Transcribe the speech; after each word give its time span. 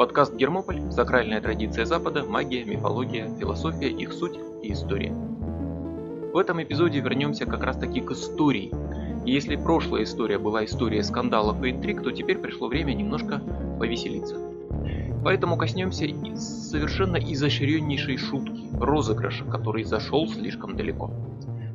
Подкаст 0.00 0.34
«Гермополь. 0.34 0.90
Сакральная 0.92 1.42
традиция 1.42 1.84
Запада. 1.84 2.24
Магия, 2.24 2.64
мифология, 2.64 3.28
философия, 3.38 3.90
их 3.90 4.14
суть 4.14 4.38
и 4.62 4.72
история». 4.72 5.12
В 5.12 6.38
этом 6.38 6.62
эпизоде 6.62 7.00
вернемся 7.00 7.44
как 7.44 7.62
раз 7.62 7.76
таки 7.76 8.00
к 8.00 8.10
истории. 8.12 8.72
И 9.26 9.30
если 9.30 9.56
прошлая 9.56 10.04
история 10.04 10.38
была 10.38 10.64
история 10.64 11.04
скандалов 11.04 11.62
и 11.62 11.70
интриг, 11.70 12.02
то 12.02 12.12
теперь 12.12 12.38
пришло 12.38 12.68
время 12.68 12.94
немножко 12.94 13.42
повеселиться. 13.78 14.36
Поэтому 15.22 15.58
коснемся 15.58 16.06
совершенно 16.34 17.18
изощреннейшей 17.18 18.16
шутки, 18.16 18.70
розыгрыша, 18.80 19.44
который 19.44 19.84
зашел 19.84 20.26
слишком 20.28 20.78
далеко. 20.78 21.10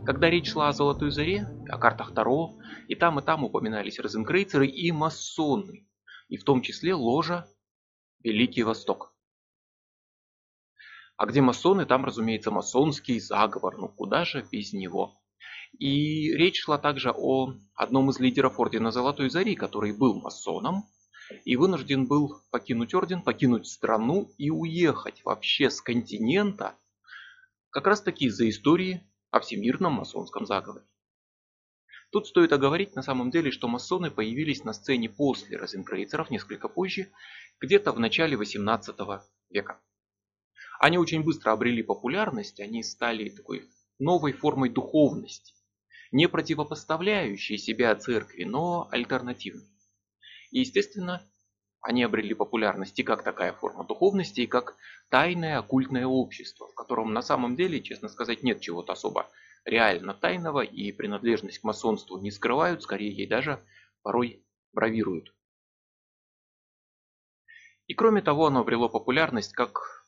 Когда 0.03 0.31
речь 0.31 0.51
шла 0.51 0.69
о 0.69 0.73
Золотой 0.73 1.11
Заре, 1.11 1.47
о 1.69 1.77
картах 1.77 2.11
Таро, 2.15 2.55
и 2.87 2.95
там 2.95 3.19
и 3.19 3.21
там 3.21 3.43
упоминались 3.43 3.99
розенкрейцеры 3.99 4.65
и 4.65 4.91
масоны, 4.91 5.85
и 6.27 6.37
в 6.37 6.43
том 6.43 6.63
числе 6.63 6.95
ложа 6.95 7.45
Великий 8.25 8.63
Восток. 8.63 9.13
А 11.15 11.27
где 11.27 11.41
масоны, 11.41 11.85
там, 11.85 12.05
разумеется, 12.05 12.49
масонский 12.49 13.19
заговор, 13.19 13.77
ну 13.77 13.87
куда 13.87 14.25
же 14.25 14.43
без 14.51 14.73
него. 14.73 15.21
И 15.77 16.33
речь 16.33 16.61
шла 16.63 16.79
также 16.79 17.11
о 17.11 17.53
одном 17.75 18.09
из 18.09 18.19
лидеров 18.19 18.59
Ордена 18.59 18.91
Золотой 18.91 19.29
Зари, 19.29 19.55
который 19.55 19.95
был 19.95 20.19
масоном 20.19 20.85
и 21.43 21.55
вынужден 21.55 22.07
был 22.07 22.41
покинуть 22.49 22.95
орден, 22.95 23.21
покинуть 23.21 23.67
страну 23.67 24.31
и 24.39 24.49
уехать 24.49 25.23
вообще 25.23 25.69
с 25.69 25.79
континента, 25.79 26.75
как 27.69 27.85
раз 27.85 28.01
таки 28.01 28.25
из-за 28.25 28.49
истории 28.49 29.03
о 29.29 29.39
всемирном 29.39 29.93
масонском 29.93 30.47
заговоре. 30.47 30.85
Тут 32.15 32.27
стоит 32.27 32.53
оговорить 32.53 32.95
на 32.95 33.01
самом 33.01 33.29
деле, 33.29 33.51
что 33.51 33.67
масоны 33.67 34.09
появились 34.09 34.63
на 34.63 34.71
сцене 34.71 35.09
после 35.09 35.57
розенкрейцеров 35.57 36.29
несколько 36.29 36.69
позже, 36.69 37.11
где-то 37.59 37.91
в 37.91 37.99
начале 37.99 38.37
18 38.37 38.95
века. 39.49 39.81
Они 40.79 40.97
очень 40.97 41.25
быстро 41.25 41.51
обрели 41.51 41.83
популярность, 41.83 42.61
они 42.61 42.83
стали 42.83 43.27
такой 43.27 43.67
новой 43.99 44.31
формой 44.31 44.69
духовности, 44.69 45.55
не 46.13 46.29
противопоставляющей 46.29 47.57
себя 47.57 47.93
церкви, 47.97 48.45
но 48.45 48.87
альтернативной. 48.91 49.67
И 50.51 50.59
естественно, 50.61 51.21
они 51.81 52.01
обрели 52.01 52.33
популярность 52.33 52.97
и 52.97 53.03
как 53.03 53.23
такая 53.23 53.51
форма 53.51 53.83
духовности, 53.83 54.39
и 54.39 54.47
как 54.47 54.77
тайное 55.09 55.57
оккультное 55.57 56.05
общество, 56.05 56.69
в 56.69 56.75
котором 56.75 57.11
на 57.11 57.21
самом 57.21 57.57
деле, 57.57 57.81
честно 57.81 58.07
сказать, 58.07 58.41
нет 58.41 58.61
чего-то 58.61 58.93
особо 58.93 59.29
реально 59.65 60.13
тайного, 60.13 60.61
и 60.61 60.91
принадлежность 60.91 61.59
к 61.59 61.63
масонству 61.63 62.17
не 62.19 62.31
скрывают, 62.31 62.83
скорее 62.83 63.11
ей 63.11 63.27
даже 63.27 63.63
порой 64.03 64.45
бравируют. 64.71 65.33
И 67.87 67.93
кроме 67.93 68.21
того, 68.21 68.47
оно 68.47 68.61
обрело 68.61 68.89
популярность 68.89 69.53
как 69.53 70.05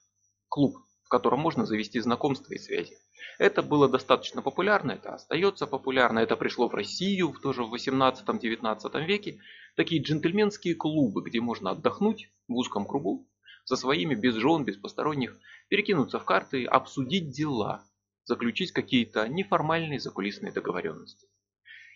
клуб, 0.47 0.77
в 1.03 1.09
котором 1.09 1.39
можно 1.39 1.65
завести 1.65 1.99
знакомства 1.99 2.53
и 2.53 2.57
связи. 2.57 2.97
Это 3.39 3.61
было 3.61 3.87
достаточно 3.87 4.41
популярно, 4.41 4.93
это 4.93 5.13
остается 5.13 5.67
популярно, 5.67 6.19
это 6.19 6.35
пришло 6.35 6.69
в 6.69 6.73
Россию 6.73 7.33
тоже 7.41 7.63
в 7.63 7.73
18-19 7.73 9.05
веке. 9.05 9.39
Такие 9.75 10.01
джентльменские 10.01 10.75
клубы, 10.75 11.21
где 11.23 11.39
можно 11.39 11.71
отдохнуть 11.71 12.31
в 12.47 12.55
узком 12.55 12.85
кругу, 12.85 13.27
со 13.63 13.75
своими 13.75 14.15
без 14.15 14.35
жен, 14.35 14.63
без 14.63 14.77
посторонних, 14.77 15.37
перекинуться 15.67 16.19
в 16.19 16.25
карты, 16.25 16.65
обсудить 16.65 17.29
дела, 17.29 17.86
заключить 18.27 18.73
какие-то 18.73 19.27
неформальные 19.27 19.99
закулисные 19.99 20.51
договоренности. 20.51 21.27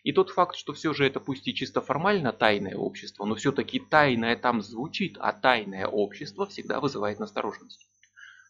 И 0.03 0.13
тот 0.13 0.31
факт, 0.31 0.55
что 0.55 0.73
все 0.73 0.93
же 0.93 1.05
это 1.05 1.19
пусть 1.19 1.47
и 1.47 1.53
чисто 1.53 1.81
формально 1.81 2.31
тайное 2.31 2.75
общество, 2.75 3.25
но 3.25 3.35
все-таки 3.35 3.79
тайное 3.79 4.35
там 4.35 4.61
звучит, 4.61 5.17
а 5.19 5.33
тайное 5.33 5.85
общество 5.85 6.47
всегда 6.47 6.79
вызывает 6.79 7.19
настороженность. 7.19 7.87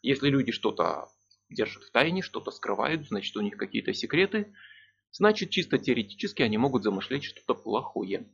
Если 0.04 0.30
люди 0.30 0.52
что-то 0.52 1.10
держат 1.50 1.84
в 1.84 1.92
тайне, 1.92 2.22
что-то 2.22 2.52
скрывают, 2.52 3.08
значит 3.08 3.36
у 3.36 3.42
них 3.42 3.58
какие-то 3.58 3.94
секреты, 3.94 4.54
значит 5.12 5.50
чисто 5.50 5.78
теоретически 5.78 6.44
они 6.44 6.58
могут 6.58 6.84
замышлять 6.84 7.26
что-то 7.26 7.56
плохое. 7.56 8.30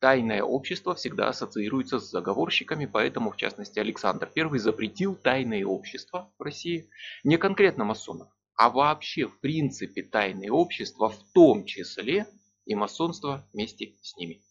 Тайное 0.00 0.42
общество 0.42 0.94
всегда 0.94 1.28
ассоциируется 1.28 1.98
с 1.98 2.10
заговорщиками, 2.10 2.86
поэтому, 2.86 3.30
в 3.30 3.36
частности, 3.36 3.78
Александр 3.78 4.30
I 4.36 4.58
запретил 4.58 5.14
тайное 5.14 5.64
общество 5.64 6.32
в 6.38 6.42
России 6.42 6.90
не 7.22 7.38
конкретно 7.38 7.84
масонов, 7.84 8.28
а 8.60 8.68
вообще, 8.68 9.26
в 9.26 9.40
принципе, 9.40 10.02
тайное 10.02 10.50
общество, 10.50 11.08
в 11.08 11.32
том 11.32 11.64
числе 11.64 12.26
и 12.66 12.74
масонство 12.74 13.48
вместе 13.54 13.94
с 14.02 14.18
ними. 14.18 14.42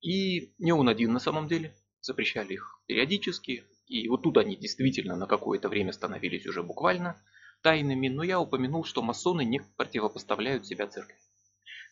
И 0.00 0.54
не 0.58 0.70
он 0.70 0.88
один 0.88 1.12
на 1.12 1.18
самом 1.18 1.48
деле, 1.48 1.74
запрещали 2.00 2.52
их 2.52 2.80
периодически, 2.86 3.64
и 3.88 4.08
вот 4.08 4.22
тут 4.22 4.36
они 4.36 4.54
действительно 4.54 5.16
на 5.16 5.26
какое-то 5.26 5.68
время 5.68 5.90
становились 5.90 6.46
уже 6.46 6.62
буквально 6.62 7.20
тайными, 7.60 8.06
но 8.06 8.22
я 8.22 8.38
упомянул, 8.38 8.84
что 8.84 9.02
масоны 9.02 9.44
не 9.44 9.58
противопоставляют 9.76 10.64
себя 10.64 10.86
церкви. 10.86 11.16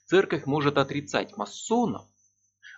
Церковь 0.04 0.46
может 0.46 0.78
отрицать 0.78 1.36
масонов, 1.36 2.06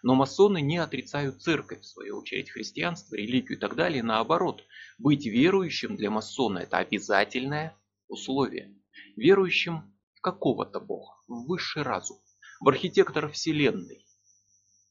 но 0.02 0.14
масоны 0.14 0.60
не 0.60 0.78
отрицают 0.78 1.42
церковь, 1.42 1.80
в 1.80 1.86
свою 1.86 2.18
очередь 2.18 2.50
христианство, 2.50 3.14
религию 3.14 3.56
и 3.56 3.60
так 3.60 3.74
далее. 3.74 4.02
Наоборот, 4.02 4.64
быть 4.98 5.26
верующим 5.26 5.96
для 5.96 6.10
масона 6.10 6.58
это 6.58 6.78
обязательное 6.78 7.76
условие. 8.08 8.74
Верующим 9.16 9.94
в 10.14 10.20
какого-то 10.20 10.80
бога, 10.80 11.12
в 11.26 11.46
высший 11.46 11.82
разум, 11.82 12.18
в 12.60 12.68
архитектора 12.68 13.28
вселенной. 13.28 14.06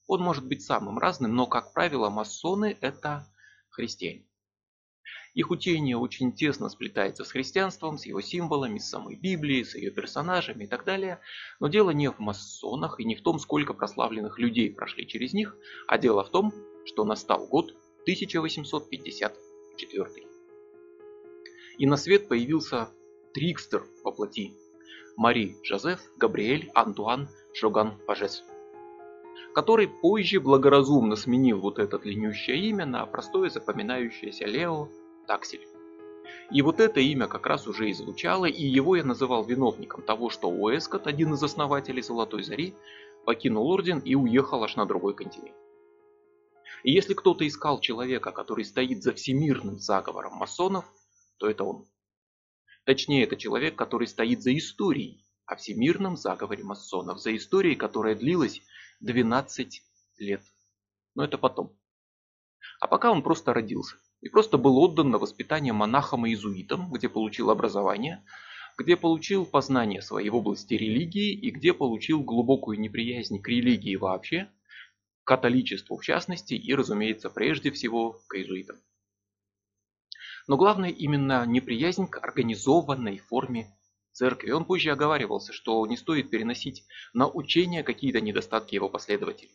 Он 0.08 0.22
может 0.22 0.46
быть 0.46 0.64
самым 0.64 1.00
разным, 1.00 1.36
но, 1.36 1.48
как 1.48 1.74
правило, 1.74 2.10
масоны 2.10 2.78
это 2.82 3.28
христиане. 3.70 4.28
Их 5.34 5.52
учение 5.52 5.98
очень 5.98 6.34
тесно 6.34 6.70
сплетается 6.70 7.24
с 7.24 7.32
христианством, 7.32 7.98
с 7.98 8.06
его 8.06 8.22
символами, 8.22 8.80
с 8.80 8.90
самой 8.90 9.16
Библией, 9.16 9.66
с 9.66 9.76
ее 9.76 9.92
персонажами 9.92 10.64
и 10.64 10.68
так 10.68 10.86
далее. 10.86 11.20
Но 11.60 11.68
дело 11.68 11.92
не 11.92 12.10
в 12.10 12.20
масонах 12.20 13.00
и 13.00 13.06
не 13.06 13.16
в 13.16 13.22
том, 13.22 13.40
сколько 13.40 13.74
прославленных 13.74 14.40
людей 14.40 14.72
прошли 14.72 15.08
через 15.08 15.34
них, 15.34 15.56
а 15.88 15.98
дело 15.98 16.24
в 16.24 16.30
том, 16.30 16.54
что 16.86 17.04
настал 17.04 17.48
год 17.48 17.72
1854. 18.04 20.06
И 21.78 21.86
на 21.86 21.98
свет 21.98 22.30
появился 22.30 22.90
Трикстер 23.34 23.86
во 24.04 24.12
плоти. 24.12 24.54
Мари 25.18 25.58
Жозеф 25.64 26.02
Габриэль 26.18 26.70
Антуан 26.74 27.30
Шоган 27.54 27.98
Пажес 28.06 28.44
который 29.54 29.88
позже 29.88 30.40
благоразумно 30.40 31.16
сменил 31.16 31.60
вот 31.60 31.80
это 31.80 31.98
длиннющее 31.98 32.58
имя 32.58 32.86
на 32.86 33.06
простое 33.06 33.50
запоминающееся 33.50 34.46
Лео 34.46 34.90
Таксель. 35.28 35.68
И 36.52 36.62
вот 36.62 36.80
это 36.80 37.00
имя 37.00 37.28
как 37.28 37.46
раз 37.48 37.68
уже 37.68 37.90
и 37.90 37.94
звучало, 37.94 38.46
и 38.46 38.64
его 38.64 38.96
я 38.96 39.04
называл 39.04 39.44
виновником 39.44 40.04
того, 40.04 40.30
что 40.30 40.50
Уэскот, 40.50 41.08
один 41.08 41.34
из 41.34 41.44
основателей 41.44 42.02
Золотой 42.02 42.44
Зари, 42.44 42.76
покинул 43.26 43.68
орден 43.70 44.00
и 44.00 44.16
уехал 44.16 44.64
аж 44.64 44.76
на 44.76 44.86
другой 44.86 45.16
континент. 45.16 45.56
И 46.84 46.92
если 46.92 47.16
кто-то 47.16 47.48
искал 47.48 47.80
человека, 47.80 48.32
который 48.32 48.64
стоит 48.64 49.02
за 49.02 49.14
всемирным 49.14 49.80
заговором 49.80 50.34
масонов, 50.34 50.86
то 51.38 51.50
это 51.50 51.64
он. 51.64 51.88
Точнее, 52.84 53.24
это 53.24 53.36
человек, 53.36 53.76
который 53.76 54.08
стоит 54.08 54.44
за 54.44 54.56
историей 54.56 55.26
о 55.48 55.56
всемирном 55.56 56.16
заговоре 56.16 56.64
масонов, 56.64 57.20
за 57.20 57.36
историей, 57.36 57.76
которая 57.76 58.14
длилась 58.14 58.62
12 59.00 59.84
лет. 60.18 60.42
Но 61.16 61.24
это 61.24 61.38
потом. 61.38 61.78
А 62.80 62.88
пока 62.88 63.12
он 63.12 63.24
просто 63.24 63.54
родился 63.54 63.98
и 64.22 64.30
просто 64.30 64.58
был 64.58 64.78
отдан 64.80 65.10
на 65.12 65.18
воспитание 65.18 65.74
монахам 65.74 66.26
и 66.26 66.30
иезуитам, 66.30 66.92
где 66.92 67.10
получил 67.10 67.50
образование, 67.52 68.24
где 68.78 68.98
получил 68.98 69.46
познание 69.46 70.02
своей 70.02 70.30
в 70.30 70.36
области 70.36 70.74
религии 70.74 71.32
и 71.32 71.52
где 71.52 71.74
получил 71.74 72.22
глубокую 72.24 72.80
неприязнь 72.80 73.40
к 73.42 73.48
религии 73.48 73.96
вообще, 73.96 74.50
к 75.24 75.28
католичеству 75.28 75.98
в 75.98 76.04
частности 76.04 76.56
и, 76.56 76.74
разумеется, 76.74 77.30
прежде 77.30 77.72
всего 77.72 78.20
к 78.28 78.36
иезуитам. 78.36 78.78
Но 80.48 80.58
главное 80.58 80.90
именно 80.90 81.46
неприязнь 81.46 82.08
к 82.08 82.18
организованной 82.18 83.18
форме 83.18 83.68
церкви. 84.16 84.52
Он 84.52 84.66
позже 84.66 84.92
оговаривался, 84.92 85.54
что 85.54 85.86
не 85.86 85.98
стоит 85.98 86.30
переносить 86.30 86.84
на 87.14 87.28
учение 87.28 87.84
какие-то 87.84 88.22
недостатки 88.22 88.76
его 88.76 88.90
последователей 88.90 89.52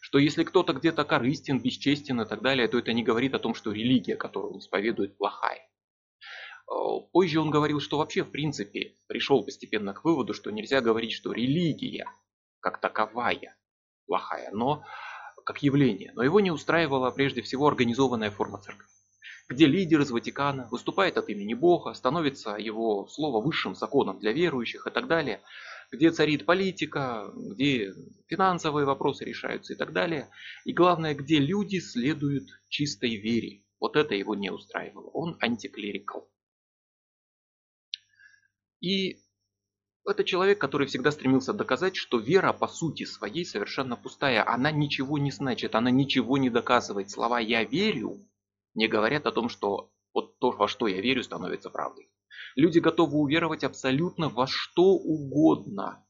что 0.00 0.18
если 0.18 0.44
кто-то 0.44 0.72
где-то 0.72 1.04
корыстен, 1.04 1.60
бесчестен 1.60 2.20
и 2.20 2.26
так 2.26 2.40
далее, 2.42 2.68
то 2.68 2.78
это 2.78 2.92
не 2.92 3.02
говорит 3.02 3.34
о 3.34 3.38
том, 3.38 3.54
что 3.54 3.72
религия, 3.72 4.16
которую 4.16 4.54
он 4.54 4.58
исповедует, 4.60 5.16
плохая. 5.16 5.68
Э, 6.70 6.74
позже 7.12 7.40
он 7.40 7.50
говорил, 7.50 7.80
что 7.80 7.98
вообще 7.98 8.22
в 8.22 8.30
принципе 8.30 8.94
пришел 9.06 9.44
постепенно 9.44 9.92
к 9.92 10.04
выводу, 10.04 10.34
что 10.34 10.50
нельзя 10.50 10.80
говорить, 10.80 11.12
что 11.12 11.32
религия 11.32 12.06
как 12.60 12.80
таковая 12.80 13.56
плохая, 14.06 14.50
но 14.52 14.84
как 15.44 15.62
явление. 15.62 16.12
Но 16.14 16.22
его 16.22 16.40
не 16.40 16.50
устраивала 16.50 17.10
прежде 17.10 17.42
всего 17.42 17.66
организованная 17.66 18.30
форма 18.30 18.58
церкви, 18.58 18.86
где 19.48 19.66
лидер 19.66 20.00
из 20.00 20.10
Ватикана 20.10 20.68
выступает 20.70 21.16
от 21.16 21.28
имени 21.28 21.54
Бога, 21.54 21.94
становится 21.94 22.56
его 22.56 23.06
слово 23.06 23.40
высшим 23.40 23.76
законом 23.76 24.18
для 24.18 24.32
верующих 24.32 24.86
и 24.86 24.90
так 24.90 25.06
далее. 25.06 25.40
где 25.92 26.10
царит 26.10 26.46
политика, 26.46 27.30
где 27.32 27.94
финансовые 28.26 28.86
вопросы 28.86 29.24
решаются 29.24 29.72
и 29.72 29.76
так 29.76 29.92
далее. 29.92 30.28
И 30.64 30.72
главное, 30.72 31.14
где 31.14 31.38
люди 31.38 31.78
следуют 31.78 32.48
чистой 32.68 33.14
вере. 33.14 33.62
Вот 33.78 33.94
это 33.94 34.16
его 34.16 34.34
не 34.34 34.50
устраивало. 34.50 35.08
Он 35.10 35.38
антиклерикал. 35.40 36.28
И 38.80 39.20
это 40.04 40.24
человек, 40.24 40.60
который 40.60 40.88
всегда 40.88 41.12
стремился 41.12 41.52
доказать, 41.52 41.94
что 41.94 42.18
вера 42.18 42.52
по 42.52 42.66
сути 42.66 43.04
своей 43.04 43.44
совершенно 43.44 43.94
пустая. 43.94 44.44
Она 44.44 44.72
ничего 44.72 45.18
не 45.18 45.30
значит, 45.30 45.76
она 45.76 45.92
ничего 45.92 46.36
не 46.36 46.50
доказывает. 46.50 47.10
Слова 47.10 47.38
«я 47.38 47.62
верю» 47.62 48.26
не 48.76 48.88
говорят 48.88 49.26
о 49.26 49.32
том, 49.32 49.48
что 49.48 49.90
вот 50.14 50.38
то, 50.38 50.50
во 50.50 50.68
что 50.68 50.86
я 50.86 51.00
верю, 51.00 51.24
становится 51.24 51.70
правдой. 51.70 52.08
Люди 52.54 52.78
готовы 52.78 53.18
уверовать 53.18 53.64
абсолютно 53.64 54.28
во 54.28 54.46
что 54.46 54.92
угодно. 54.92 56.06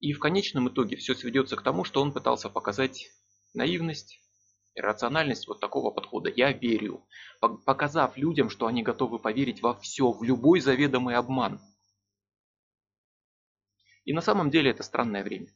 И 0.00 0.12
в 0.12 0.18
конечном 0.18 0.68
итоге 0.68 0.96
все 0.96 1.14
сведется 1.14 1.56
к 1.56 1.62
тому, 1.62 1.84
что 1.84 2.02
он 2.02 2.12
пытался 2.12 2.50
показать 2.50 3.10
наивность, 3.54 4.20
иррациональность 4.74 5.46
вот 5.46 5.60
такого 5.60 5.90
подхода. 5.90 6.30
Я 6.34 6.52
верю, 6.52 7.06
показав 7.40 8.16
людям, 8.16 8.50
что 8.50 8.66
они 8.66 8.82
готовы 8.82 9.18
поверить 9.18 9.62
во 9.62 9.74
все, 9.74 10.10
в 10.10 10.22
любой 10.22 10.60
заведомый 10.60 11.14
обман. 11.14 11.60
И 14.04 14.12
на 14.12 14.20
самом 14.20 14.50
деле 14.50 14.70
это 14.70 14.82
странное 14.82 15.22
время. 15.22 15.54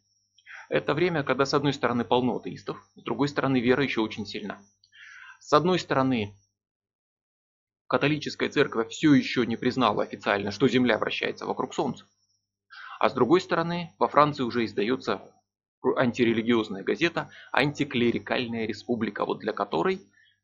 Это 0.68 0.94
время, 0.94 1.22
когда 1.22 1.46
с 1.46 1.54
одной 1.54 1.72
стороны 1.72 2.04
полно 2.04 2.36
атеистов, 2.36 2.78
с 2.94 3.02
другой 3.02 3.28
стороны 3.28 3.60
вера 3.60 3.82
еще 3.82 4.00
очень 4.00 4.26
сильна. 4.26 4.62
С 5.40 5.52
одной 5.52 5.79
стороны, 5.79 6.35
католическая 7.87 8.50
церковь 8.50 8.90
все 8.90 9.14
еще 9.14 9.46
не 9.46 9.56
признала 9.56 10.02
официально, 10.02 10.50
что 10.50 10.69
Земля 10.69 10.99
вращается 10.99 11.46
вокруг 11.46 11.75
Солнца. 11.75 12.06
А 12.99 13.08
с 13.08 13.14
другой 13.14 13.40
стороны, 13.40 13.94
во 13.99 14.08
Франции 14.08 14.43
уже 14.43 14.64
издается 14.64 15.23
антирелигиозная 15.96 16.82
газета 16.82 17.31
«Антиклерикальная 17.52 18.67
республика», 18.67 19.25
вот 19.25 19.38
для 19.38 19.52
которой 19.52 20.00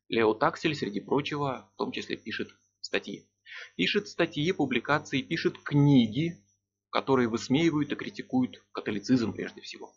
Лео 0.07 0.33
Таксель, 0.33 0.75
среди 0.75 1.01
прочего, 1.01 1.69
в 1.73 1.77
том 1.77 1.91
числе 1.91 2.15
пишет 2.15 2.49
статьи. 2.79 3.27
Пишет 3.75 4.07
статьи, 4.07 4.51
публикации, 4.51 5.21
пишет 5.21 5.57
книги, 5.59 6.41
которые 6.89 7.27
высмеивают 7.27 7.91
и 7.91 7.95
критикуют 7.95 8.63
католицизм 8.71 9.33
прежде 9.33 9.61
всего. 9.61 9.93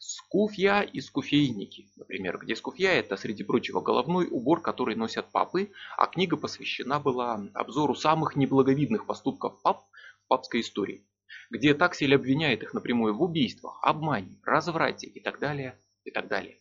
Скуфья 0.00 0.82
и 0.82 1.00
скуфейники, 1.00 1.90
например, 1.96 2.38
где 2.38 2.54
скуфья 2.54 2.90
это, 2.90 3.16
среди 3.16 3.42
прочего, 3.42 3.80
головной 3.80 4.28
убор, 4.30 4.62
который 4.62 4.94
носят 4.94 5.32
папы, 5.32 5.72
а 5.96 6.06
книга 6.06 6.36
посвящена 6.36 7.00
была 7.00 7.44
обзору 7.52 7.96
самых 7.96 8.36
неблаговидных 8.36 9.06
поступков 9.06 9.60
пап 9.60 9.84
в 10.24 10.28
папской 10.28 10.60
истории, 10.60 11.04
где 11.50 11.74
Таксель 11.74 12.14
обвиняет 12.14 12.62
их 12.62 12.74
напрямую 12.74 13.16
в 13.16 13.22
убийствах, 13.22 13.80
обмане, 13.82 14.38
разврате 14.44 15.08
и 15.08 15.18
так 15.18 15.40
далее, 15.40 15.76
и 16.04 16.12
так 16.12 16.28
далее. 16.28 16.60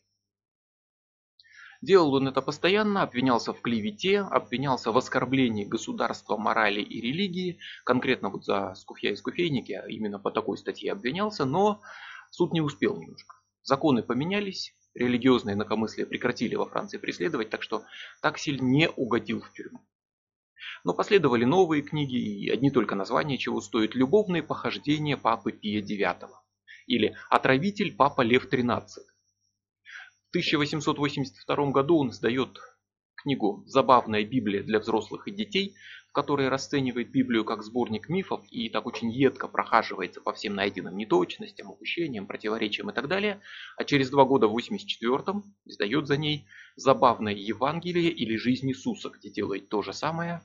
Делал 1.82 2.16
он 2.16 2.28
это 2.28 2.42
постоянно, 2.42 3.04
обвинялся 3.04 3.54
в 3.54 3.62
клевете, 3.62 4.22
обвинялся 4.22 4.92
в 4.92 4.98
оскорблении 4.98 5.64
государства, 5.64 6.38
морали 6.38 6.82
и 6.82 7.00
религии, 7.02 7.60
конкретно 7.84 8.30
вот 8.30 8.46
за 8.46 8.74
скуфья 8.74 9.12
и 9.12 9.16
скуфейники, 9.16 9.80
именно 9.88 10.18
по 10.18 10.32
такой 10.32 10.58
статье 10.58 10.92
обвинялся, 10.92 11.46
но 11.46 11.82
Суд 12.32 12.54
не 12.54 12.62
успел 12.62 12.98
немножко. 12.98 13.36
Законы 13.64 14.04
поменялись, 14.04 14.74
религиозные 14.94 15.56
инакомыслия 15.56 16.06
прекратили 16.06 16.56
во 16.56 16.66
Франции 16.66 16.98
преследовать, 16.98 17.50
так 17.50 17.64
что 17.64 17.84
Таксель 18.22 18.62
не 18.62 18.90
угодил 18.90 19.42
в 19.42 19.52
тюрьму. 19.52 19.80
Но 20.84 20.94
последовали 20.94 21.46
новые 21.46 21.82
книги, 21.82 22.16
и 22.16 22.50
одни 22.50 22.72
только 22.72 22.96
названия 22.96 23.38
чего 23.38 23.62
стоят 23.62 23.96
«Любовные 23.96 24.44
похождения 24.44 25.18
Папы 25.18 25.52
Пия 25.52 25.82
IX» 25.82 26.30
или 26.88 27.16
«Отравитель 27.30 27.96
Папа 27.96 28.22
Лев 28.22 28.52
XIII». 28.52 28.88
В 30.26 30.30
1882 30.30 31.72
году 31.72 31.98
он 31.98 32.12
сдает 32.12 32.60
книгу 33.28 33.62
«Забавная 33.68 34.24
Библия 34.24 34.64
для 34.64 34.80
взрослых 34.80 35.28
и 35.28 35.32
детей», 35.32 35.76
который 36.14 36.48
расценивает 36.48 37.12
Библию 37.12 37.44
как 37.44 37.62
сборник 37.62 38.08
мифов 38.08 38.42
и 38.50 38.70
так 38.70 38.86
очень 38.86 39.12
едко 39.12 39.50
прохаживается 39.50 40.22
по 40.22 40.32
всем 40.32 40.56
найденным 40.56 40.96
неточностям, 40.96 41.70
упущениям, 41.70 42.26
противоречиям 42.26 42.90
и 42.90 42.94
так 42.94 43.10
далее, 43.10 43.42
а 43.76 43.84
через 43.84 44.10
два 44.10 44.24
года 44.24 44.48
в 44.48 44.58
84-м 44.58 45.44
издает 45.66 46.08
за 46.08 46.16
ней 46.16 46.48
«Забавное 46.78 47.34
Евангелие» 47.34 48.12
или 48.12 48.38
«Жизнь 48.38 48.70
Иисуса», 48.70 49.10
где 49.10 49.30
делает 49.30 49.68
то 49.68 49.82
же 49.82 49.92
самое, 49.92 50.42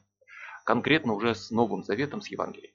конкретно 0.64 1.12
уже 1.12 1.36
с 1.36 1.52
Новым 1.52 1.84
Заветом, 1.84 2.20
с 2.20 2.26
Евангелием. 2.26 2.72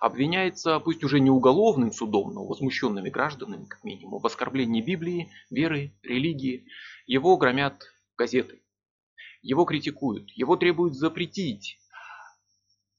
Обвиняется, 0.00 0.78
пусть 0.78 1.02
уже 1.02 1.18
не 1.18 1.30
уголовным 1.30 1.90
судом, 1.90 2.32
но 2.34 2.46
возмущенными 2.46 3.10
гражданами, 3.10 3.64
как 3.64 3.82
минимум, 3.82 4.20
в 4.20 4.26
оскорблении 4.26 4.80
Библии, 4.80 5.32
веры, 5.50 5.92
религии. 6.04 6.68
Его 7.06 7.36
громят 7.36 7.82
газеты, 8.16 8.59
его 9.42 9.64
критикуют, 9.64 10.30
его 10.30 10.56
требуют 10.56 10.94
запретить. 10.94 11.78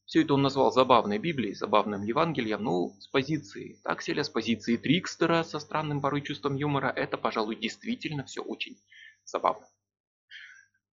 Все 0.06 0.24
это 0.24 0.34
он 0.34 0.42
назвал 0.42 0.72
забавной 0.72 1.20
Библией, 1.20 1.56
забавным 1.56 2.04
Евангелием, 2.04 2.62
ну, 2.64 2.98
с 3.00 3.08
позиции 3.08 3.80
Такселя, 3.84 4.24
с 4.24 4.30
позиции 4.30 4.76
Трикстера 4.76 5.44
со 5.44 5.60
странным 5.60 6.02
порой 6.02 6.22
чувством 6.22 6.56
юмора, 6.56 6.88
это, 6.88 7.18
пожалуй, 7.18 7.56
действительно 7.56 8.26
все 8.26 8.42
очень 8.42 8.78
забавно. 9.24 9.66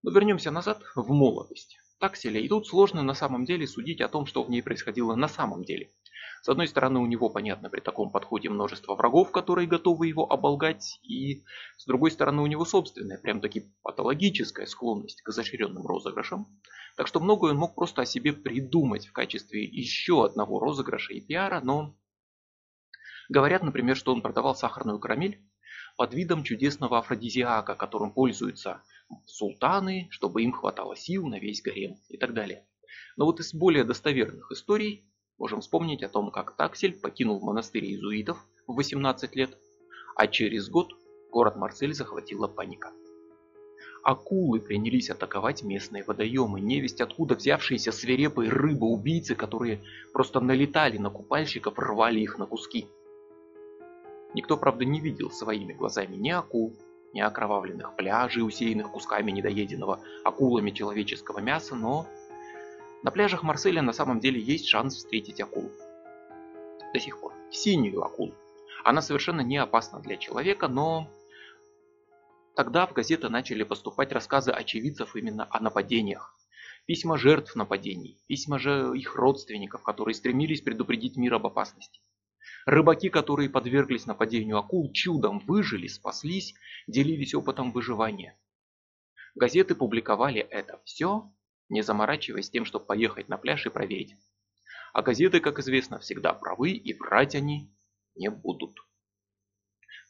Но 0.04 0.12
вернемся 0.12 0.52
назад 0.52 0.84
в 0.96 1.10
молодость. 1.12 1.78
Такселя, 2.00 2.40
и 2.40 2.48
тут 2.48 2.68
сложно 2.68 3.02
на 3.02 3.16
самом 3.16 3.46
деле 3.46 3.66
судить 3.66 4.02
о 4.02 4.08
том, 4.08 4.28
что 4.28 4.44
в 4.44 4.52
ней 4.52 4.62
происходило 4.62 5.16
на 5.16 5.28
самом 5.28 5.64
деле. 5.64 5.92
С 6.42 6.50
одной 6.50 6.68
стороны, 6.68 7.00
у 7.00 7.06
него, 7.06 7.30
понятно, 7.30 7.70
при 7.70 7.82
таком 7.82 8.12
подходе 8.12 8.50
множество 8.50 8.96
врагов, 8.96 9.32
которые 9.32 9.68
готовы 9.68 10.08
его 10.08 10.32
оболгать, 10.32 11.00
и 11.04 11.44
с 11.78 11.86
другой 11.86 12.12
стороны, 12.12 12.42
у 12.42 12.48
него 12.48 12.64
собственная, 12.64 13.18
прям 13.18 13.42
таки 13.42 13.72
патологическая 13.84 14.66
склонность 14.66 15.22
к 15.22 15.30
изощренным 15.30 15.86
розыгрышам. 15.86 16.48
Так 16.96 17.08
что 17.08 17.20
многое 17.20 17.52
он 17.52 17.58
мог 17.58 17.76
просто 17.76 18.04
о 18.04 18.06
себе 18.06 18.34
придумать 18.34 19.08
в 19.08 19.12
качестве 19.12 19.64
еще 19.64 20.26
одного 20.26 20.60
розыгрыша 20.60 21.14
и 21.14 21.22
пиара, 21.22 21.60
но 21.62 21.98
говорят, 23.30 23.64
например, 23.64 23.98
что 23.98 24.14
он 24.14 24.22
продавал 24.22 24.56
сахарную 24.56 25.00
карамель 25.00 25.44
под 25.98 26.14
видом 26.14 26.44
чудесного 26.44 27.00
афродизиака, 27.00 27.76
которым 27.76 28.14
пользуются 28.14 28.84
султаны, 29.26 30.08
чтобы 30.12 30.44
им 30.44 30.52
хватало 30.52 30.96
сил 30.96 31.28
на 31.28 31.40
весь 31.40 31.62
гарем 31.62 31.98
и 32.10 32.18
так 32.18 32.34
далее. 32.34 32.66
Но 33.16 33.26
вот 33.26 33.40
из 33.40 33.54
более 33.54 33.84
достоверных 33.84 34.52
историй 34.52 35.12
Можем 35.38 35.62
вспомнить 35.62 36.04
о 36.04 36.10
том, 36.10 36.32
как 36.32 36.56
Таксель 36.56 37.00
покинул 37.00 37.40
монастырь 37.40 37.86
иезуитов 37.86 38.38
в 38.66 38.76
18 38.76 39.36
лет, 39.36 39.58
а 40.16 40.28
через 40.28 40.68
год 40.70 40.94
город 41.32 41.56
Марсель 41.58 41.94
захватила 41.94 42.48
паника. 42.48 42.92
Акулы 44.04 44.60
принялись 44.60 45.10
атаковать 45.10 45.64
местные 45.64 46.04
водоемы, 46.04 46.60
невесть 46.62 47.02
откуда 47.02 47.36
взявшиеся 47.36 47.92
свирепые 47.92 48.50
рыбы-убийцы, 48.50 49.36
которые 49.36 49.82
просто 50.14 50.40
налетали 50.40 50.98
на 50.98 51.10
купальщиков, 51.10 51.78
рвали 51.78 52.20
их 52.20 52.38
на 52.38 52.46
куски. 52.46 52.88
Никто, 54.34 54.58
правда, 54.58 54.86
не 54.86 55.02
видел 55.02 55.30
своими 55.30 55.74
глазами 55.74 56.16
ни 56.16 56.30
акул, 56.30 56.74
ни 57.14 57.20
окровавленных 57.20 57.96
пляжей, 57.96 58.46
усеянных 58.46 58.92
кусками 58.92 59.32
недоеденного 59.32 60.00
акулами 60.24 60.72
человеческого 60.72 61.40
мяса, 61.40 61.76
но 61.76 62.08
на 63.04 63.12
пляжах 63.12 63.44
Марселя 63.44 63.82
на 63.82 63.94
самом 63.94 64.20
деле 64.20 64.42
есть 64.42 64.68
шанс 64.68 64.96
встретить 64.96 65.40
акулу. 65.40 65.72
До 66.94 67.00
сих 67.00 67.20
пор. 67.20 67.34
Синюю 67.52 68.04
акулу. 68.04 68.34
Она 68.84 69.02
совершенно 69.02 69.42
не 69.42 69.58
опасна 69.58 70.00
для 70.00 70.18
человека, 70.18 70.68
но 70.68 71.10
тогда 72.56 72.88
в 72.88 72.94
газеты 72.94 73.30
начали 73.30 73.64
поступать 73.64 74.12
рассказы 74.12 74.52
очевидцев 74.52 75.16
именно 75.16 75.48
о 75.50 75.60
нападениях. 75.60 76.34
Письма 76.86 77.18
жертв 77.18 77.56
нападений, 77.56 78.18
письма 78.28 78.60
же 78.60 78.94
их 78.96 79.16
родственников, 79.16 79.84
которые 79.84 80.16
стремились 80.16 80.62
предупредить 80.62 81.18
мир 81.18 81.34
об 81.34 81.46
опасности. 81.46 82.02
Рыбаки, 82.66 83.10
которые 83.10 83.50
подверглись 83.50 84.06
нападению 84.06 84.58
акул, 84.58 84.92
чудом 84.94 85.40
выжили, 85.40 85.88
спаслись, 85.88 86.54
делились 86.88 87.36
опытом 87.36 87.74
выживания. 87.74 88.40
Газеты 89.36 89.76
публиковали 89.76 90.40
это 90.40 90.82
все 90.86 91.30
не 91.70 91.82
заморачиваясь 91.82 92.50
тем, 92.50 92.66
чтобы 92.66 92.86
поехать 92.86 93.30
на 93.30 93.38
пляж 93.38 93.66
и 93.66 93.70
проверить. 93.70 94.16
А 94.94 95.02
газеты, 95.02 95.40
как 95.40 95.60
известно, 95.60 96.00
всегда 96.00 96.34
правы 96.34 96.72
и 96.72 96.94
врать 96.94 97.36
они 97.36 97.72
не 98.16 98.30
будут. 98.30 98.80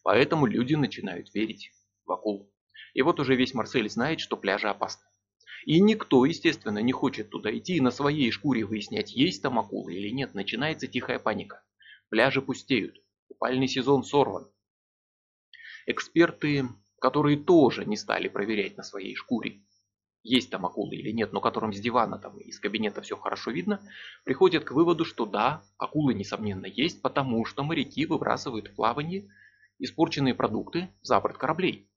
Поэтому 0.03 0.45
люди 0.45 0.75
начинают 0.75 1.33
верить 1.33 1.71
в 2.05 2.11
акул. 2.11 2.51
И 2.93 3.01
вот 3.01 3.19
уже 3.19 3.35
весь 3.35 3.53
Марсель 3.53 3.89
знает, 3.89 4.19
что 4.19 4.37
пляжи 4.37 4.67
опасны. 4.67 5.05
И 5.65 5.81
никто, 5.81 6.23
естественно, 6.23 6.79
не 6.79 6.93
хочет 6.93 7.29
туда 7.29 7.55
идти 7.55 7.75
и 7.75 7.81
на 7.81 7.91
своей 7.91 8.31
шкуре 8.31 8.63
выяснять, 8.63 9.11
есть 9.13 9.41
там 9.41 9.59
акулы 9.59 9.95
или 9.95 10.09
нет. 10.09 10.33
Начинается 10.33 10.87
тихая 10.87 11.19
паника. 11.19 11.61
Пляжи 12.09 12.41
пустеют. 12.41 12.95
Купальный 13.27 13.67
сезон 13.67 14.03
сорван. 14.03 14.49
Эксперты, 15.85 16.69
которые 17.01 17.37
тоже 17.37 17.85
не 17.85 17.97
стали 17.97 18.29
проверять 18.29 18.77
на 18.77 18.83
своей 18.83 19.15
шкуре, 19.15 19.61
есть 20.27 20.49
там 20.49 20.65
акулы 20.65 20.95
или 20.95 21.11
нет, 21.11 21.33
но 21.33 21.41
которым 21.41 21.73
с 21.73 21.79
дивана 21.79 22.17
там 22.19 22.37
из 22.37 22.59
кабинета 22.59 23.01
все 23.01 23.15
хорошо 23.15 23.51
видно, 23.51 23.81
приходят 24.23 24.63
к 24.63 24.71
выводу, 24.71 25.05
что 25.05 25.25
да, 25.25 25.63
акулы 25.77 26.13
несомненно 26.13 26.65
есть, 26.65 27.01
потому 27.01 27.45
что 27.45 27.63
моряки 27.63 28.05
выбрасывают 28.05 28.67
в 28.67 28.75
плавание 28.75 29.29
испорченные 29.79 30.33
продукты 30.33 30.89
за 31.01 31.19
борт 31.19 31.37
кораблей. 31.37 31.89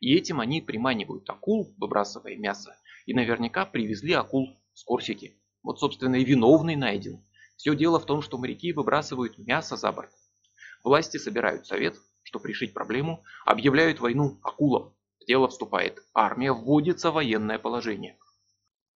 И 0.00 0.14
этим 0.14 0.40
они 0.40 0.62
приманивают 0.62 1.28
акул, 1.28 1.74
выбрасывая 1.78 2.36
мясо, 2.36 2.74
и 3.06 3.14
наверняка 3.14 3.66
привезли 3.66 4.14
акул 4.14 4.58
с 4.72 4.82
Корсики. 4.82 5.36
Вот, 5.62 5.78
собственно, 5.78 6.16
и 6.16 6.24
виновный 6.24 6.76
найден. 6.76 7.22
Все 7.56 7.76
дело 7.76 8.00
в 8.00 8.06
том, 8.06 8.22
что 8.22 8.38
моряки 8.38 8.72
выбрасывают 8.72 9.36
мясо 9.36 9.76
за 9.76 9.92
борт. 9.92 10.10
Власти 10.82 11.18
собирают 11.18 11.66
совет, 11.66 11.94
чтобы 12.22 12.48
решить 12.48 12.72
проблему, 12.72 13.22
объявляют 13.44 14.00
войну 14.00 14.40
акулам. 14.42 14.94
В 15.20 15.26
дело 15.26 15.48
вступает 15.48 16.02
армия, 16.14 16.52
вводится 16.52 17.10
военное 17.10 17.58
положение. 17.58 18.18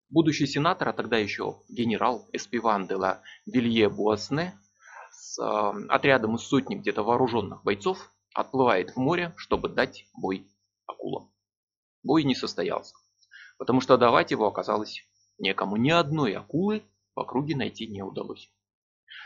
Будущий 0.09 0.47
сенатор, 0.47 0.89
а 0.89 0.93
тогда 0.93 1.17
еще 1.17 1.61
генерал 1.69 2.29
Эспиван 2.31 2.87
де 2.87 2.95
ла 2.95 3.21
Вилье 3.45 3.89
Буасне 3.89 4.57
с 5.11 5.39
э, 5.39 5.85
отрядом 5.89 6.35
из 6.35 6.41
сотни 6.41 6.75
где-то 6.75 7.03
вооруженных 7.03 7.63
бойцов 7.63 8.11
отплывает 8.33 8.91
в 8.91 8.97
море, 8.97 9.33
чтобы 9.37 9.69
дать 9.69 10.05
бой 10.13 10.47
акулам. 10.85 11.31
Бой 12.03 12.23
не 12.23 12.35
состоялся, 12.35 12.95
потому 13.57 13.81
что 13.81 13.97
давать 13.97 14.31
его 14.31 14.47
оказалось 14.47 15.01
некому. 15.39 15.77
Ни 15.77 15.89
одной 15.89 16.33
акулы 16.33 16.83
в 17.15 17.19
округе 17.19 17.55
найти 17.55 17.87
не 17.87 18.01
удалось. 18.01 18.51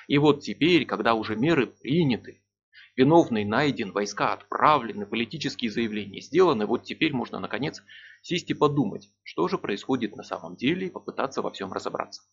И 0.08 0.18
вот 0.18 0.42
теперь, 0.42 0.86
когда 0.86 1.14
уже 1.14 1.36
меры 1.36 1.68
приняты, 1.68 2.42
Виновный 2.98 3.46
найден, 3.46 3.92
войска 3.92 4.34
отправлены, 4.34 5.06
политические 5.06 5.70
заявления 5.70 6.20
сделаны. 6.20 6.66
Вот 6.66 6.84
теперь 6.84 7.14
можно 7.14 7.38
наконец 7.38 7.84
сесть 8.24 8.50
и 8.50 8.56
подумать, 8.56 9.12
что 9.22 9.48
же 9.48 9.60
происходит 9.60 10.16
на 10.16 10.24
самом 10.24 10.56
деле 10.56 10.88
и 10.88 10.90
попытаться 10.90 11.44
во 11.44 11.52
всем 11.52 11.72
разобраться. 11.72 12.24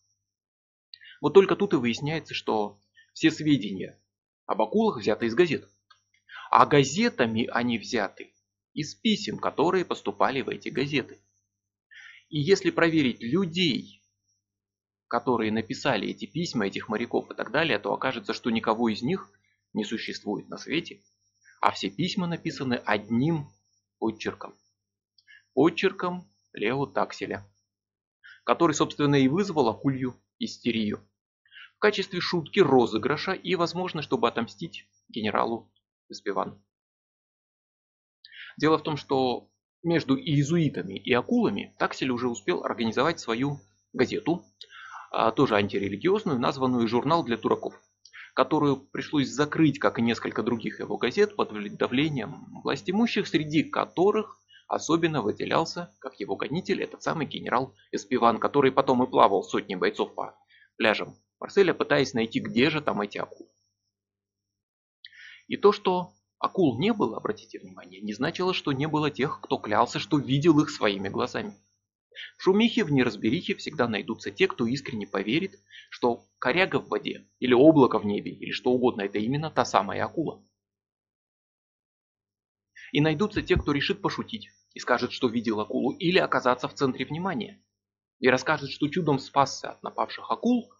Вот 1.21 1.35
только 1.35 1.55
тут 1.55 1.73
и 1.73 1.77
выясняется, 1.77 2.33
что 2.33 2.79
все 3.13 3.29
сведения 3.29 4.01
об 4.47 4.59
акулах 4.63 4.97
взяты 4.97 5.27
из 5.27 5.35
газет. 5.35 5.69
А 6.49 6.65
газетами 6.65 7.47
они 7.51 7.77
взяты 7.77 8.33
из 8.73 8.95
писем, 8.95 9.37
которые 9.37 9.85
поступали 9.85 10.41
в 10.41 10.49
эти 10.49 10.69
газеты. 10.69 11.19
И 12.29 12.39
если 12.39 12.71
проверить 12.71 13.21
людей, 13.21 14.01
которые 15.07 15.51
написали 15.51 16.09
эти 16.09 16.25
письма, 16.25 16.65
этих 16.65 16.89
моряков 16.89 17.29
и 17.29 17.35
так 17.35 17.51
далее, 17.51 17.77
то 17.77 17.93
окажется, 17.93 18.33
что 18.33 18.49
никого 18.49 18.89
из 18.89 19.03
них 19.03 19.29
не 19.75 19.83
существует 19.83 20.49
на 20.49 20.57
свете, 20.57 21.01
а 21.61 21.71
все 21.71 21.89
письма 21.89 22.27
написаны 22.27 22.75
одним 22.75 23.49
подчерком. 23.99 24.55
Подчерком 25.53 26.27
Лео 26.53 26.85
Такселя, 26.85 27.45
который, 28.43 28.73
собственно, 28.73 29.15
и 29.15 29.27
вызвал 29.27 29.69
акулью 29.69 30.15
истерию. 30.39 31.05
В 31.75 31.79
качестве 31.79 32.21
шутки, 32.21 32.59
розыгрыша 32.59 33.33
и, 33.33 33.55
возможно, 33.55 34.01
чтобы 34.01 34.27
отомстить 34.27 34.87
генералу 35.09 35.71
Эспивану. 36.09 36.63
Дело 38.57 38.77
в 38.77 38.83
том, 38.83 38.95
что 38.95 39.49
между 39.83 40.17
иезуитами 40.17 40.97
и 40.97 41.11
акулами 41.13 41.75
Таксель 41.77 42.11
уже 42.11 42.29
успел 42.29 42.63
организовать 42.63 43.19
свою 43.19 43.59
газету, 43.91 44.45
а, 45.11 45.31
тоже 45.31 45.55
антирелигиозную, 45.55 46.39
названную 46.39 46.87
«Журнал 46.87 47.23
для 47.23 47.37
дураков» 47.37 47.79
которую 48.35 48.75
пришлось 48.75 49.29
закрыть, 49.29 49.79
как 49.79 49.97
и 49.97 50.01
несколько 50.01 50.43
других 50.43 50.81
его 50.81 50.97
газет, 50.97 51.37
под 51.37 51.51
давлением 51.77 52.61
власть 52.63 52.89
имущих, 52.89 53.27
среди 53.27 53.63
которых 53.63 54.37
особенно 54.67 55.21
выделялся, 55.21 55.95
как 55.99 56.19
его 56.19 56.35
гонитель, 56.35 56.83
этот 56.83 57.01
самый 57.01 57.27
генерал 57.27 57.73
Эспиван, 57.93 58.39
который 58.39 58.73
потом 58.73 59.01
и 59.03 59.09
плавал 59.09 59.43
сотни 59.43 59.75
бойцов 59.75 60.13
по 60.15 60.37
пляжам 60.75 61.15
Марселя, 61.39 61.73
пытаясь 61.73 62.13
найти, 62.13 62.41
где 62.41 62.69
же 62.69 62.81
там 62.81 62.99
эти 62.99 63.17
акулы. 63.17 63.49
И 65.47 65.55
то, 65.55 65.71
что 65.71 66.11
акул 66.37 66.77
не 66.77 66.91
было, 66.91 67.17
обратите 67.17 67.59
внимание, 67.59 68.01
не 68.01 68.13
значило, 68.13 68.53
что 68.53 68.73
не 68.73 68.87
было 68.87 69.09
тех, 69.09 69.39
кто 69.41 69.57
клялся, 69.57 69.97
что 69.97 70.17
видел 70.17 70.59
их 70.59 70.71
своими 70.71 71.07
глазами. 71.07 71.55
В 72.37 72.43
шумихе, 72.43 72.83
в 72.83 72.91
неразберихе 72.91 73.55
всегда 73.55 73.87
найдутся 73.87 74.31
те, 74.31 74.47
кто 74.47 74.65
искренне 74.65 75.07
поверит, 75.07 75.59
что 75.89 76.25
коряга 76.39 76.79
в 76.79 76.89
воде, 76.89 77.27
или 77.39 77.53
облако 77.53 77.99
в 77.99 78.05
небе, 78.05 78.31
или 78.31 78.51
что 78.51 78.71
угодно, 78.71 79.01
это 79.03 79.19
именно 79.19 79.49
та 79.49 79.65
самая 79.65 80.03
акула. 80.03 80.43
И 82.91 83.01
найдутся 83.01 83.41
те, 83.41 83.55
кто 83.55 83.71
решит 83.71 84.01
пошутить 84.01 84.49
и 84.73 84.79
скажет, 84.79 85.11
что 85.11 85.27
видел 85.27 85.59
акулу, 85.59 85.91
или 85.97 86.19
оказаться 86.19 86.67
в 86.67 86.73
центре 86.73 87.05
внимания. 87.05 87.63
И 88.19 88.29
расскажет, 88.29 88.69
что 88.71 88.87
чудом 88.87 89.19
спасся 89.19 89.71
от 89.71 89.83
напавших 89.83 90.29
акул, 90.29 90.71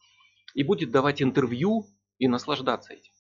и 0.54 0.64
будет 0.64 0.92
давать 0.92 1.22
интервью 1.22 1.86
и 2.18 2.28
наслаждаться 2.28 2.94
этим. 2.94 3.15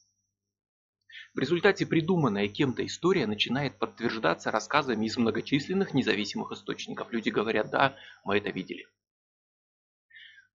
В 1.33 1.39
результате 1.39 1.85
придуманная 1.85 2.47
кем-то 2.47 2.85
история 2.85 3.27
начинает 3.27 3.77
подтверждаться 3.77 4.51
рассказами 4.51 5.05
из 5.05 5.17
многочисленных 5.17 5.93
независимых 5.93 6.51
источников. 6.51 7.11
Люди 7.11 7.29
говорят, 7.29 7.69
да, 7.69 7.95
мы 8.23 8.37
это 8.37 8.49
видели. 8.49 8.87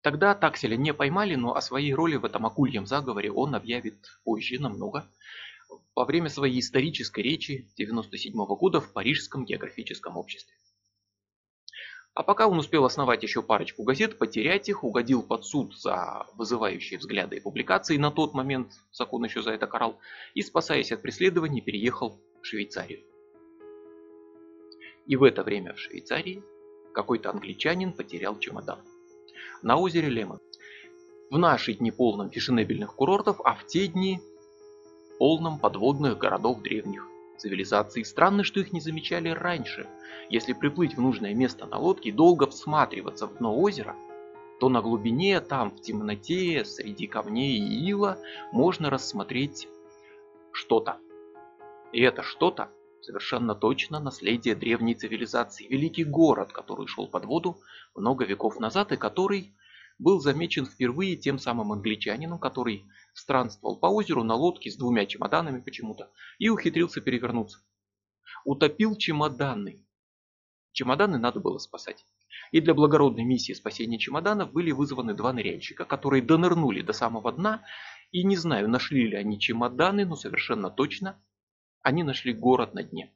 Тогда 0.02 0.34
Такселя 0.34 0.76
не 0.76 0.94
поймали, 0.94 1.34
но 1.34 1.54
о 1.54 1.60
своей 1.60 1.92
роли 1.92 2.16
в 2.16 2.24
этом 2.24 2.46
акульем 2.46 2.86
заговоре 2.86 3.30
он 3.30 3.54
объявит 3.54 4.18
позже 4.24 4.58
намного, 4.58 5.06
во 5.94 6.04
время 6.04 6.30
своей 6.30 6.60
исторической 6.60 7.20
речи 7.20 7.66
1997 7.74 8.32
года 8.56 8.80
в 8.80 8.92
Парижском 8.92 9.44
географическом 9.44 10.16
обществе. 10.16 10.54
А 12.14 12.22
пока 12.24 12.48
он 12.48 12.58
успел 12.58 12.84
основать 12.84 13.22
еще 13.22 13.42
парочку 13.42 13.84
газет, 13.84 14.18
потерять 14.18 14.68
их, 14.68 14.82
угодил 14.82 15.22
под 15.22 15.44
суд 15.44 15.76
за 15.76 16.26
вызывающие 16.36 16.98
взгляды 16.98 17.36
и 17.36 17.40
публикации, 17.40 17.96
на 17.98 18.10
тот 18.10 18.34
момент 18.34 18.72
закон 18.92 19.24
еще 19.24 19.42
за 19.42 19.52
это 19.52 19.66
карал, 19.66 19.98
и, 20.34 20.42
спасаясь 20.42 20.90
от 20.90 21.02
преследований, 21.02 21.60
переехал 21.60 22.20
в 22.42 22.46
Швейцарию. 22.46 23.04
И 25.06 25.16
в 25.16 25.22
это 25.22 25.44
время 25.44 25.74
в 25.74 25.78
Швейцарии 25.78 26.42
какой-то 26.92 27.30
англичанин 27.30 27.92
потерял 27.92 28.38
чемодан. 28.38 28.80
На 29.62 29.76
озере 29.76 30.08
Лемон. 30.08 30.40
В 31.30 31.38
наши 31.38 31.74
дни 31.74 31.92
полном 31.92 32.30
фешенебельных 32.30 32.96
курортов, 32.96 33.40
а 33.44 33.54
в 33.54 33.66
те 33.66 33.86
дни 33.86 34.20
полном 35.18 35.60
подводных 35.60 36.18
городов 36.18 36.60
древних 36.62 37.09
цивилизаций. 37.40 38.04
Странно, 38.04 38.44
что 38.44 38.60
их 38.60 38.72
не 38.72 38.80
замечали 38.80 39.28
раньше. 39.30 39.88
Если 40.28 40.52
приплыть 40.52 40.96
в 40.96 41.00
нужное 41.00 41.34
место 41.34 41.66
на 41.66 41.78
лодке 41.78 42.10
и 42.10 42.12
долго 42.12 42.46
всматриваться 42.46 43.26
в 43.26 43.38
дно 43.38 43.58
озера, 43.58 43.96
то 44.60 44.68
на 44.68 44.82
глубине, 44.82 45.40
там 45.40 45.70
в 45.70 45.80
темноте, 45.80 46.64
среди 46.64 47.06
камней 47.06 47.58
и 47.58 47.88
ила, 47.88 48.18
можно 48.52 48.90
рассмотреть 48.90 49.68
что-то. 50.52 50.98
И 51.92 52.00
это 52.00 52.22
что-то 52.22 52.70
совершенно 53.00 53.54
точно 53.54 53.98
наследие 53.98 54.54
древней 54.54 54.94
цивилизации. 54.94 55.66
Великий 55.66 56.04
город, 56.04 56.52
который 56.52 56.86
шел 56.86 57.08
под 57.08 57.24
воду 57.24 57.56
много 57.94 58.24
веков 58.24 58.60
назад 58.60 58.92
и 58.92 58.96
который 58.96 59.54
был 60.00 60.18
замечен 60.18 60.64
впервые 60.64 61.16
тем 61.16 61.38
самым 61.38 61.72
англичанином, 61.72 62.38
который 62.38 62.86
странствовал 63.12 63.78
по 63.78 63.86
озеру 63.86 64.24
на 64.24 64.34
лодке 64.34 64.70
с 64.70 64.76
двумя 64.76 65.04
чемоданами 65.04 65.60
почему-то 65.60 66.10
и 66.38 66.48
ухитрился 66.48 67.00
перевернуться. 67.02 67.58
Утопил 68.44 68.96
чемоданы. 68.96 69.86
Чемоданы 70.72 71.18
надо 71.18 71.40
было 71.40 71.58
спасать. 71.58 72.06
И 72.50 72.60
для 72.60 72.72
благородной 72.74 73.24
миссии 73.24 73.52
спасения 73.52 73.98
чемоданов 73.98 74.52
были 74.52 74.70
вызваны 74.70 75.14
два 75.14 75.32
ныряльщика, 75.32 75.84
которые 75.84 76.22
донырнули 76.22 76.80
до 76.80 76.94
самого 76.94 77.30
дна, 77.30 77.62
и 78.10 78.24
не 78.24 78.36
знаю, 78.36 78.68
нашли 78.68 79.06
ли 79.06 79.16
они 79.16 79.38
чемоданы, 79.38 80.06
но 80.06 80.16
совершенно 80.16 80.70
точно 80.70 81.22
они 81.82 82.02
нашли 82.02 82.32
город 82.32 82.72
на 82.72 82.82
дне. 82.82 83.12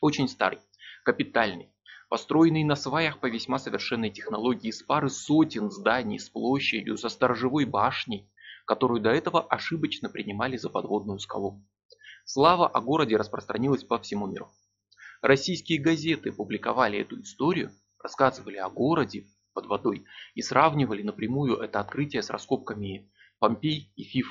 Очень 0.00 0.28
старый, 0.28 0.58
капитальный, 1.04 1.72
построенный 2.08 2.64
на 2.64 2.76
сваях 2.76 3.20
по 3.20 3.26
весьма 3.26 3.58
совершенной 3.58 4.10
технологии 4.10 4.70
с 4.70 4.82
пары 4.82 5.10
сотен 5.10 5.70
зданий 5.70 6.18
с 6.18 6.28
площадью, 6.28 6.96
со 6.96 7.08
сторожевой 7.08 7.64
башней, 7.64 8.30
которую 8.64 9.00
до 9.00 9.10
этого 9.10 9.42
ошибочно 9.42 10.08
принимали 10.08 10.56
за 10.56 10.70
подводную 10.70 11.18
скалу. 11.18 11.64
Слава 12.24 12.68
о 12.68 12.80
городе 12.80 13.16
распространилась 13.16 13.84
по 13.84 13.98
всему 13.98 14.26
миру. 14.26 14.50
Российские 15.22 15.80
газеты 15.80 16.32
публиковали 16.32 16.98
эту 16.98 17.20
историю, 17.20 17.72
рассказывали 17.98 18.56
о 18.56 18.68
городе 18.68 19.26
под 19.54 19.66
водой 19.66 20.04
и 20.34 20.42
сравнивали 20.42 21.02
напрямую 21.02 21.56
это 21.58 21.80
открытие 21.80 22.22
с 22.22 22.30
раскопками 22.30 23.10
Помпей 23.38 23.92
и 23.96 24.04
Фиф. 24.04 24.26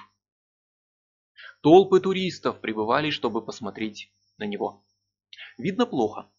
Толпы 1.61 1.99
туристов 1.99 2.61
прибывали, 2.61 3.09
чтобы 3.09 3.43
посмотреть 3.43 4.11
на 4.37 4.43
него. 4.45 4.83
Видно 5.57 5.85
плохо, 5.85 6.29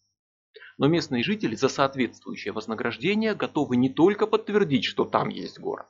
но 0.79 0.89
местные 0.89 1.23
жители 1.23 1.55
за 1.55 1.69
соответствующее 1.69 2.53
вознаграждение 2.53 3.35
готовы 3.35 3.77
не 3.77 3.89
только 3.89 4.27
подтвердить, 4.27 4.85
что 4.85 5.05
там 5.05 5.29
есть 5.29 5.59
город, 5.59 5.89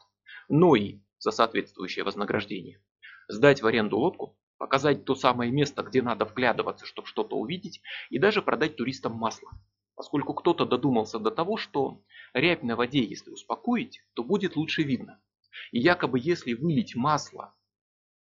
но 0.48 0.76
и 0.76 1.00
за 1.18 1.30
соответствующее 1.30 2.04
вознаграждение 2.04 2.80
сдать 3.28 3.62
в 3.62 3.66
аренду 3.66 3.98
лодку, 3.98 4.38
показать 4.58 5.04
то 5.04 5.14
самое 5.14 5.50
место, 5.50 5.82
где 5.82 6.02
надо 6.02 6.24
вглядываться, 6.24 6.86
чтобы 6.86 7.08
что-то 7.08 7.36
увидеть, 7.36 7.82
и 8.10 8.18
даже 8.18 8.42
продать 8.42 8.76
туристам 8.76 9.12
масло. 9.12 9.50
поскольку 9.94 10.34
кто-то 10.34 10.66
додумался 10.66 11.18
до 11.18 11.30
того, 11.30 11.56
что 11.56 12.02
рябь 12.34 12.62
на 12.62 12.76
воде, 12.76 13.02
если 13.02 13.30
успокоить, 13.30 14.02
то 14.14 14.22
будет 14.22 14.54
лучше 14.54 14.82
видно. 14.82 15.22
И 15.72 15.78
якобы 15.78 16.20
если 16.20 16.52
вылить 16.52 16.94
масло 16.94 17.54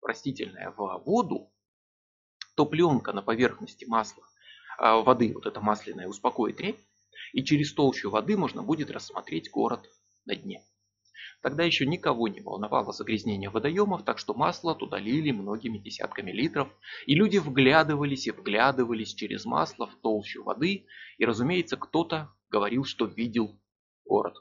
растительное 0.03 0.73
в 0.77 1.03
воду, 1.07 1.53
то 2.57 2.67
пленка 2.67 3.13
на 3.13 3.23
поверхности 3.23 3.85
масла, 3.85 4.25
воды, 4.81 5.33
вот 5.35 5.47
эта 5.47 5.61
масляная, 5.61 6.09
успокоит 6.09 6.61
рябь, 6.61 6.81
и 7.33 7.45
через 7.45 7.73
толщу 7.75 8.11
воды 8.11 8.37
можно 8.37 8.63
будет 8.63 8.91
рассмотреть 8.91 9.51
город 9.51 9.89
на 10.25 10.35
дне. 10.35 10.63
Тогда 11.43 11.65
еще 11.65 11.87
никого 11.87 12.29
не 12.29 12.41
волновало 12.41 12.93
загрязнение 12.93 13.49
водоемов, 13.49 14.05
так 14.05 14.19
что 14.19 14.35
масло 14.35 14.75
туда 14.75 14.99
лили 14.99 15.31
многими 15.31 15.79
десятками 15.79 16.33
литров, 16.33 16.69
и 17.07 17.15
люди 17.15 17.39
вглядывались 17.39 18.27
и 18.27 18.31
вглядывались 18.31 19.15
через 19.15 19.47
масло 19.47 19.87
в 19.87 19.97
толщу 19.97 20.45
воды, 20.45 20.87
и, 21.17 21.25
разумеется, 21.25 21.77
кто-то 21.77 22.31
говорил, 22.51 22.85
что 22.85 23.07
видел 23.07 23.59
город. 24.05 24.37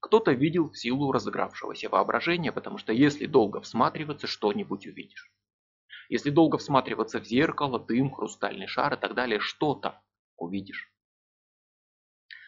Кто-то 0.00 0.32
видел 0.32 0.70
в 0.70 0.78
силу 0.78 1.12
разыгравшегося 1.12 1.88
воображения, 1.88 2.52
потому 2.52 2.78
что 2.78 2.92
если 2.92 3.26
долго 3.26 3.60
всматриваться, 3.60 4.26
что-нибудь 4.26 4.86
увидишь. 4.86 5.32
Если 6.08 6.30
долго 6.30 6.58
всматриваться 6.58 7.20
в 7.20 7.24
зеркало, 7.24 7.78
дым, 7.78 8.10
хрустальный 8.10 8.66
шар 8.66 8.94
и 8.94 8.96
так 8.96 9.14
далее, 9.14 9.40
что-то 9.40 10.00
увидишь. 10.36 10.90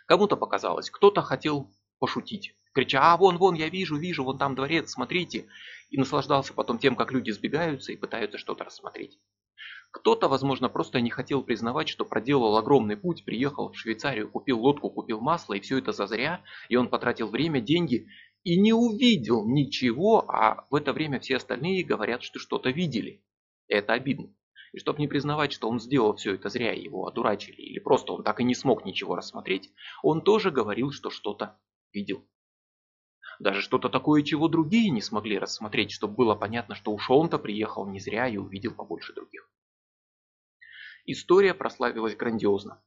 Кому-то 0.07 0.37
показалось, 0.37 0.91
кто-то 0.91 1.23
хотел 1.23 1.71
пошутить, 1.99 2.57
крича 2.73 3.13
«А, 3.13 3.17
вон, 3.17 3.39
вон, 3.39 3.55
я 3.55 3.69
вижу, 3.69 3.97
вижу, 3.97 4.25
вон 4.25 4.39
там 4.39 4.55
дворец, 4.55 4.91
смотрите!» 4.91 5.47
и 5.91 5.99
наслаждался 5.99 6.55
потом 6.55 6.79
тем, 6.79 6.97
как 6.97 7.13
люди 7.13 7.31
сбегаются 7.31 7.93
и 7.93 7.97
пытаются 7.97 8.39
что-то 8.39 8.65
рассмотреть. 8.65 9.19
Кто-то, 9.91 10.29
возможно, 10.29 10.69
просто 10.69 11.01
не 11.01 11.11
хотел 11.11 11.43
признавать, 11.43 11.89
что 11.89 12.05
проделал 12.05 12.57
огромный 12.57 12.97
путь, 12.97 13.25
приехал 13.25 13.73
в 13.73 13.77
Швейцарию, 13.77 14.31
купил 14.31 14.61
лодку, 14.61 14.89
купил 14.89 15.21
масло, 15.21 15.55
и 15.55 15.61
все 15.61 15.79
это 15.79 15.93
зазря, 15.93 16.43
и 16.69 16.77
он 16.77 16.89
потратил 16.89 17.29
время, 17.29 17.61
деньги, 17.61 18.07
и 18.45 18.59
не 18.59 18.73
увидел 18.73 19.47
ничего, 19.47 20.25
а 20.31 20.67
в 20.71 20.77
это 20.77 20.93
время 20.93 21.19
все 21.19 21.37
остальные 21.37 21.85
говорят, 21.85 22.23
что 22.23 22.39
что-то 22.39 22.71
видели. 22.71 23.23
Это 23.71 23.93
обидно. 23.93 24.35
И 24.73 24.79
чтобы 24.79 24.99
не 24.99 25.07
признавать, 25.07 25.53
что 25.53 25.69
он 25.69 25.79
сделал 25.79 26.17
все 26.17 26.35
это 26.35 26.49
зря, 26.49 26.73
его 26.73 27.07
одурачили, 27.07 27.63
или 27.63 27.79
просто 27.79 28.13
он 28.13 28.25
так 28.25 28.41
и 28.41 28.45
не 28.45 28.55
смог 28.55 28.85
ничего 28.85 29.15
рассмотреть, 29.15 29.71
он 30.03 30.23
тоже 30.23 30.51
говорил, 30.51 30.91
что 30.91 31.09
что-то 31.11 31.57
видел. 31.93 32.29
Даже 33.39 33.63
что-то 33.63 33.89
такое, 33.89 34.23
чего 34.23 34.49
другие 34.49 34.91
не 34.91 35.01
смогли 35.01 35.39
рассмотреть, 35.39 35.93
чтобы 35.93 36.15
было 36.15 36.35
понятно, 36.35 36.75
что 36.75 36.93
уж 36.93 37.09
он-то 37.09 37.39
приехал 37.39 37.87
не 37.87 38.01
зря 38.01 38.29
и 38.29 38.37
увидел 38.37 38.75
побольше 38.75 39.15
других. 39.15 39.49
История 41.07 41.55
прославилась 41.55 42.17
грандиозно. 42.17 42.83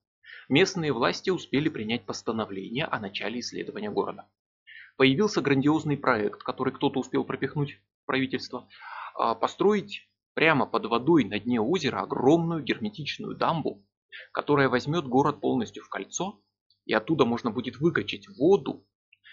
Местные 0.50 0.92
власти 0.92 1.30
успели 1.30 1.70
принять 1.70 2.06
постановление 2.06 2.86
о 2.86 3.00
начале 3.00 3.40
исследования 3.40 3.90
города. 3.90 4.30
Появился 4.98 5.42
грандиозный 5.42 5.98
проект, 5.98 6.44
который 6.44 6.74
кто-то 6.74 7.00
успел 7.00 7.24
пропихнуть 7.24 7.80
в 8.04 8.06
правительство, 8.06 8.68
а, 9.16 9.34
построить 9.34 10.08
прямо 10.34 10.66
под 10.66 10.86
водой 10.86 11.24
на 11.24 11.40
дне 11.40 11.60
озера 11.60 12.02
огромную 12.02 12.64
герметичную 12.64 13.36
дамбу, 13.36 13.86
которая 14.32 14.70
возьмет 14.70 15.06
город 15.06 15.42
полностью 15.42 15.84
в 15.84 15.90
кольцо, 15.90 16.42
и 16.86 16.94
оттуда 16.94 17.26
можно 17.26 17.52
будет 17.52 17.78
выкачать 17.78 18.28
воду 18.38 18.86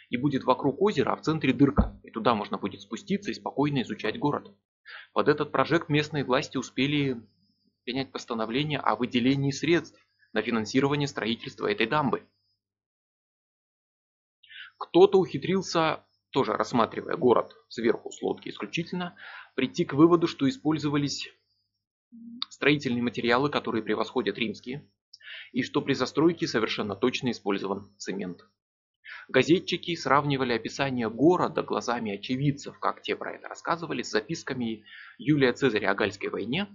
и 0.08 0.16
будет 0.16 0.44
вокруг 0.44 0.80
озера, 0.80 1.12
а 1.12 1.16
в 1.16 1.22
центре 1.22 1.52
дырка, 1.52 2.00
и 2.02 2.10
туда 2.10 2.34
можно 2.34 2.58
будет 2.58 2.80
спуститься 2.80 3.30
и 3.30 3.34
спокойно 3.34 3.82
изучать 3.82 4.18
город. 4.18 4.54
Под 5.12 5.28
этот 5.28 5.52
проект 5.52 5.88
местные 5.88 6.24
власти 6.24 6.56
успели 6.56 7.20
принять 7.84 8.12
постановление 8.12 8.78
о 8.78 8.96
выделении 8.96 9.50
средств 9.50 10.00
на 10.32 10.42
финансирование 10.42 11.08
строительства 11.08 11.66
этой 11.66 11.86
дамбы. 11.86 12.26
Кто-то 14.78 15.18
ухитрился, 15.18 16.04
тоже 16.30 16.52
рассматривая 16.52 17.16
город 17.16 17.54
сверху 17.68 18.10
с 18.10 18.22
лодки 18.22 18.48
исключительно, 18.48 19.16
прийти 19.54 19.84
к 19.84 19.94
выводу, 19.94 20.26
что 20.26 20.48
использовались 20.48 21.28
строительные 22.48 23.02
материалы, 23.02 23.50
которые 23.50 23.82
превосходят 23.82 24.38
римские, 24.38 24.88
и 25.52 25.62
что 25.62 25.80
при 25.82 25.94
застройке 25.94 26.46
совершенно 26.46 26.96
точно 26.96 27.30
использован 27.30 27.94
цемент. 27.98 28.40
Газетчики 29.28 29.94
сравнивали 29.94 30.52
описание 30.52 31.08
города 31.08 31.62
глазами 31.62 32.14
очевидцев, 32.14 32.78
как 32.80 33.02
те 33.02 33.14
про 33.14 33.34
это 33.34 33.48
рассказывали, 33.48 34.02
с 34.02 34.10
записками 34.10 34.84
Юлия 35.18 35.52
Цезаря 35.52 35.92
о 35.92 35.94
Гальской 35.94 36.30
войне, 36.30 36.66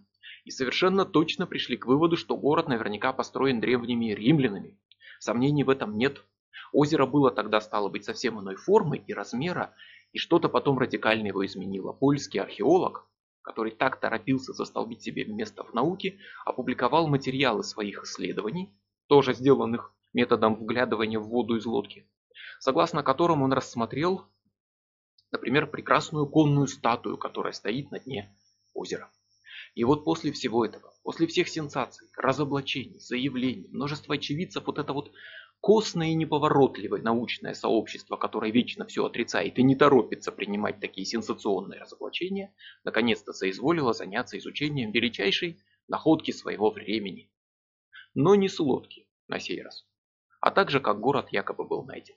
и 0.46 0.52
совершенно 0.52 1.06
точно 1.06 1.48
пришли 1.48 1.76
к 1.76 1.86
выводу, 1.86 2.18
что 2.18 2.38
город 2.38 2.68
наверняка 2.68 3.14
построен 3.14 3.60
древними 3.60 4.14
римлянами. 4.14 4.80
Сомнений 5.20 5.64
в 5.64 5.70
этом 5.70 5.98
нет. 5.98 6.24
Озеро 6.72 7.06
было 7.06 7.32
тогда, 7.32 7.62
стало 7.62 7.90
быть, 7.90 8.06
совсем 8.06 8.40
иной 8.40 8.56
формы 8.56 8.98
и 8.98 9.14
размера, 9.14 9.74
и 10.12 10.18
что-то 10.18 10.50
потом 10.50 10.78
радикально 10.78 11.28
его 11.28 11.46
изменило. 11.46 11.92
Польский 11.94 12.40
археолог, 12.40 13.08
который 13.42 13.72
так 13.72 14.00
торопился 14.00 14.54
застолбить 14.54 15.04
себе 15.04 15.26
место 15.26 15.64
в 15.64 15.74
науке, 15.74 16.20
опубликовал 16.46 17.08
материалы 17.08 17.64
своих 17.64 18.04
исследований, 18.04 18.74
тоже 19.08 19.34
сделанных 19.34 19.94
методом 20.14 20.56
вглядывания 20.56 21.20
в 21.20 21.28
воду 21.28 21.58
из 21.58 21.66
лодки, 21.66 22.10
согласно 22.60 23.04
которому 23.04 23.46
он 23.46 23.54
рассмотрел, 23.54 24.26
например, 25.32 25.68
прекрасную 25.68 26.28
конную 26.28 26.68
статую, 26.68 27.18
которая 27.18 27.54
стоит 27.54 27.92
на 27.92 28.00
дне 28.00 28.36
озера. 28.74 29.12
И 29.76 29.84
вот 29.84 30.06
после 30.06 30.32
всего 30.32 30.66
этого, 30.66 30.94
после 31.04 31.28
всех 31.28 31.50
сенсаций, 31.50 32.08
разоблачений, 32.16 33.00
заявлений, 33.00 33.68
множества 33.72 34.16
очевидцев, 34.16 34.66
вот 34.66 34.80
это 34.80 34.94
вот 34.94 35.12
костное 35.66 36.10
и 36.10 36.14
неповоротливое 36.14 37.02
научное 37.02 37.56
сообщество, 37.56 38.18
которое 38.18 38.52
вечно 38.52 38.86
все 38.86 39.04
отрицает 39.04 39.58
и 39.58 39.64
не 39.64 39.76
торопится 39.76 40.32
принимать 40.32 40.80
такие 40.80 41.08
сенсационные 41.08 41.82
разоблачения, 41.82 42.54
наконец-то 42.84 43.34
соизволило 43.34 43.92
заняться 43.92 44.38
изучением 44.38 44.92
величайшей 44.92 45.58
находки 45.88 46.30
своего 46.30 46.70
времени. 46.70 47.32
Но 48.14 48.36
не 48.36 48.48
с 48.48 48.60
лодки 48.60 49.08
на 49.28 49.40
сей 49.40 49.64
раз, 49.64 49.88
а 50.40 50.52
также 50.52 50.80
как 50.80 51.00
город 51.00 51.30
якобы 51.32 51.66
был 51.66 51.84
найден 51.84 52.14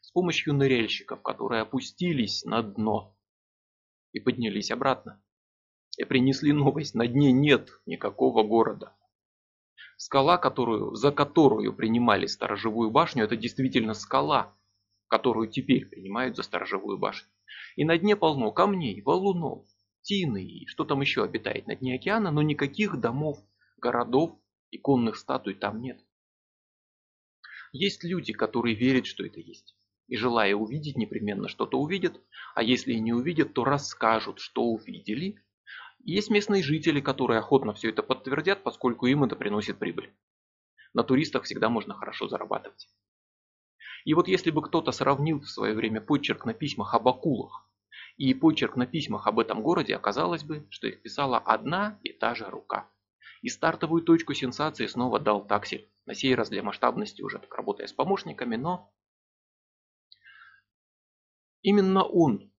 с 0.00 0.10
помощью 0.10 0.54
ныряльщиков, 0.54 1.20
которые 1.20 1.60
опустились 1.60 2.44
на 2.44 2.62
дно 2.62 3.14
и 4.12 4.20
поднялись 4.20 4.70
обратно. 4.70 5.22
И 5.98 6.04
принесли 6.04 6.54
новость, 6.54 6.94
на 6.94 7.06
дне 7.06 7.30
нет 7.30 7.78
никакого 7.84 8.42
города. 8.42 8.96
Скала, 9.96 10.38
которую, 10.38 10.94
за 10.94 11.10
которую 11.10 11.74
принимали 11.74 12.26
сторожевую 12.26 12.90
башню, 12.90 13.24
это 13.24 13.36
действительно 13.36 13.94
скала, 13.94 14.54
которую 15.08 15.48
теперь 15.48 15.86
принимают 15.86 16.36
за 16.36 16.42
сторожевую 16.42 16.98
башню. 16.98 17.28
И 17.76 17.84
на 17.84 17.96
дне 17.98 18.16
полно 18.16 18.52
камней, 18.52 19.00
валунов, 19.02 19.66
тины 20.02 20.44
и 20.44 20.66
что 20.66 20.84
там 20.84 21.00
еще 21.00 21.24
обитает 21.24 21.66
на 21.66 21.76
дне 21.76 21.94
океана, 21.94 22.30
но 22.30 22.42
никаких 22.42 23.00
домов, 23.00 23.38
городов 23.76 24.38
и 24.70 24.78
конных 24.78 25.16
статуй 25.16 25.54
там 25.54 25.80
нет. 25.80 26.04
Есть 27.72 28.04
люди, 28.04 28.32
которые 28.32 28.74
верят, 28.74 29.06
что 29.06 29.24
это 29.24 29.40
есть 29.40 29.76
и 30.08 30.16
желая 30.16 30.54
увидеть, 30.54 30.96
непременно 30.96 31.48
что-то 31.48 31.78
увидят, 31.78 32.20
а 32.54 32.62
если 32.62 32.92
и 32.92 33.00
не 33.00 33.12
увидят, 33.12 33.54
то 33.54 33.64
расскажут, 33.64 34.38
что 34.38 34.62
увидели. 34.62 35.42
Есть 36.12 36.30
местные 36.30 36.62
жители, 36.62 37.00
которые 37.00 37.38
охотно 37.38 37.74
все 37.74 37.90
это 37.90 38.02
подтвердят, 38.02 38.62
поскольку 38.62 39.06
им 39.06 39.24
это 39.24 39.36
приносит 39.36 39.78
прибыль. 39.78 40.12
На 40.94 41.02
туристах 41.02 41.44
всегда 41.44 41.68
можно 41.68 41.94
хорошо 41.94 42.28
зарабатывать. 42.28 42.88
И 44.04 44.14
вот 44.14 44.28
если 44.28 44.50
бы 44.50 44.62
кто-то 44.62 44.92
сравнил 44.92 45.40
в 45.40 45.50
свое 45.50 45.74
время 45.74 46.00
почерк 46.00 46.44
на 46.44 46.54
письмах 46.54 46.94
об 46.94 47.08
акулах 47.08 47.68
и 48.16 48.32
почерк 48.34 48.76
на 48.76 48.86
письмах 48.86 49.26
об 49.26 49.40
этом 49.40 49.62
городе, 49.62 49.96
оказалось 49.96 50.44
бы, 50.44 50.66
что 50.70 50.86
их 50.86 51.02
писала 51.02 51.38
одна 51.38 51.98
и 52.02 52.12
та 52.12 52.34
же 52.34 52.48
рука. 52.48 52.88
И 53.42 53.48
стартовую 53.48 54.02
точку 54.02 54.32
сенсации 54.32 54.86
снова 54.86 55.18
дал 55.18 55.46
таксель, 55.46 55.90
на 56.06 56.14
сей 56.14 56.34
раз 56.34 56.48
для 56.48 56.62
масштабности 56.62 57.20
уже 57.20 57.38
так 57.38 57.52
работая 57.54 57.86
с 57.86 57.92
помощниками, 57.92 58.56
но 58.56 58.92
Именно 61.66 62.04
он 62.04 62.52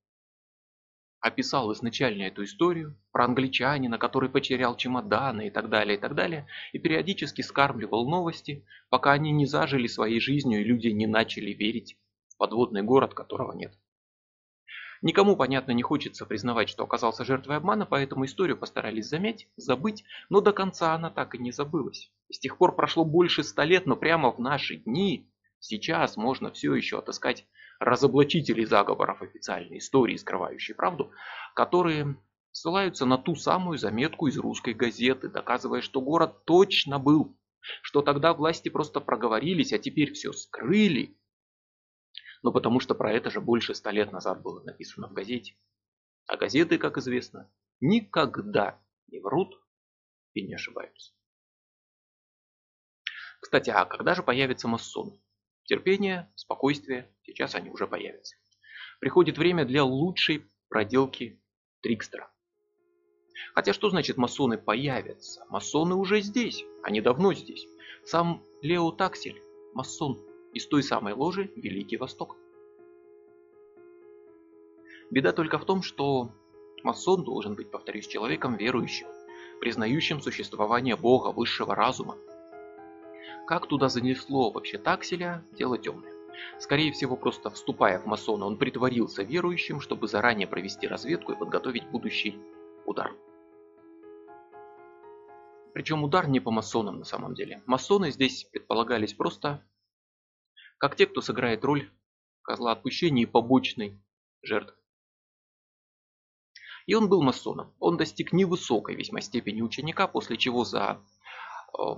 описал 1.27 1.71
изначально 1.73 2.23
эту 2.23 2.43
историю 2.43 2.97
про 3.11 3.25
англичанина, 3.25 3.97
который 3.97 4.29
потерял 4.29 4.75
чемоданы 4.75 5.47
и 5.47 5.49
так 5.49 5.69
далее, 5.69 5.97
и 5.97 5.99
так 5.99 6.15
далее, 6.15 6.47
и 6.73 6.79
периодически 6.79 7.41
скармливал 7.41 8.09
новости, 8.09 8.65
пока 8.89 9.11
они 9.11 9.31
не 9.31 9.45
зажили 9.45 9.87
своей 9.87 10.19
жизнью 10.19 10.61
и 10.61 10.63
люди 10.63 10.87
не 10.87 11.07
начали 11.07 11.51
верить 11.51 11.97
в 12.29 12.37
подводный 12.37 12.81
город, 12.81 13.13
которого 13.13 13.53
нет. 13.53 13.73
Никому, 15.01 15.35
понятно, 15.35 15.71
не 15.71 15.83
хочется 15.83 16.25
признавать, 16.25 16.69
что 16.69 16.83
оказался 16.83 17.23
жертвой 17.23 17.57
обмана, 17.57 17.85
поэтому 17.85 18.25
историю 18.25 18.57
постарались 18.57 19.07
замять, 19.07 19.47
забыть, 19.55 20.03
но 20.29 20.41
до 20.41 20.53
конца 20.53 20.95
она 20.95 21.11
так 21.11 21.35
и 21.35 21.37
не 21.37 21.51
забылась. 21.51 22.11
С 22.31 22.39
тех 22.39 22.57
пор 22.57 22.75
прошло 22.75 23.05
больше 23.05 23.43
ста 23.43 23.63
лет, 23.63 23.85
но 23.85 23.95
прямо 23.95 24.31
в 24.31 24.39
наши 24.39 24.77
дни, 24.77 25.29
сейчас 25.59 26.17
можно 26.17 26.51
все 26.51 26.73
еще 26.73 26.97
отыскать 26.97 27.45
разоблачителей 27.79 28.65
заговоров 28.65 29.21
официальной 29.21 29.77
истории, 29.79 30.15
скрывающей 30.17 30.75
правду, 30.75 31.11
которые 31.55 32.17
ссылаются 32.51 33.05
на 33.05 33.17
ту 33.17 33.35
самую 33.35 33.77
заметку 33.77 34.27
из 34.27 34.37
русской 34.37 34.73
газеты, 34.73 35.29
доказывая, 35.29 35.81
что 35.81 36.01
город 36.01 36.45
точно 36.45 36.99
был. 36.99 37.37
что 37.81 38.01
тогда 38.01 38.33
власти 38.33 38.69
просто 38.69 39.01
проговорились, 39.01 39.73
а 39.73 39.79
теперь 39.79 40.13
все 40.13 40.31
скрыли. 40.31 41.17
Но 42.43 42.51
потому 42.51 42.79
что 42.79 42.95
про 42.95 43.11
это 43.11 43.29
же 43.29 43.41
больше 43.41 43.75
ста 43.75 43.91
лет 43.91 44.11
назад 44.11 44.41
было 44.41 44.63
написано 44.63 45.07
в 45.09 45.13
газете. 45.13 45.57
А 46.27 46.37
газеты, 46.37 46.77
как 46.77 46.97
известно, 46.97 47.51
никогда 47.81 48.81
не 49.07 49.19
врут 49.19 49.55
и 50.33 50.45
не 50.45 50.53
ошибаются. 50.53 51.13
Кстати, 53.39 53.69
а 53.71 53.85
когда 53.85 54.13
же 54.13 54.23
появится 54.23 54.67
масон? 54.67 55.19
Терпение, 55.67 56.31
спокойствие, 56.35 57.13
сейчас 57.23 57.53
они 57.53 57.69
уже 57.69 57.87
появятся. 57.87 58.37
Приходит 59.01 59.37
время 59.37 59.65
для 59.65 59.83
лучшей 59.83 60.45
проделки 60.69 61.41
Трикстера. 61.81 62.31
Хотя 63.53 63.73
что 63.73 63.89
значит 63.89 64.15
масоны 64.15 64.57
появятся? 64.57 65.45
Масоны 65.49 65.95
уже 65.95 66.21
здесь, 66.21 66.63
они 66.83 67.01
давно 67.01 67.33
здесь. 67.33 67.67
Сам 68.05 68.45
Лео 68.61 68.91
Таксель, 68.91 69.41
масон 69.73 70.23
из 70.53 70.65
той 70.67 70.81
самой 70.83 71.13
ложи 71.13 71.51
Великий 71.57 71.97
Восток. 71.97 72.37
Беда 75.11 75.33
только 75.33 75.59
в 75.59 75.65
том, 75.65 75.81
что 75.81 76.31
масон 76.83 77.25
должен 77.25 77.55
быть, 77.55 77.71
повторюсь, 77.71 78.07
человеком 78.07 78.55
верующим, 78.55 79.07
признающим 79.59 80.21
существование 80.21 80.95
Бога, 80.95 81.33
высшего 81.33 81.75
разума. 81.75 82.17
Как 83.45 83.67
туда 83.67 83.89
занесло 83.89 84.51
вообще 84.51 84.77
Такселя, 84.77 85.43
дело 85.51 85.77
темное. 85.77 86.13
Скорее 86.59 86.91
всего, 86.91 87.15
просто 87.15 87.49
вступая 87.49 87.99
в 87.99 88.05
масона, 88.05 88.45
он 88.45 88.57
притворился 88.57 89.23
верующим, 89.23 89.81
чтобы 89.81 90.07
заранее 90.07 90.47
провести 90.47 90.87
разведку 90.87 91.31
и 91.31 91.37
подготовить 91.37 91.87
будущий 91.87 92.37
удар. 92.85 93.13
Причем 95.73 96.03
удар 96.03 96.27
не 96.27 96.39
по 96.39 96.51
масонам 96.51 96.99
на 96.99 97.05
самом 97.05 97.35
деле. 97.35 97.61
Масоны 97.65 98.11
здесь 98.11 98.45
предполагались 98.45 99.13
просто 99.13 99.63
как 100.79 100.95
те, 100.95 101.05
кто 101.05 101.21
сыграет 101.21 101.63
роль 101.63 101.89
козла 102.41 102.71
отпущения 102.71 103.23
и 103.23 103.27
побочной 103.27 104.01
жертвы. 104.41 104.75
И 106.87 106.95
он 106.95 107.09
был 107.09 107.21
масоном. 107.21 107.73
Он 107.79 107.97
достиг 107.97 108.31
невысокой 108.31 108.95
весьма 108.95 109.21
степени 109.21 109.61
ученика, 109.61 110.07
после 110.07 110.37
чего 110.37 110.63
за 110.63 110.99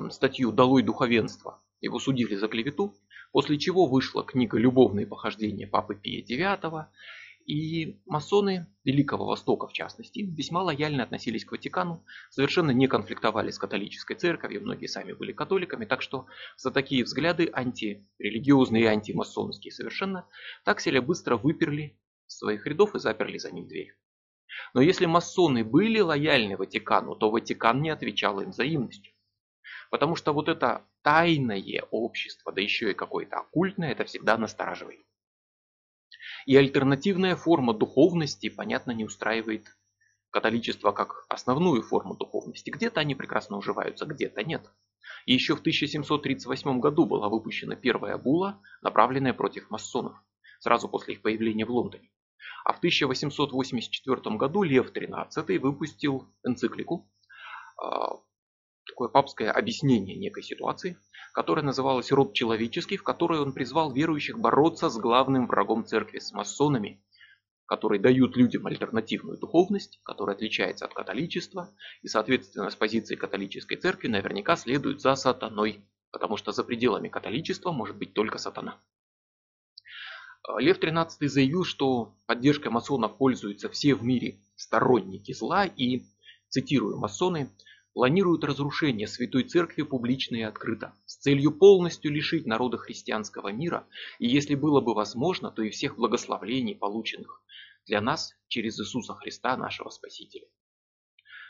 статью 0.09 0.51
«Долой 0.51 0.83
духовенство» 0.83 1.61
его 1.81 1.99
судили 1.99 2.35
за 2.35 2.47
клевету, 2.47 2.95
после 3.31 3.57
чего 3.57 3.85
вышла 3.85 4.23
книга 4.23 4.57
«Любовные 4.57 5.07
похождения 5.07 5.67
Папы 5.67 5.95
Пия 5.95 6.23
IX», 6.23 6.87
и 7.49 7.99
масоны 8.05 8.67
Великого 8.83 9.25
Востока, 9.25 9.67
в 9.67 9.73
частности, 9.73 10.19
весьма 10.19 10.61
лояльно 10.61 11.01
относились 11.01 11.45
к 11.45 11.51
Ватикану, 11.51 12.05
совершенно 12.29 12.69
не 12.69 12.87
конфликтовали 12.87 13.49
с 13.49 13.57
католической 13.57 14.13
церковью, 14.15 14.61
многие 14.61 14.85
сами 14.85 15.13
были 15.13 15.31
католиками, 15.31 15.85
так 15.85 16.03
что 16.03 16.27
за 16.57 16.69
такие 16.69 17.03
взгляды 17.03 17.49
антирелигиозные 17.51 18.83
и 18.83 18.85
антимасонские 18.85 19.71
совершенно 19.71 20.27
Такселя 20.63 21.01
быстро 21.01 21.37
выперли 21.37 21.97
своих 22.27 22.67
рядов 22.67 22.93
и 22.93 22.99
заперли 22.99 23.39
за 23.39 23.49
ним 23.49 23.67
дверь. 23.67 23.95
Но 24.75 24.81
если 24.81 25.07
масоны 25.07 25.63
были 25.63 25.99
лояльны 26.01 26.55
Ватикану, 26.55 27.15
то 27.15 27.31
Ватикан 27.31 27.81
не 27.81 27.89
отвечал 27.89 28.41
им 28.41 28.51
взаимностью. 28.51 29.11
Потому 29.89 30.15
что 30.15 30.33
вот 30.33 30.49
это 30.49 30.85
тайное 31.01 31.83
общество, 31.89 32.51
да 32.51 32.61
еще 32.61 32.91
и 32.91 32.95
какое-то 32.95 33.37
оккультное, 33.37 33.91
это 33.91 34.05
всегда 34.05 34.37
настораживает. 34.37 35.05
И 36.45 36.55
альтернативная 36.55 37.35
форма 37.35 37.73
духовности, 37.73 38.49
понятно, 38.49 38.91
не 38.91 39.03
устраивает 39.03 39.67
католичество 40.31 40.91
как 40.91 41.25
основную 41.27 41.81
форму 41.81 42.15
духовности. 42.15 42.69
Где-то 42.69 42.99
они 42.99 43.15
прекрасно 43.15 43.57
уживаются, 43.57 44.05
где-то 44.05 44.43
нет. 44.43 44.69
И 45.25 45.33
еще 45.33 45.55
в 45.55 45.59
1738 45.59 46.79
году 46.79 47.05
была 47.05 47.29
выпущена 47.29 47.75
первая 47.75 48.17
була, 48.17 48.61
направленная 48.81 49.33
против 49.33 49.69
масонов, 49.69 50.17
сразу 50.59 50.87
после 50.87 51.15
их 51.15 51.21
появления 51.21 51.65
в 51.65 51.71
Лондоне. 51.71 52.11
А 52.63 52.73
в 52.73 52.77
1884 52.77 54.35
году 54.37 54.63
Лев 54.63 54.91
XIII 54.91 55.57
выпустил 55.59 56.27
энциклику, 56.43 57.09
а, 57.77 58.19
такое 58.89 59.07
папское 59.07 59.51
объяснение 59.51 60.17
некой 60.17 60.43
ситуации, 60.43 60.97
которая 61.33 61.63
называлась 61.63 62.11
«Род 62.11 62.33
человеческий», 62.33 62.97
в 62.97 63.03
которой 63.03 63.39
он 63.39 63.53
призвал 63.53 63.91
верующих 63.93 64.39
бороться 64.39 64.89
с 64.89 64.97
главным 64.97 65.47
врагом 65.47 65.85
церкви, 65.85 66.19
с 66.19 66.33
масонами, 66.33 67.01
которые 67.65 68.01
дают 68.01 68.35
людям 68.35 68.65
альтернативную 68.65 69.37
духовность, 69.37 69.99
которая 70.03 70.35
отличается 70.35 70.85
от 70.85 70.93
католичества, 70.93 71.69
и, 72.01 72.07
соответственно, 72.07 72.69
с 72.69 72.75
позиции 72.75 73.15
католической 73.15 73.75
церкви 73.75 74.07
наверняка 74.07 74.55
следует 74.55 75.01
за 75.01 75.15
сатаной, 75.15 75.85
потому 76.11 76.35
что 76.35 76.51
за 76.51 76.63
пределами 76.63 77.09
католичества 77.09 77.71
может 77.71 77.95
быть 77.95 78.13
только 78.13 78.39
сатана. 78.39 78.81
Лев 80.57 80.79
XIII 80.79 81.27
заявил, 81.27 81.63
что 81.63 82.15
поддержкой 82.25 82.69
масонов 82.69 83.17
пользуются 83.17 83.69
все 83.69 83.93
в 83.93 84.03
мире 84.03 84.39
сторонники 84.55 85.31
зла 85.31 85.65
и, 85.65 86.05
цитирую, 86.49 86.97
масоны 86.97 87.51
планируют 87.93 88.43
разрушение 88.43 89.07
Святой 89.07 89.43
Церкви 89.43 89.81
публично 89.81 90.35
и 90.35 90.41
открыто, 90.41 90.93
с 91.05 91.17
целью 91.17 91.51
полностью 91.51 92.11
лишить 92.11 92.45
народа 92.45 92.77
христианского 92.77 93.51
мира, 93.51 93.87
и 94.19 94.27
если 94.27 94.55
было 94.55 94.81
бы 94.81 94.93
возможно, 94.93 95.51
то 95.51 95.61
и 95.61 95.69
всех 95.69 95.95
благословлений, 95.97 96.75
полученных 96.75 97.41
для 97.85 98.01
нас 98.01 98.33
через 98.47 98.79
Иисуса 98.79 99.13
Христа, 99.15 99.57
нашего 99.57 99.89
Спасителя. 99.89 100.47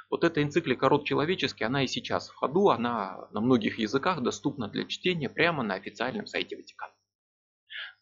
Вот 0.10 0.24
эта 0.24 0.42
энциклика 0.42 0.90
«Род 0.90 1.06
человеческий», 1.06 1.66
она 1.66 1.84
и 1.84 1.88
сейчас 1.88 2.30
в 2.30 2.34
ходу, 2.34 2.70
она 2.70 3.28
на 3.32 3.42
многих 3.42 3.78
языках 3.78 4.22
доступна 4.22 4.68
для 4.68 4.86
чтения 4.86 5.30
прямо 5.30 5.62
на 5.62 5.76
официальном 5.76 6.26
сайте 6.26 6.56
Ватикана. 6.56 6.94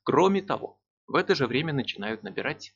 Кроме 0.03 0.41
того, 0.41 0.79
в 1.05 1.15
это 1.15 1.35
же 1.35 1.47
время 1.47 1.73
начинают 1.73 2.23
набирать 2.23 2.73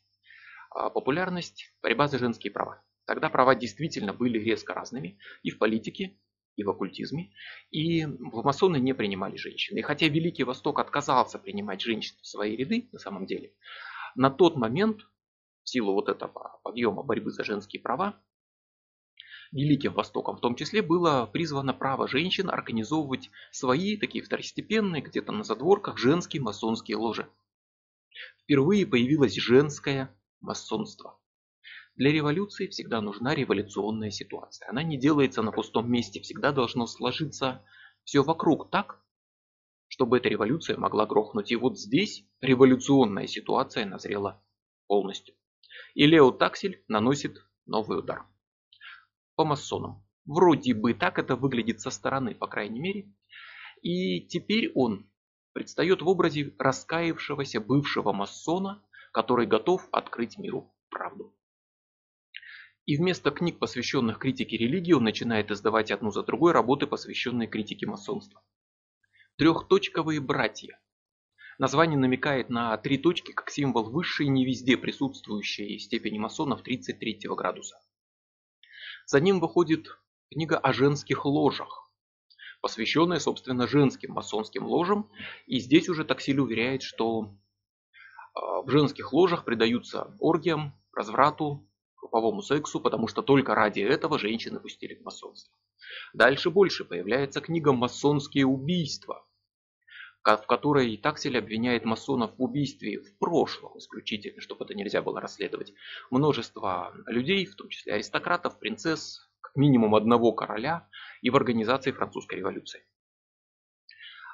а, 0.70 0.90
популярность 0.90 1.74
борьба 1.82 2.10
за 2.10 2.18
женские 2.18 2.52
права. 2.52 2.84
Тогда 3.12 3.30
права 3.30 3.56
действительно 3.56 4.14
были 4.14 4.40
резко 4.40 4.74
разными 4.74 5.20
и 5.44 5.50
в 5.50 5.58
политике, 5.58 6.18
и 6.56 6.64
в 6.64 6.70
оккультизме, 6.70 7.34
и 7.70 8.06
масоны 8.06 8.78
не 8.78 8.94
принимали 8.94 9.36
женщин. 9.36 9.76
И 9.76 9.82
хотя 9.82 10.08
Великий 10.08 10.46
Восток 10.46 10.80
отказался 10.80 11.38
принимать 11.38 11.82
женщин 11.82 12.16
в 12.22 12.26
свои 12.26 12.56
ряды, 12.56 12.88
на 12.94 13.00
самом 13.00 13.26
деле, 13.26 13.52
на 14.16 14.30
тот 14.30 14.56
момент, 14.56 15.02
в 15.64 15.70
силу 15.70 15.92
вот 15.92 16.08
этого 16.08 16.62
подъема 16.64 17.04
борьбы 17.04 17.32
за 17.32 17.44
женские 17.44 17.82
права, 17.82 18.16
Великим 19.52 19.92
Востоком 19.92 20.38
в 20.38 20.40
том 20.40 20.56
числе 20.56 20.82
было 20.82 21.26
призвано 21.26 21.74
право 21.74 22.08
женщин 22.08 22.50
организовывать 22.50 23.30
свои, 23.52 23.98
такие 23.98 24.24
второстепенные, 24.24 25.02
где-то 25.02 25.34
на 25.34 25.44
задворках, 25.44 25.98
женские 25.98 26.42
масонские 26.42 26.96
ложи. 26.96 27.30
Впервые 28.44 28.88
появилось 28.88 29.36
женское 29.36 30.18
масонство. 30.40 31.21
Для 32.02 32.12
революции 32.12 32.66
всегда 32.66 33.00
нужна 33.00 33.36
революционная 33.36 34.10
ситуация. 34.10 34.68
Она 34.68 34.82
не 34.82 34.98
делается 34.98 35.44
на 35.44 35.52
пустом 35.52 35.92
месте, 35.92 36.20
всегда 36.20 36.52
должно 36.52 36.88
сложиться 36.88 37.64
все 38.06 38.24
вокруг 38.24 38.72
так, 38.72 39.00
чтобы 39.88 40.18
эта 40.18 40.28
революция 40.28 40.78
могла 40.78 41.06
грохнуть. 41.06 41.52
И 41.52 41.56
вот 41.56 41.78
здесь 41.78 42.26
революционная 42.42 43.28
ситуация 43.28 43.86
назрела 43.86 44.44
полностью. 44.88 45.36
И 45.94 46.08
Лео 46.08 46.32
Таксель 46.32 46.84
наносит 46.88 47.38
новый 47.68 48.00
удар. 48.00 48.26
По 49.36 49.46
масонам. 49.46 50.04
Вроде 50.26 50.74
бы 50.74 50.96
так 50.96 51.20
это 51.20 51.36
выглядит 51.36 51.82
со 51.82 51.92
стороны, 51.92 52.34
по 52.34 52.48
крайней 52.48 52.80
мере. 52.80 53.14
И 53.84 54.22
теперь 54.22 54.72
он 54.74 55.08
предстает 55.54 56.02
в 56.02 56.08
образе 56.08 56.56
раскаявшегося 56.58 57.62
бывшего 57.62 58.12
масона, 58.12 58.84
который 59.14 59.46
готов 59.46 59.88
открыть 59.92 60.40
миру 60.40 60.74
правду. 60.90 61.36
И 62.86 62.98
вместо 62.98 63.30
книг, 63.30 63.60
посвященных 63.60 64.18
критике 64.18 64.58
религии, 64.58 64.94
он 64.94 65.04
начинает 65.04 65.52
издавать 65.52 65.92
одну 65.92 66.12
за 66.12 66.24
другой 66.24 66.52
работы, 66.52 66.88
посвященные 66.88 67.48
критике 67.48 67.86
масонства. 67.86 68.42
Трехточковые 69.38 70.20
братья. 70.20 70.80
Название 71.60 72.00
намекает 72.00 72.50
на 72.50 72.76
три 72.78 72.98
точки, 72.98 73.34
как 73.34 73.52
символ 73.52 73.92
высшей, 73.92 74.28
не 74.28 74.46
везде 74.46 74.78
присутствующей 74.78 75.78
степени 75.78 76.18
масонов 76.18 76.64
33 76.64 77.20
градуса. 77.30 77.78
За 79.06 79.20
ним 79.20 79.40
выходит 79.40 79.88
книга 80.32 80.58
о 80.58 80.74
женских 80.74 81.26
ложах, 81.26 81.92
посвященная, 82.62 83.20
собственно, 83.20 83.68
женским 83.68 84.14
масонским 84.14 84.66
ложам. 84.66 85.12
И 85.46 85.60
здесь 85.60 85.88
уже 85.88 86.04
Таксиль 86.04 86.40
уверяет, 86.40 86.82
что 86.82 87.38
а, 88.34 88.62
в 88.64 88.70
женских 88.70 89.14
ложах 89.14 89.46
предаются 89.46 90.16
оргиям, 90.20 90.74
разврату, 90.94 91.68
групповому 92.02 92.42
сексу, 92.42 92.82
потому 92.82 93.08
что 93.08 93.22
только 93.22 93.56
ради 93.56 93.80
этого 93.80 94.20
женщины 94.20 94.60
пустили 94.60 94.96
в 94.96 95.04
масонство. 95.04 95.54
Дальше 96.14 96.50
больше 96.50 96.84
появляется 96.84 97.42
книга 97.42 97.72
«Масонские 97.72 98.46
убийства», 98.46 99.26
в 100.24 100.46
которой 100.48 100.98
Таксель 100.98 101.38
обвиняет 101.38 101.86
масонов 101.86 102.38
в 102.38 102.44
убийстве 102.44 103.00
в 103.00 103.18
прошлом 103.18 103.78
исключительно, 103.78 104.42
чтобы 104.42 104.66
это 104.66 104.74
нельзя 104.74 105.02
было 105.02 105.20
расследовать. 105.22 105.74
Множество 106.10 106.94
людей, 107.08 107.46
в 107.46 107.56
том 107.56 107.70
числе 107.70 107.94
аристократов, 107.94 108.60
принцесс, 108.60 109.30
как 109.42 109.56
минимум 109.56 109.96
одного 109.96 110.32
короля 110.34 110.88
и 111.22 111.30
в 111.30 111.36
организации 111.36 111.92
французской 111.92 112.36
революции. 112.36 112.84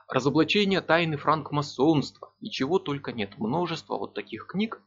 Разоблачение 0.10 0.80
тайны 0.80 1.17
франкмасонства. 1.17 2.34
Ничего 2.39 2.80
только 2.80 3.12
нет. 3.12 3.38
Множество 3.38 3.97
вот 3.97 4.13
таких 4.13 4.47
книг. 4.47 4.82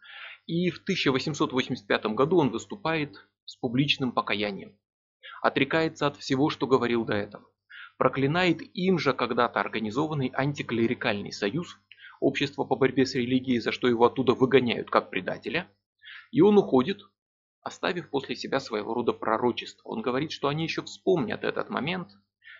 И 0.47 0.71
в 0.71 0.79
1885 0.83 2.07
году 2.07 2.39
он 2.39 2.51
выступает 2.51 3.29
с 3.45 3.57
публичным 3.57 4.13
покаянием. 4.13 4.79
Отрекается 5.43 6.07
от 6.07 6.17
всего, 6.17 6.51
что 6.51 6.67
говорил 6.67 7.05
до 7.05 7.15
этого. 7.15 7.47
Проклинает 7.97 8.63
им 8.75 8.99
же 8.99 9.13
когда-то 9.13 9.61
организованный 9.61 10.31
антиклерикальный 10.35 11.33
союз, 11.33 11.77
общество 12.21 12.65
по 12.65 12.77
борьбе 12.77 13.07
с 13.07 13.15
религией, 13.15 13.61
за 13.61 13.73
что 13.73 13.89
его 13.89 14.05
оттуда 14.07 14.35
выгоняют 14.35 14.91
как 14.91 15.11
предателя. 15.11 15.71
И 16.31 16.41
он 16.41 16.59
уходит, 16.59 17.01
оставив 17.63 18.11
после 18.11 18.37
себя 18.37 18.61
своего 18.61 18.95
рода 18.95 19.13
пророчество. 19.13 19.89
Он 19.89 20.03
говорит, 20.03 20.33
что 20.33 20.49
они 20.49 20.65
еще 20.65 20.83
вспомнят 20.83 21.45
этот 21.45 21.71
момент 21.71 22.11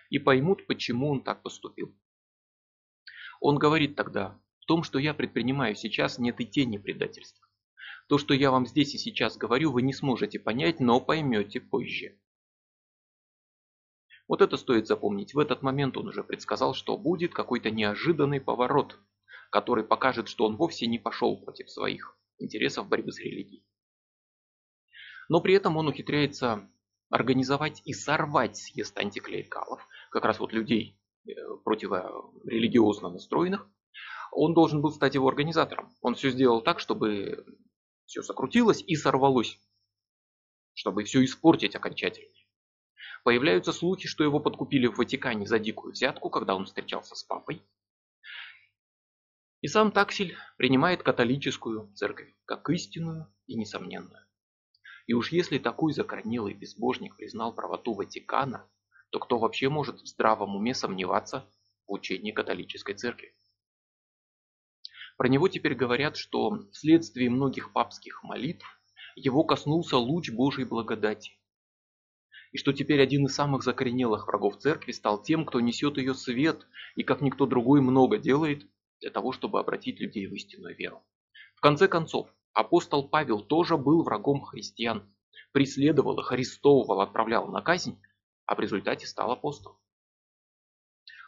и 0.09 0.19
поймут, 0.19 0.67
почему 0.67 1.09
он 1.11 1.23
так 1.23 1.41
поступил. 1.41 1.95
Он 3.39 3.57
говорит 3.57 3.95
тогда, 3.95 4.39
в 4.59 4.65
том, 4.65 4.83
что 4.83 4.99
я 4.99 5.13
предпринимаю 5.13 5.75
сейчас, 5.75 6.19
нет 6.19 6.39
и 6.39 6.45
тени 6.45 6.77
предательства. 6.77 7.47
То, 8.07 8.17
что 8.17 8.33
я 8.33 8.51
вам 8.51 8.65
здесь 8.65 8.93
и 8.93 8.97
сейчас 8.97 9.37
говорю, 9.37 9.71
вы 9.71 9.81
не 9.81 9.93
сможете 9.93 10.39
понять, 10.39 10.79
но 10.79 10.99
поймете 10.99 11.59
позже. 11.59 12.19
Вот 14.27 14.41
это 14.41 14.57
стоит 14.57 14.87
запомнить. 14.87 15.33
В 15.33 15.39
этот 15.39 15.61
момент 15.61 15.97
он 15.97 16.07
уже 16.07 16.23
предсказал, 16.23 16.73
что 16.73 16.97
будет 16.97 17.33
какой-то 17.33 17.69
неожиданный 17.69 18.39
поворот, 18.39 18.99
который 19.49 19.83
покажет, 19.83 20.27
что 20.29 20.45
он 20.45 20.55
вовсе 20.55 20.87
не 20.87 20.99
пошел 20.99 21.37
против 21.37 21.69
своих 21.69 22.17
интересов 22.37 22.87
борьбы 22.87 23.11
с 23.11 23.19
религией. 23.19 23.65
Но 25.29 25.41
при 25.41 25.53
этом 25.53 25.77
он 25.77 25.87
ухитряется 25.87 26.69
организовать 27.09 27.81
и 27.85 27.93
сорвать 27.93 28.57
съезд 28.57 28.97
антиклерикалов, 28.97 29.85
как 30.09 30.23
раз 30.25 30.39
вот 30.39 30.53
людей, 30.53 30.97
Э, 31.27 31.31
противорелигиозно 31.63 33.09
настроенных, 33.09 33.69
он 34.31 34.55
должен 34.55 34.81
был 34.81 34.91
стать 34.91 35.13
его 35.13 35.27
организатором. 35.27 35.95
Он 36.01 36.15
все 36.15 36.31
сделал 36.31 36.61
так, 36.61 36.79
чтобы 36.79 37.45
все 38.11 38.21
сокрутилось 38.21 38.83
и 38.85 38.97
сорвалось, 38.97 39.57
чтобы 40.73 41.05
все 41.05 41.23
испортить 41.23 41.77
окончательно. 41.77 42.35
Появляются 43.23 43.71
слухи, 43.71 44.09
что 44.09 44.25
его 44.25 44.41
подкупили 44.41 44.87
в 44.87 44.97
Ватикане 44.97 45.47
за 45.47 45.59
дикую 45.59 45.93
взятку, 45.93 46.29
когда 46.29 46.55
он 46.55 46.65
встречался 46.65 47.15
с 47.15 47.23
папой. 47.23 47.61
И 49.61 49.67
сам 49.67 49.93
Таксель 49.93 50.35
принимает 50.57 51.03
католическую 51.03 51.93
церковь 51.93 52.35
как 52.43 52.69
истинную 52.69 53.33
и 53.47 53.55
несомненную. 53.55 54.25
И 55.07 55.13
уж 55.13 55.31
если 55.31 55.57
такой 55.57 55.93
закорнелый 55.93 56.53
безбожник 56.53 57.15
признал 57.15 57.55
правоту 57.55 57.93
Ватикана, 57.93 58.69
то 59.11 59.19
кто 59.19 59.39
вообще 59.39 59.69
может 59.69 60.01
в 60.01 60.05
здравом 60.05 60.57
уме 60.57 60.73
сомневаться 60.73 61.49
в 61.87 61.93
учении 61.93 62.33
католической 62.33 62.93
церкви? 62.93 63.33
Про 65.21 65.27
него 65.27 65.47
теперь 65.49 65.75
говорят, 65.75 66.17
что 66.17 66.67
вследствие 66.71 67.29
многих 67.29 67.73
папских 67.73 68.23
молитв 68.23 68.65
его 69.15 69.43
коснулся 69.43 69.97
луч 69.97 70.31
Божьей 70.31 70.65
благодати. 70.65 71.33
И 72.51 72.57
что 72.57 72.73
теперь 72.73 72.99
один 72.99 73.27
из 73.27 73.35
самых 73.35 73.61
закоренелых 73.61 74.25
врагов 74.25 74.57
церкви 74.57 74.93
стал 74.93 75.21
тем, 75.21 75.45
кто 75.45 75.59
несет 75.59 75.97
ее 75.97 76.15
свет 76.15 76.65
и 76.95 77.03
как 77.03 77.21
никто 77.21 77.45
другой 77.45 77.81
много 77.81 78.17
делает 78.17 78.65
для 78.99 79.11
того, 79.11 79.31
чтобы 79.31 79.59
обратить 79.59 79.99
людей 79.99 80.25
в 80.25 80.33
истинную 80.33 80.75
веру. 80.75 81.03
В 81.53 81.61
конце 81.61 81.87
концов, 81.87 82.27
апостол 82.53 83.07
Павел 83.07 83.43
тоже 83.43 83.77
был 83.77 84.01
врагом 84.01 84.41
христиан, 84.41 85.07
преследовал 85.51 86.19
их, 86.19 86.31
арестовывал, 86.31 86.99
отправлял 86.99 87.47
на 87.47 87.61
казнь, 87.61 88.01
а 88.47 88.55
в 88.55 88.59
результате 88.59 89.05
стал 89.05 89.31
апостолом. 89.31 89.77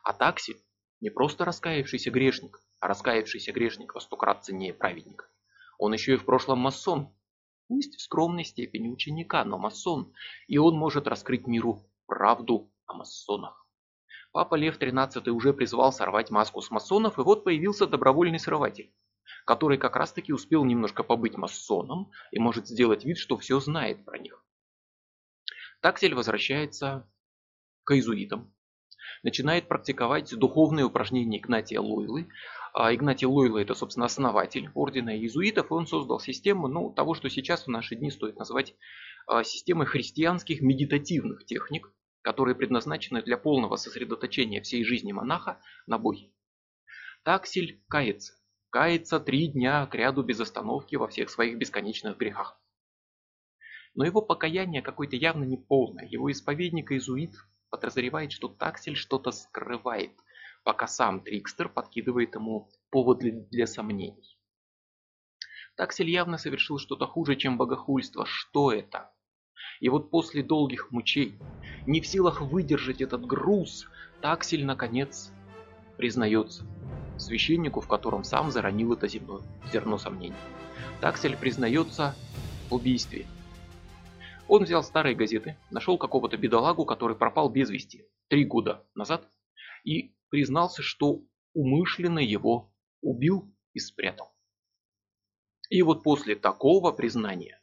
А 0.04 0.14
такси 0.14 0.56
не 1.00 1.12
просто 1.12 1.46
раскаявшийся 1.46 2.10
грешник, 2.10 2.60
а 2.84 2.88
раскаявшийся 2.90 3.54
грешник 3.54 3.96
во 3.96 4.02
сто 4.02 4.18
крат 4.18 4.44
ценнее 4.44 4.74
праведника. 4.74 5.30
Он 5.78 5.94
еще 5.94 6.16
и 6.16 6.18
в 6.18 6.26
прошлом 6.26 6.60
масон, 6.60 7.16
пусть 7.70 7.96
в 7.96 8.02
скромной 8.02 8.44
степени 8.44 8.90
ученика, 8.90 9.46
но 9.46 9.58
масон, 9.58 10.14
и 10.48 10.58
он 10.58 10.76
может 10.76 11.08
раскрыть 11.08 11.48
миру 11.48 11.90
правду 12.08 12.70
о 12.86 12.96
масонах. 12.96 13.66
Папа 14.34 14.56
Лев 14.56 14.78
XIII 14.78 15.30
уже 15.30 15.54
призвал 15.54 15.94
сорвать 15.94 16.30
маску 16.30 16.60
с 16.60 16.72
масонов, 16.72 17.18
и 17.18 17.22
вот 17.22 17.46
появился 17.46 17.88
добровольный 17.88 18.40
срыватель, 18.40 18.94
который 19.46 19.78
как 19.78 19.96
раз 19.96 20.12
таки 20.12 20.34
успел 20.34 20.66
немножко 20.66 21.04
побыть 21.04 21.38
масоном 21.38 22.12
и 22.32 22.40
может 22.40 22.68
сделать 22.68 23.06
вид, 23.06 23.18
что 23.18 23.38
все 23.38 23.62
знает 23.62 24.04
про 24.04 24.18
них. 24.18 24.46
Таксель 25.80 26.16
возвращается 26.16 27.10
к 27.86 27.94
иезуитам, 27.94 28.54
начинает 29.24 29.68
практиковать 29.68 30.36
духовные 30.38 30.86
упражнения 30.86 31.38
Игнатия 31.40 31.80
Лойлы. 31.80 32.28
А 32.74 32.94
Игнатий 32.94 33.28
Лойла 33.28 33.60
это, 33.60 33.76
собственно, 33.76 34.08
основатель 34.08 34.72
ордена 34.74 35.16
иезуитов, 35.16 35.70
и 35.70 35.74
он 35.74 35.86
создал 35.86 36.20
систему 36.20 36.68
ну, 36.68 36.92
того, 36.92 37.14
что 37.14 37.30
сейчас 37.30 37.66
в 37.66 37.70
наши 37.70 37.96
дни 37.96 38.10
стоит 38.10 38.36
назвать 38.36 38.74
а, 39.28 39.44
системой 39.44 39.86
христианских 39.86 40.62
медитативных 40.62 41.46
техник, 41.46 41.92
которые 42.24 42.56
предназначены 42.56 43.22
для 43.22 43.38
полного 43.38 43.76
сосредоточения 43.76 44.60
всей 44.60 44.84
жизни 44.84 45.12
монаха 45.12 45.62
на 45.86 46.00
Боге. 46.00 46.32
Таксель 47.24 47.84
кается. 47.90 48.34
Кается 48.72 49.20
три 49.20 49.50
дня 49.50 49.86
к 49.86 49.94
ряду 49.94 50.24
без 50.24 50.40
остановки 50.40 50.96
во 50.96 51.08
всех 51.08 51.30
своих 51.30 51.60
бесконечных 51.60 52.18
грехах. 52.18 52.60
Но 53.94 54.04
его 54.04 54.24
покаяние 54.24 54.82
какое-то 54.82 55.16
явно 55.16 55.44
неполное. 55.44 56.08
Его 56.08 56.32
исповедник-иезуит 56.32 57.36
подозревает, 57.70 58.32
что 58.32 58.48
Таксель 58.48 58.96
что-то 58.96 59.32
скрывает, 59.32 60.14
пока 60.64 60.88
сам 60.88 61.22
Трикстер 61.22 61.70
подкидывает 61.70 62.36
ему 62.36 62.70
повод 62.90 63.20
для, 63.20 63.68
сомнений. 63.68 64.38
Таксель 65.76 66.10
явно 66.10 66.38
совершил 66.38 66.78
что-то 66.78 67.08
хуже, 67.08 67.36
чем 67.36 67.58
богохульство. 67.58 68.26
Что 68.26 68.72
это? 68.72 69.12
И 69.80 69.90
вот 69.90 70.12
после 70.12 70.44
долгих 70.44 70.92
мучений, 70.92 71.40
не 71.88 72.00
в 72.02 72.08
силах 72.08 72.42
выдержать 72.42 73.02
этот 73.02 73.26
груз, 73.26 73.88
Таксель 74.22 74.66
наконец 74.66 75.32
признается 75.98 76.66
священнику, 77.18 77.82
в 77.82 77.88
котором 77.88 78.24
сам 78.24 78.52
заронил 78.52 78.94
это 78.94 79.08
земное, 79.08 79.42
зерно 79.72 79.98
сомнений. 79.98 80.36
Таксель 81.02 81.36
признается 81.36 82.16
в 82.70 82.76
убийстве 82.76 83.26
он 84.48 84.64
взял 84.64 84.84
старые 84.84 85.16
газеты, 85.16 85.58
нашел 85.72 85.98
какого-то 85.98 86.38
бедолагу, 86.38 86.86
который 86.86 87.16
пропал 87.16 87.50
без 87.50 87.70
вести 87.70 88.06
три 88.28 88.46
года 88.46 88.86
назад, 88.96 89.28
и 89.84 90.14
признался, 90.34 90.82
что 90.82 91.22
умышленно 91.54 92.18
его 92.18 92.74
убил 93.02 93.54
и 93.74 93.80
спрятал. 93.80 94.34
И 95.70 95.84
вот 95.84 96.02
после 96.02 96.36
такого 96.36 96.92
признания 96.92 97.62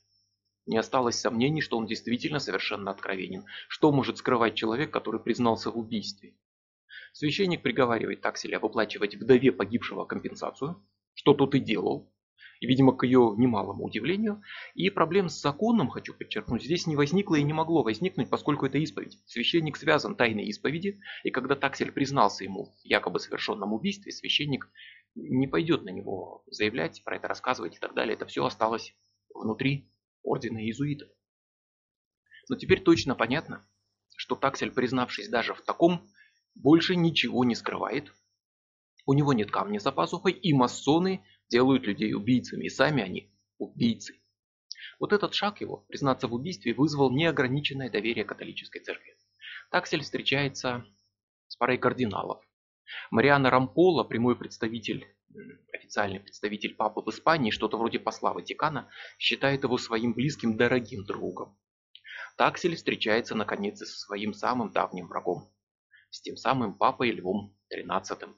не 0.66 0.78
осталось 0.78 1.18
сомнений, 1.18 1.62
что 1.62 1.76
он 1.78 1.86
действительно 1.86 2.38
совершенно 2.38 2.92
откровенен. 2.92 3.44
Что 3.66 3.90
может 3.90 4.18
скрывать 4.18 4.54
человек, 4.54 4.92
который 4.92 5.20
признался 5.20 5.72
в 5.72 5.78
убийстве? 5.78 6.36
Священник 7.12 7.60
приговаривает 7.60 8.20
Такселя 8.20 8.60
выплачивать 8.60 9.16
вдове 9.16 9.50
погибшего 9.50 10.04
компенсацию, 10.04 10.80
что 11.14 11.34
тот 11.34 11.56
и 11.56 11.58
делал, 11.58 12.08
и, 12.60 12.66
видимо, 12.66 12.92
к 12.92 13.04
ее 13.04 13.34
немалому 13.36 13.84
удивлению. 13.84 14.42
И 14.74 14.90
проблем 14.90 15.28
с 15.28 15.40
законом, 15.40 15.88
хочу 15.88 16.14
подчеркнуть, 16.14 16.62
здесь 16.62 16.86
не 16.86 16.96
возникло 16.96 17.36
и 17.36 17.42
не 17.42 17.52
могло 17.52 17.82
возникнуть, 17.82 18.28
поскольку 18.28 18.66
это 18.66 18.78
исповедь. 18.78 19.18
Священник 19.26 19.76
связан 19.76 20.14
тайной 20.14 20.44
исповеди, 20.44 21.00
и 21.24 21.30
когда 21.30 21.54
Таксель 21.56 21.92
признался 21.92 22.44
ему 22.44 22.74
якобы 22.84 23.18
совершенном 23.18 23.72
убийстве, 23.72 24.12
священник 24.12 24.68
не 25.14 25.46
пойдет 25.46 25.84
на 25.84 25.90
него 25.90 26.44
заявлять, 26.46 27.02
про 27.04 27.16
это 27.16 27.28
рассказывать 27.28 27.76
и 27.76 27.78
так 27.78 27.94
далее. 27.94 28.14
Это 28.14 28.26
все 28.26 28.44
осталось 28.44 28.94
внутри 29.34 29.90
ордена 30.22 30.58
иезуитов. 30.58 31.08
Но 32.48 32.56
теперь 32.56 32.82
точно 32.82 33.14
понятно, 33.14 33.66
что 34.16 34.36
Таксель, 34.36 34.72
признавшись 34.72 35.28
даже 35.28 35.54
в 35.54 35.62
таком, 35.62 36.08
больше 36.54 36.96
ничего 36.96 37.44
не 37.44 37.54
скрывает. 37.54 38.12
У 39.06 39.14
него 39.14 39.32
нет 39.32 39.50
камня 39.50 39.78
за 39.78 39.92
пазухой, 39.92 40.32
и 40.32 40.52
масоны 40.52 41.24
делают 41.50 41.86
людей 41.86 42.14
убийцами, 42.14 42.64
и 42.64 42.70
сами 42.70 43.02
они 43.02 43.32
убийцы. 43.58 44.14
Вот 44.98 45.12
этот 45.12 45.34
шаг 45.34 45.60
его, 45.60 45.84
признаться 45.88 46.28
в 46.28 46.34
убийстве, 46.34 46.74
вызвал 46.74 47.10
неограниченное 47.10 47.90
доверие 47.90 48.24
католической 48.24 48.80
церкви. 48.80 49.16
Таксель 49.70 50.02
встречается 50.02 50.84
с 51.48 51.56
парой 51.56 51.78
кардиналов. 51.78 52.42
Мариана 53.10 53.50
Рампола, 53.50 54.04
прямой 54.04 54.36
представитель, 54.36 55.06
официальный 55.72 56.20
представитель 56.20 56.74
папы 56.74 57.02
в 57.02 57.08
Испании, 57.08 57.50
что-то 57.50 57.76
вроде 57.76 57.98
посла 57.98 58.32
Ватикана, 58.32 58.88
считает 59.18 59.64
его 59.64 59.78
своим 59.78 60.12
близким, 60.12 60.56
дорогим 60.56 61.04
другом. 61.04 61.58
Таксель 62.36 62.76
встречается 62.76 63.34
наконец 63.34 63.80
и 63.82 63.84
со 63.84 63.98
своим 63.98 64.32
самым 64.34 64.72
давним 64.72 65.08
врагом, 65.08 65.52
с 66.10 66.20
тем 66.20 66.36
самым 66.36 66.74
папой 66.74 67.10
Львом 67.10 67.56
XIII. 67.72 68.34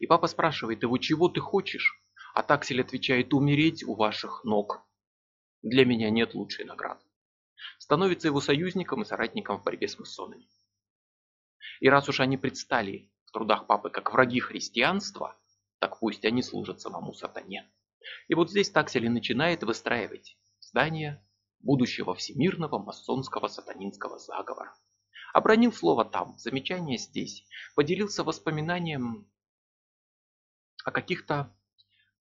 И 0.00 0.06
папа 0.06 0.26
спрашивает 0.26 0.82
его, 0.82 0.96
чего 0.98 1.28
ты 1.28 1.40
хочешь? 1.40 2.02
А 2.34 2.42
Таксель 2.42 2.80
отвечает, 2.80 3.34
умереть 3.34 3.84
у 3.84 3.94
ваших 3.94 4.44
ног. 4.44 4.82
Для 5.62 5.84
меня 5.84 6.10
нет 6.10 6.34
лучшей 6.34 6.64
награды. 6.64 7.04
Становится 7.78 8.28
его 8.28 8.40
союзником 8.40 9.02
и 9.02 9.04
соратником 9.04 9.58
в 9.58 9.62
борьбе 9.62 9.88
с 9.88 9.98
масонами. 9.98 10.48
И 11.80 11.88
раз 11.88 12.08
уж 12.08 12.20
они 12.20 12.38
предстали 12.38 13.12
в 13.26 13.32
трудах 13.32 13.66
папы 13.66 13.90
как 13.90 14.12
враги 14.12 14.40
христианства, 14.40 15.38
так 15.78 15.98
пусть 16.00 16.24
они 16.24 16.42
служат 16.42 16.80
самому 16.80 17.12
сатане. 17.12 17.70
И 18.28 18.34
вот 18.34 18.50
здесь 18.50 18.70
Таксель 18.70 19.10
начинает 19.10 19.62
выстраивать 19.62 20.38
здание 20.60 21.22
будущего 21.58 22.14
всемирного 22.14 22.78
масонского 22.78 23.48
сатанинского 23.48 24.18
заговора. 24.18 24.74
Обронил 25.34 25.72
слово 25.74 26.06
там, 26.06 26.38
замечание 26.38 26.96
здесь, 26.96 27.46
поделился 27.74 28.24
воспоминанием 28.24 29.29
о 30.84 30.90
каких-то 30.90 31.52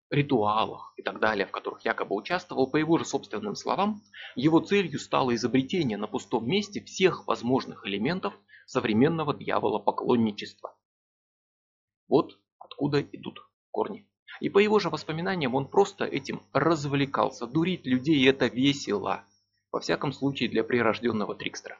ритуалах 0.09 0.93
и 0.97 1.03
так 1.03 1.19
далее, 1.19 1.45
в 1.45 1.51
которых 1.51 1.85
якобы 1.85 2.15
участвовал, 2.15 2.67
по 2.67 2.77
его 2.77 2.97
же 2.97 3.05
собственным 3.05 3.55
словам, 3.55 4.01
его 4.35 4.59
целью 4.59 4.99
стало 4.99 5.35
изобретение 5.35 5.97
на 5.97 6.07
пустом 6.07 6.47
месте 6.47 6.83
всех 6.83 7.27
возможных 7.27 7.85
элементов 7.85 8.33
современного 8.65 9.33
дьявола-поклонничества. 9.33 10.75
Вот 12.07 12.39
откуда 12.57 13.01
идут 13.01 13.39
корни. 13.71 14.07
И 14.39 14.49
по 14.49 14.59
его 14.59 14.79
же 14.79 14.89
воспоминаниям 14.89 15.53
он 15.55 15.67
просто 15.67 16.05
этим 16.05 16.41
развлекался. 16.53 17.45
Дурить 17.45 17.85
людей 17.85 18.27
это 18.27 18.47
весело. 18.47 19.23
Во 19.71 19.79
всяком 19.79 20.13
случае 20.13 20.49
для 20.49 20.63
прирожденного 20.63 21.35
трикстера. 21.35 21.77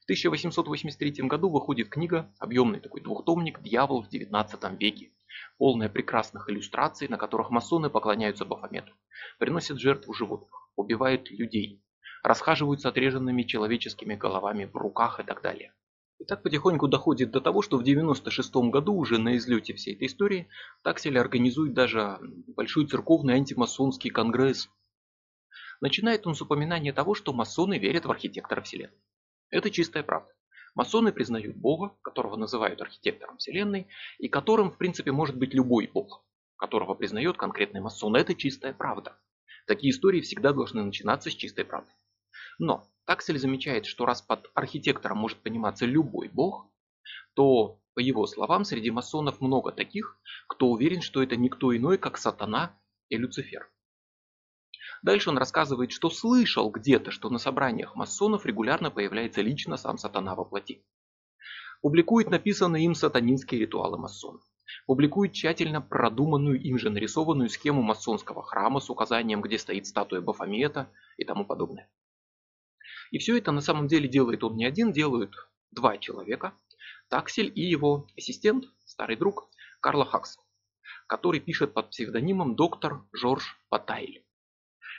В 0.00 0.04
1883 0.04 1.26
году 1.26 1.48
выходит 1.48 1.88
книга, 1.88 2.32
объемный 2.38 2.78
такой 2.78 3.00
двухтомник 3.00 3.60
«Дьявол 3.60 4.02
в 4.02 4.08
19 4.08 4.80
веке», 4.80 5.10
полная 5.58 5.88
прекрасных 5.88 6.48
иллюстраций, 6.50 7.08
на 7.08 7.16
которых 7.16 7.50
масоны 7.50 7.90
поклоняются 7.90 8.44
Бафомету, 8.44 8.92
приносят 9.38 9.78
жертву 9.78 10.12
животных, 10.12 10.70
убивают 10.76 11.30
людей, 11.30 11.82
расхаживают 12.22 12.80
с 12.80 12.86
отрезанными 12.86 13.42
человеческими 13.42 14.14
головами 14.14 14.64
в 14.64 14.76
руках 14.76 15.20
и 15.20 15.22
так 15.22 15.42
далее. 15.42 15.72
И 16.18 16.24
так 16.24 16.42
потихоньку 16.42 16.88
доходит 16.88 17.30
до 17.30 17.40
того, 17.40 17.60
что 17.62 17.76
в 17.76 17.84
96 17.84 18.54
году 18.70 18.94
уже 18.94 19.18
на 19.18 19.36
излете 19.36 19.74
всей 19.74 19.94
этой 19.94 20.06
истории 20.06 20.48
Таксель 20.82 21.18
организует 21.18 21.74
даже 21.74 22.18
большой 22.56 22.86
церковный 22.86 23.34
антимасонский 23.34 24.10
конгресс. 24.10 24.70
Начинает 25.80 26.26
он 26.26 26.34
с 26.34 26.40
упоминания 26.40 26.92
того, 26.92 27.14
что 27.14 27.34
масоны 27.34 27.78
верят 27.78 28.06
в 28.06 28.10
архитектора 28.10 28.62
Вселенной. 28.62 28.98
Это 29.50 29.70
чистая 29.70 30.02
правда. 30.02 30.32
Масоны 30.76 31.10
признают 31.10 31.56
Бога, 31.56 31.96
которого 32.02 32.36
называют 32.36 32.82
архитектором 32.82 33.38
Вселенной, 33.38 33.88
и 34.18 34.28
которым, 34.28 34.70
в 34.70 34.76
принципе, 34.76 35.10
может 35.10 35.34
быть 35.34 35.54
любой 35.54 35.86
Бог, 35.86 36.22
которого 36.56 36.94
признает 36.94 37.38
конкретный 37.38 37.80
масон. 37.80 38.14
Это 38.14 38.34
чистая 38.34 38.74
правда. 38.74 39.18
Такие 39.66 39.90
истории 39.90 40.20
всегда 40.20 40.52
должны 40.52 40.82
начинаться 40.84 41.30
с 41.30 41.34
чистой 41.34 41.64
правды. 41.64 41.90
Но 42.58 42.86
Таксель 43.06 43.38
замечает, 43.38 43.86
что 43.86 44.04
раз 44.04 44.20
под 44.20 44.50
архитектором 44.52 45.16
может 45.16 45.38
пониматься 45.38 45.86
любой 45.86 46.28
бог, 46.28 46.70
то, 47.34 47.80
по 47.94 48.00
его 48.00 48.26
словам, 48.26 48.66
среди 48.66 48.90
масонов 48.90 49.40
много 49.40 49.72
таких, 49.72 50.20
кто 50.46 50.68
уверен, 50.68 51.00
что 51.00 51.22
это 51.22 51.36
никто 51.36 51.74
иной, 51.74 51.96
как 51.96 52.18
сатана 52.18 52.78
и 53.08 53.16
Люцифер. 53.16 53.70
Дальше 55.06 55.30
он 55.30 55.38
рассказывает, 55.38 55.92
что 55.92 56.10
слышал 56.10 56.68
где-то, 56.68 57.12
что 57.12 57.30
на 57.30 57.38
собраниях 57.38 57.94
масонов 57.94 58.44
регулярно 58.44 58.90
появляется 58.90 59.40
лично 59.40 59.76
сам 59.76 59.98
сатана 59.98 60.34
во 60.34 60.44
плоти. 60.44 60.84
Публикует 61.80 62.28
написанные 62.28 62.86
им 62.86 62.96
сатанинские 62.96 63.60
ритуалы 63.60 63.98
масонов. 63.98 64.42
Публикует 64.84 65.32
тщательно 65.32 65.80
продуманную 65.80 66.60
им 66.60 66.76
же 66.76 66.90
нарисованную 66.90 67.48
схему 67.50 67.82
масонского 67.82 68.42
храма 68.42 68.80
с 68.80 68.90
указанием, 68.90 69.42
где 69.42 69.58
стоит 69.58 69.86
статуя 69.86 70.20
Бафомета 70.20 70.90
и 71.18 71.24
тому 71.24 71.44
подобное. 71.44 71.88
И 73.12 73.18
все 73.18 73.38
это 73.38 73.52
на 73.52 73.60
самом 73.60 73.86
деле 73.86 74.08
делает 74.08 74.42
он 74.42 74.56
не 74.56 74.64
один, 74.64 74.90
делают 74.90 75.36
два 75.70 75.98
человека. 75.98 76.52
Таксель 77.10 77.52
и 77.54 77.60
его 77.60 78.08
ассистент, 78.16 78.64
старый 78.84 79.14
друг 79.14 79.48
Карла 79.78 80.04
Хакс, 80.04 80.36
который 81.06 81.38
пишет 81.38 81.74
под 81.74 81.90
псевдонимом 81.90 82.56
доктор 82.56 83.04
Жорж 83.12 83.56
Батайль. 83.70 84.25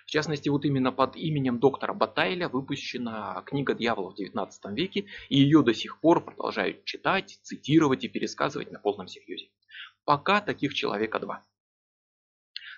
В 0.07 0.09
частности, 0.09 0.47
вот 0.47 0.63
именно 0.63 0.93
под 0.93 1.17
именем 1.17 1.59
доктора 1.59 1.93
Батайля 1.93 2.47
выпущена 2.47 3.43
книга 3.45 3.73
«Дьявола» 3.73 4.15
в 4.15 4.17
XIX 4.17 4.49
веке, 4.73 5.07
и 5.27 5.37
ее 5.37 5.63
до 5.63 5.73
сих 5.73 5.99
пор 5.99 6.23
продолжают 6.23 6.85
читать, 6.85 7.37
цитировать 7.43 8.05
и 8.05 8.07
пересказывать 8.07 8.71
на 8.71 8.79
полном 8.79 9.09
серьезе. 9.09 9.49
Пока 10.05 10.39
таких 10.39 10.73
человека 10.73 11.19
два. 11.19 11.45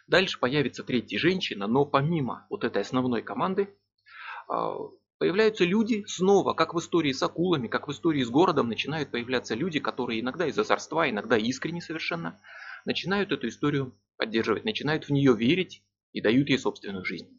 Дальше 0.08 0.40
появится 0.40 0.84
третья 0.84 1.20
женщина, 1.20 1.68
но 1.68 1.86
помимо 1.86 2.48
вот 2.50 2.64
этой 2.64 2.82
основной 2.82 3.22
команды, 3.22 3.78
а, 4.48 4.80
Появляются 5.20 5.66
люди 5.66 6.06
снова, 6.08 6.54
как 6.54 6.74
в 6.74 6.80
истории 6.80 7.12
с 7.12 7.22
акулами, 7.22 7.68
как 7.68 7.90
в 7.90 7.92
истории 7.92 8.24
с 8.24 8.30
городом, 8.30 8.70
начинают 8.70 9.12
появляться 9.12 9.54
люди, 9.54 9.82
которые 9.82 10.22
иногда 10.22 10.48
из 10.48 10.58
озорства, 10.58 11.10
иногда 11.10 11.38
искренне 11.38 11.82
совершенно, 11.82 12.40
начинают 12.86 13.34
эту 13.34 13.50
историю 13.50 13.94
поддерживать, 14.16 14.64
начинают 14.64 15.10
в 15.10 15.10
нее 15.10 15.36
верить 15.36 15.84
и 16.12 16.22
дают 16.22 16.50
ей 16.50 16.58
собственную 16.58 17.06
жизнь. 17.06 17.30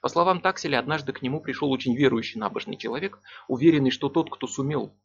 По 0.00 0.08
словам 0.08 0.40
Такселя, 0.40 0.78
однажды 0.78 1.12
к 1.12 1.22
нему 1.22 1.40
пришел 1.40 1.70
очень 1.70 1.96
верующий 1.96 2.40
набожный 2.40 2.76
человек, 2.76 3.20
уверенный, 3.46 3.90
что 3.90 4.08
тот, 4.08 4.30
кто 4.30 4.46
сумел 4.46 4.98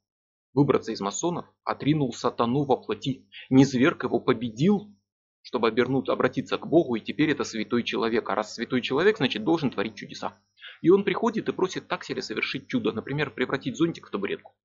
выбраться 0.53 0.91
из 0.91 1.01
масонов, 1.01 1.45
отринул 1.63 2.13
сатану 2.13 2.63
во 2.63 2.77
плоти, 2.77 3.27
низверг 3.49 4.03
его, 4.03 4.19
победил, 4.19 4.95
чтобы 5.41 5.67
обернуться, 5.67 6.13
обратиться 6.13 6.57
к 6.57 6.67
Богу, 6.67 6.95
и 6.95 7.01
теперь 7.01 7.31
это 7.31 7.43
святой 7.43 7.83
человек. 7.83 8.29
А 8.29 8.35
раз 8.35 8.53
святой 8.55 8.81
человек, 8.81 9.17
значит 9.17 9.43
должен 9.43 9.71
творить 9.71 9.95
чудеса. 9.95 10.39
И 10.81 10.89
он 10.89 11.03
приходит 11.03 11.49
и 11.49 11.51
просит 11.51 11.87
такселя 11.87 12.21
совершить 12.21 12.67
чудо, 12.67 12.91
например, 12.91 13.31
превратить 13.31 13.77
зонтик 13.77 14.07
в 14.07 14.11
табуретку. 14.11 14.55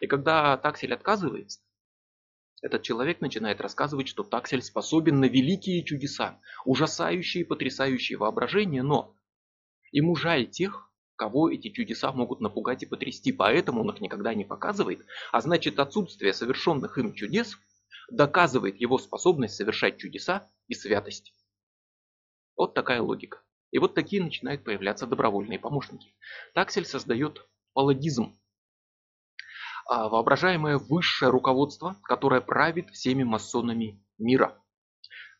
И 0.00 0.06
когда 0.06 0.56
таксель 0.56 0.94
отказывается, 0.94 1.60
этот 2.62 2.82
человек 2.82 3.20
начинает 3.20 3.60
рассказывать, 3.60 4.08
что 4.08 4.22
таксель 4.22 4.62
способен 4.62 5.20
на 5.20 5.26
великие 5.26 5.84
чудеса, 5.84 6.40
ужасающие 6.64 7.42
и 7.42 7.46
потрясающие 7.46 8.16
воображение, 8.16 8.82
но 8.82 9.14
ему 9.90 10.14
жаль 10.14 10.48
тех, 10.48 10.88
кого 11.16 11.50
эти 11.50 11.70
чудеса 11.70 12.12
могут 12.12 12.40
напугать 12.40 12.84
и 12.84 12.86
потрясти, 12.86 13.32
поэтому 13.32 13.82
он 13.82 13.90
их 13.90 14.00
никогда 14.00 14.32
не 14.32 14.44
показывает, 14.44 15.04
а 15.32 15.40
значит 15.40 15.78
отсутствие 15.78 16.32
совершенных 16.32 16.98
им 16.98 17.14
чудес 17.14 17.58
доказывает 18.10 18.80
его 18.80 18.98
способность 18.98 19.56
совершать 19.56 19.98
чудеса 19.98 20.48
и 20.68 20.74
святость. 20.74 21.34
Вот 22.56 22.74
такая 22.74 23.02
логика. 23.02 23.42
И 23.70 23.78
вот 23.78 23.94
такие 23.94 24.22
начинают 24.22 24.64
появляться 24.64 25.06
добровольные 25.06 25.58
помощники. 25.58 26.14
Таксель 26.54 26.84
создает 26.84 27.46
паладизм. 27.72 28.36
А, 29.86 30.08
воображаемое 30.08 30.78
высшее 30.78 31.30
руководство, 31.30 31.96
которое 32.04 32.40
правит 32.40 32.90
всеми 32.90 33.24
масонами 33.24 34.00
мира. 34.18 34.58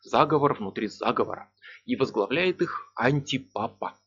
Заговор 0.01 0.53
внутри 0.55 0.87
заговора. 0.87 1.51
И 1.85 1.95
возглавляет 1.95 2.61
их 2.61 2.91
антипапа. 2.95 3.97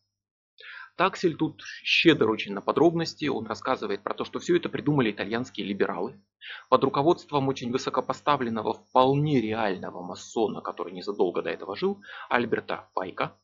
Таксель 0.96 1.36
тут 1.36 1.62
щедр 1.82 2.30
очень 2.30 2.54
на 2.54 2.62
подробности, 2.62 3.26
он 3.26 3.46
рассказывает 3.46 4.02
про 4.02 4.14
то, 4.14 4.24
что 4.24 4.38
все 4.38 4.56
это 4.56 4.70
придумали 4.70 5.10
итальянские 5.10 5.66
либералы 5.66 6.18
под 6.70 6.84
руководством 6.84 7.48
очень 7.48 7.70
высокопоставленного, 7.70 8.72
вполне 8.72 9.40
реального 9.40 10.00
масона, 10.00 10.62
который 10.62 10.94
незадолго 10.94 11.42
до 11.42 11.50
этого 11.50 11.76
жил, 11.76 12.02
Альберта 12.30 12.88
Пайка, 12.94 13.38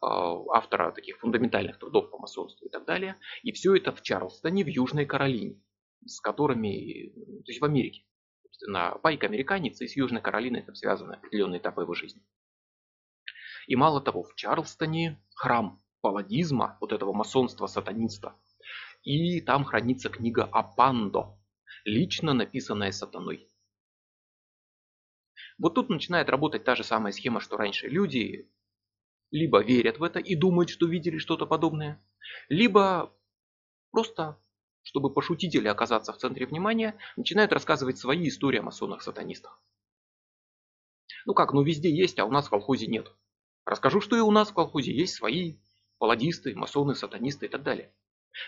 а, 0.00 0.36
автора 0.54 0.90
таких 0.92 1.18
фундаментальных 1.18 1.78
трудов 1.78 2.10
по 2.10 2.18
масонству 2.18 2.66
и 2.66 2.70
так 2.70 2.86
далее. 2.86 3.16
И 3.42 3.52
все 3.52 3.74
это 3.74 3.92
в 3.92 4.00
Чарльстоне, 4.00 4.64
в 4.64 4.68
Южной 4.68 5.04
Каролине, 5.04 5.60
с 6.06 6.20
которыми, 6.20 7.10
то 7.44 7.50
есть 7.50 7.60
в 7.60 7.64
Америке. 7.64 8.04
Собственно, 8.42 8.98
Пайк 9.02 9.24
американец, 9.24 9.80
и 9.80 9.88
с 9.88 9.96
Южной 9.96 10.20
Каролиной 10.20 10.60
это 10.60 10.74
связаны 10.74 11.14
определенные 11.14 11.60
этапы 11.60 11.82
его 11.82 11.94
жизни. 11.94 12.22
И 13.66 13.76
мало 13.76 14.00
того, 14.00 14.22
в 14.22 14.34
Чарльстоне 14.34 15.20
храм 15.34 15.82
паладизма, 16.00 16.76
вот 16.80 16.92
этого 16.92 17.12
масонства-сатаниста, 17.12 18.36
и 19.02 19.40
там 19.40 19.64
хранится 19.64 20.08
книга 20.08 20.44
Апандо, 20.44 21.38
лично 21.84 22.34
написанная 22.34 22.92
сатаной. 22.92 23.50
Вот 25.58 25.74
тут 25.74 25.88
начинает 25.88 26.28
работать 26.28 26.64
та 26.64 26.74
же 26.74 26.84
самая 26.84 27.12
схема, 27.12 27.40
что 27.40 27.56
раньше. 27.56 27.88
Люди 27.88 28.50
либо 29.30 29.62
верят 29.62 29.98
в 29.98 30.02
это 30.02 30.18
и 30.18 30.34
думают, 30.34 30.70
что 30.70 30.86
видели 30.86 31.18
что-то 31.18 31.46
подобное, 31.46 32.00
либо 32.48 33.12
просто, 33.90 34.40
чтобы 34.84 35.12
пошутить 35.12 35.54
или 35.54 35.66
оказаться 35.66 36.12
в 36.12 36.18
центре 36.18 36.46
внимания, 36.46 36.96
начинают 37.16 37.52
рассказывать 37.52 37.98
свои 37.98 38.28
истории 38.28 38.60
о 38.60 38.62
масонах-сатанистах. 38.62 39.60
Ну 41.26 41.34
как, 41.34 41.52
ну 41.52 41.62
везде 41.62 41.94
есть, 41.94 42.18
а 42.18 42.26
у 42.26 42.30
нас 42.30 42.46
в 42.46 42.50
колхозе 42.50 42.86
нет. 42.86 43.12
Расскажу, 43.64 44.00
что 44.00 44.16
и 44.16 44.20
у 44.20 44.30
нас 44.30 44.50
в 44.50 44.54
колхозе 44.54 44.94
есть 44.94 45.14
свои 45.14 45.56
паладисты, 45.98 46.54
масоны, 46.54 46.94
сатанисты 46.94 47.46
и 47.46 47.48
так 47.48 47.62
далее. 47.62 47.92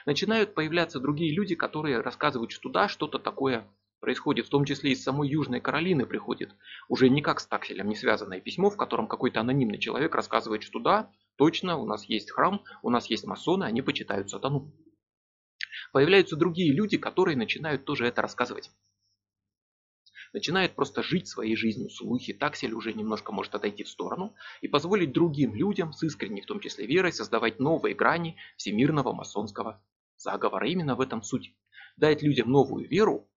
Начинают 0.05 0.55
появляться 0.55 1.01
другие 1.01 1.35
люди, 1.35 1.55
которые 1.55 2.01
рассказывают, 2.01 2.53
что 2.53 2.69
да, 2.69 2.89
что-то 2.89 3.19
такое 3.19 3.67
происходит, 4.01 4.47
в 4.47 4.51
том 4.51 4.65
числе 4.65 4.93
из 4.93 5.03
самой 5.03 5.29
Южной 5.29 5.61
Каролины 5.61 6.07
приходит 6.07 6.55
уже 6.89 7.09
никак 7.09 7.41
с 7.41 7.47
такселем 7.47 7.89
не 7.89 7.97
связанное 7.97 8.41
письмо, 8.41 8.69
в 8.69 8.77
котором 8.77 9.09
какой-то 9.09 9.41
анонимный 9.41 9.79
человек 9.79 10.15
рассказывает, 10.15 10.63
что 10.63 10.81
да, 10.81 11.11
точно, 11.37 11.79
у 11.79 11.87
нас 11.87 12.05
есть 12.05 12.31
храм, 12.31 12.63
у 12.83 12.91
нас 12.91 13.07
есть 13.07 13.27
масоны, 13.27 13.65
они 13.65 13.81
почитают 13.81 14.29
сатану. 14.29 14.73
Появляются 15.93 16.37
другие 16.37 16.73
люди, 16.73 16.99
которые 16.99 17.37
начинают 17.37 17.85
тоже 17.85 18.07
это 18.07 18.23
рассказывать. 18.23 18.71
начинает 20.33 20.75
просто 20.75 21.03
жить 21.03 21.29
своей 21.29 21.57
жизнью. 21.57 21.91
Слухи, 21.91 22.33
таксель 22.33 22.75
уже 22.75 22.93
немножко 22.93 23.33
может 23.33 23.55
отойти 23.55 23.85
в 23.85 23.89
сторону 23.89 24.35
и 24.61 24.69
позволить 24.69 25.13
другим 25.13 25.55
людям, 25.55 25.93
с 25.93 26.03
искренней 26.03 26.43
в 26.43 26.47
том 26.47 26.61
числе 26.61 26.87
верой, 26.87 27.13
создавать 27.13 27.59
новые 27.59 27.95
грани 27.95 28.37
всемирного 28.57 29.13
масонского 29.13 29.83
заговора. 30.19 30.69
Именно 30.69 30.97
в 30.97 31.01
этом 31.01 31.23
суть. 31.23 31.55
Дать 31.97 32.23
людям 32.23 32.51
новую 32.51 32.89
веру, 32.89 33.31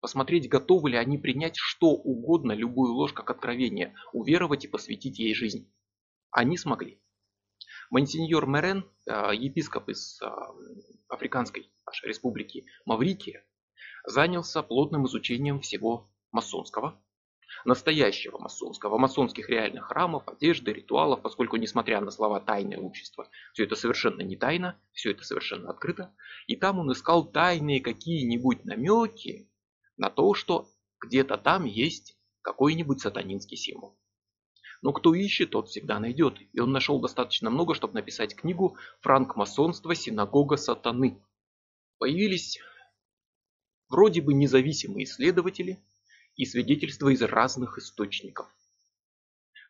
посмотреть, 0.00 0.48
готовы 0.48 0.90
ли 0.90 0.96
они 0.96 1.18
принять 1.18 1.56
что 1.56 1.88
угодно, 1.88 2.52
любую 2.52 2.92
ложь 2.92 3.12
как 3.12 3.30
откровение, 3.30 3.94
уверовать 4.12 4.64
и 4.64 4.68
посвятить 4.68 5.18
ей 5.18 5.34
жизнь. 5.34 5.72
Они 6.30 6.56
смогли. 6.56 7.01
Монсеньор 7.92 8.46
Мерен, 8.46 8.86
э, 9.06 9.32
епископ 9.34 9.90
из 9.90 10.18
э, 10.22 10.26
Африканской 11.08 11.70
нашей 11.84 12.08
республики 12.08 12.64
Маврикия, 12.86 13.44
занялся 14.06 14.62
плотным 14.62 15.04
изучением 15.04 15.60
всего 15.60 16.10
масонского, 16.30 16.98
настоящего 17.66 18.38
масонского, 18.38 18.96
масонских 18.96 19.50
реальных 19.50 19.88
храмов, 19.88 20.26
одежды, 20.26 20.72
ритуалов, 20.72 21.20
поскольку, 21.20 21.58
несмотря 21.58 22.00
на 22.00 22.10
слова 22.10 22.40
«тайное 22.40 22.78
общество», 22.78 23.28
все 23.52 23.64
это 23.64 23.76
совершенно 23.76 24.22
не 24.22 24.36
тайно, 24.36 24.80
все 24.94 25.10
это 25.10 25.22
совершенно 25.22 25.68
открыто. 25.68 26.14
И 26.46 26.56
там 26.56 26.78
он 26.78 26.90
искал 26.92 27.30
тайные 27.30 27.82
какие-нибудь 27.82 28.64
намеки 28.64 29.50
на 29.98 30.08
то, 30.08 30.32
что 30.32 30.66
где-то 30.98 31.36
там 31.36 31.66
есть 31.66 32.16
какой-нибудь 32.40 33.02
сатанинский 33.02 33.58
символ. 33.58 33.98
Но 34.82 34.92
кто 34.92 35.14
ищет, 35.14 35.50
тот 35.50 35.68
всегда 35.68 36.00
найдет. 36.00 36.38
И 36.52 36.58
он 36.58 36.72
нашел 36.72 37.00
достаточно 37.00 37.50
много, 37.50 37.74
чтобы 37.74 37.94
написать 37.94 38.34
книгу 38.34 38.76
«Франкмасонство. 39.00 39.94
Синагога 39.94 40.56
сатаны». 40.56 41.22
Появились 41.98 42.58
вроде 43.88 44.20
бы 44.20 44.34
независимые 44.34 45.04
исследователи 45.04 45.78
и 46.34 46.44
свидетельства 46.44 47.10
из 47.10 47.22
разных 47.22 47.78
источников. 47.78 48.48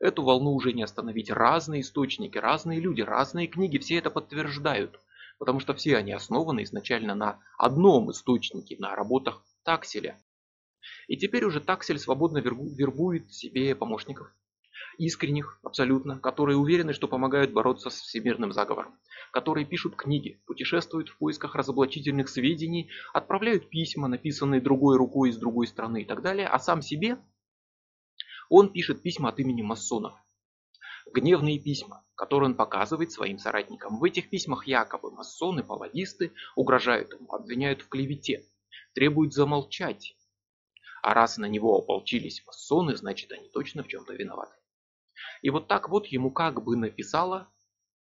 Эту 0.00 0.22
волну 0.22 0.52
уже 0.54 0.72
не 0.72 0.82
остановить. 0.82 1.30
Разные 1.30 1.82
источники, 1.82 2.38
разные 2.38 2.80
люди, 2.80 3.02
разные 3.02 3.48
книги, 3.48 3.76
все 3.76 3.96
это 3.96 4.10
подтверждают. 4.10 4.98
Потому 5.38 5.60
что 5.60 5.74
все 5.74 5.98
они 5.98 6.12
основаны 6.12 6.62
изначально 6.62 7.14
на 7.14 7.38
одном 7.58 8.10
источнике, 8.10 8.76
на 8.78 8.96
работах 8.96 9.44
Такселя. 9.62 10.18
И 11.06 11.18
теперь 11.18 11.44
уже 11.44 11.60
Таксель 11.60 11.98
свободно 11.98 12.38
вербует 12.38 13.30
себе 13.30 13.74
помощников 13.74 14.32
искренних 14.98 15.58
абсолютно, 15.62 16.18
которые 16.18 16.56
уверены, 16.56 16.92
что 16.92 17.08
помогают 17.08 17.52
бороться 17.52 17.90
с 17.90 18.00
всемирным 18.00 18.52
заговором, 18.52 18.98
которые 19.32 19.66
пишут 19.66 19.96
книги, 19.96 20.42
путешествуют 20.46 21.08
в 21.08 21.18
поисках 21.18 21.54
разоблачительных 21.54 22.28
сведений, 22.28 22.90
отправляют 23.12 23.68
письма, 23.70 24.08
написанные 24.08 24.60
другой 24.60 24.96
рукой 24.96 25.30
из 25.30 25.36
другой 25.36 25.66
страны 25.66 26.02
и 26.02 26.04
так 26.04 26.22
далее, 26.22 26.46
а 26.46 26.58
сам 26.58 26.82
себе 26.82 27.18
он 28.48 28.70
пишет 28.70 29.02
письма 29.02 29.30
от 29.30 29.38
имени 29.40 29.62
масонов. 29.62 30.12
Гневные 31.12 31.58
письма, 31.58 32.04
которые 32.14 32.50
он 32.50 32.54
показывает 32.54 33.10
своим 33.10 33.38
соратникам. 33.38 33.98
В 33.98 34.04
этих 34.04 34.30
письмах 34.30 34.66
якобы 34.66 35.10
масоны, 35.10 35.64
паладисты 35.64 36.32
угрожают 36.54 37.12
ему, 37.12 37.32
обвиняют 37.32 37.82
в 37.82 37.88
клевете, 37.88 38.44
требуют 38.94 39.32
замолчать. 39.32 40.16
А 41.02 41.14
раз 41.14 41.38
на 41.38 41.46
него 41.46 41.76
ополчились 41.76 42.44
масоны, 42.46 42.94
значит 42.94 43.32
они 43.32 43.48
точно 43.48 43.82
в 43.82 43.88
чем-то 43.88 44.14
виноваты. 44.14 44.54
И 45.42 45.50
вот 45.50 45.68
так 45.68 45.88
вот 45.88 46.06
ему 46.06 46.30
как 46.30 46.62
бы 46.62 46.76
написала, 46.76 47.48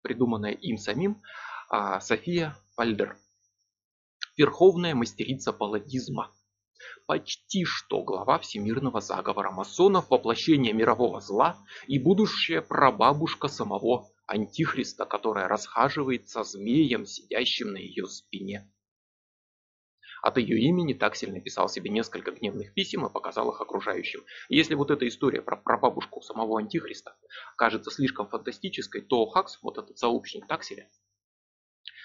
придуманная 0.02 0.52
им 0.52 0.78
самим, 0.78 1.22
а, 1.70 2.00
София 2.00 2.56
Вальдер. 2.78 3.18
Верховная 4.38 4.96
мастерица 4.96 5.54
палладизма. 5.54 6.32
Почти 7.06 7.66
что 7.66 8.04
глава 8.04 8.40
всемирного 8.40 9.02
заговора 9.02 9.52
масонов, 9.52 10.10
воплощение 10.10 10.74
мирового 10.74 11.22
зла 11.22 11.58
и 11.88 12.00
будущая 12.00 12.62
прабабушка 12.62 13.48
самого 13.48 14.10
Антихриста, 14.26 15.06
которая 15.06 15.48
расхаживает 15.48 16.30
со 16.30 16.44
змеем, 16.44 17.06
сидящим 17.06 17.74
на 17.74 17.78
ее 17.78 18.08
спине. 18.08 18.72
От 20.22 20.38
ее 20.38 20.60
имени 20.60 20.94
Таксель 20.94 21.34
написал 21.34 21.68
себе 21.68 21.90
несколько 21.90 22.32
гневных 22.32 22.74
писем 22.74 23.06
и 23.06 23.12
показал 23.12 23.52
их 23.52 23.60
окружающим. 23.60 24.22
Если 24.50 24.76
вот 24.76 24.92
эта 24.92 25.08
история 25.08 25.42
про 25.42 25.58
прабабушку 25.58 26.22
самого 26.22 26.60
Антихриста 26.60 27.16
кажется 27.58 27.90
слишком 27.92 28.28
фантастической, 28.28 29.02
то 29.02 29.26
Хакс, 29.26 29.60
вот 29.62 29.78
этот 29.78 29.98
сообщник 29.98 30.48
Такселя, 30.48 30.88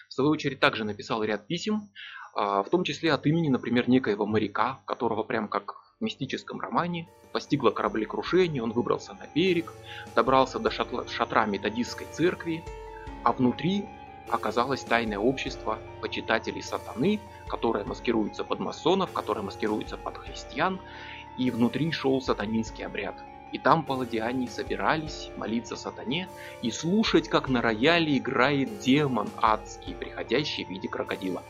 в 0.09 0.15
свою 0.15 0.31
очередь 0.31 0.61
также 0.61 0.85
написал 0.85 1.23
ряд 1.25 1.47
писем, 1.47 1.91
а, 2.35 2.63
в 2.63 2.71
том 2.71 2.85
числе 2.85 3.13
от 3.13 3.27
имени, 3.27 3.49
например, 3.49 3.89
некоего 3.89 4.25
моряка, 4.25 4.83
которого 4.87 5.23
прям 5.25 5.49
как 5.49 5.75
в 5.99 6.05
мистическом 6.05 6.61
романе 6.61 7.09
постигло 7.33 7.71
кораблекрушение, 7.71 8.63
он 8.63 8.73
выбрался 8.73 9.15
на 9.15 9.27
берег, 9.35 9.73
добрался 10.15 10.59
до 10.59 10.71
шатра 10.71 11.47
методистской 11.47 12.07
церкви, 12.13 12.63
а 13.25 13.33
внутри 13.33 13.87
оказалось 14.29 14.85
тайное 14.85 15.19
общество 15.19 15.79
почитателей 16.01 16.63
сатаны, 16.63 17.21
которое 17.49 17.85
маскируется 17.85 18.45
под 18.45 18.61
масонов, 18.61 19.13
которое 19.13 19.43
маскируется 19.43 19.97
под 19.97 20.19
христиан, 20.19 20.81
и 21.39 21.51
внутри 21.51 21.93
шел 21.93 22.21
сатанинский 22.21 22.85
обряд. 22.85 23.15
И 23.53 23.59
там 23.59 23.85
паладиане 23.85 24.49
собирались 24.49 25.31
молиться 25.37 25.77
сатане 25.77 26.29
и 26.63 26.71
слушать, 26.71 27.29
как 27.29 27.49
на 27.49 27.63
рояле 27.63 28.19
играет 28.19 28.81
демон 28.81 29.29
адский, 29.41 29.95
приходящий 29.95 30.65
в 30.65 30.69
виде 30.69 30.89
крокодила. 30.89 31.43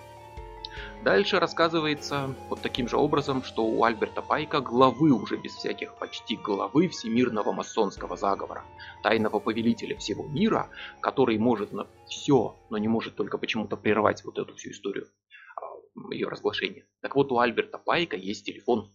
Дальше 1.02 1.38
рассказывается 1.38 2.34
вот 2.48 2.60
таким 2.60 2.88
же 2.88 2.96
образом, 2.96 3.42
что 3.42 3.64
у 3.64 3.84
Альберта 3.84 4.22
Пайка 4.22 4.60
главы 4.60 5.12
уже 5.12 5.36
без 5.36 5.54
всяких 5.54 5.94
почти 5.94 6.36
главы 6.36 6.88
всемирного 6.88 7.52
масонского 7.52 8.16
заговора, 8.16 8.64
тайного 9.02 9.38
повелителя 9.38 9.96
всего 9.96 10.24
мира, 10.24 10.68
который 11.00 11.38
может 11.38 11.72
на 11.72 11.86
все, 12.08 12.56
но 12.70 12.78
не 12.78 12.88
может 12.88 13.14
только 13.14 13.38
почему-то 13.38 13.76
прервать 13.76 14.24
вот 14.24 14.38
эту 14.38 14.54
всю 14.56 14.70
историю 14.70 15.06
ее 16.10 16.28
разглашения. 16.28 16.86
Так 17.00 17.16
вот, 17.16 17.32
у 17.32 17.38
Альберта 17.38 17.78
Пайка 17.78 18.16
есть 18.16 18.44
телефон. 18.46 18.94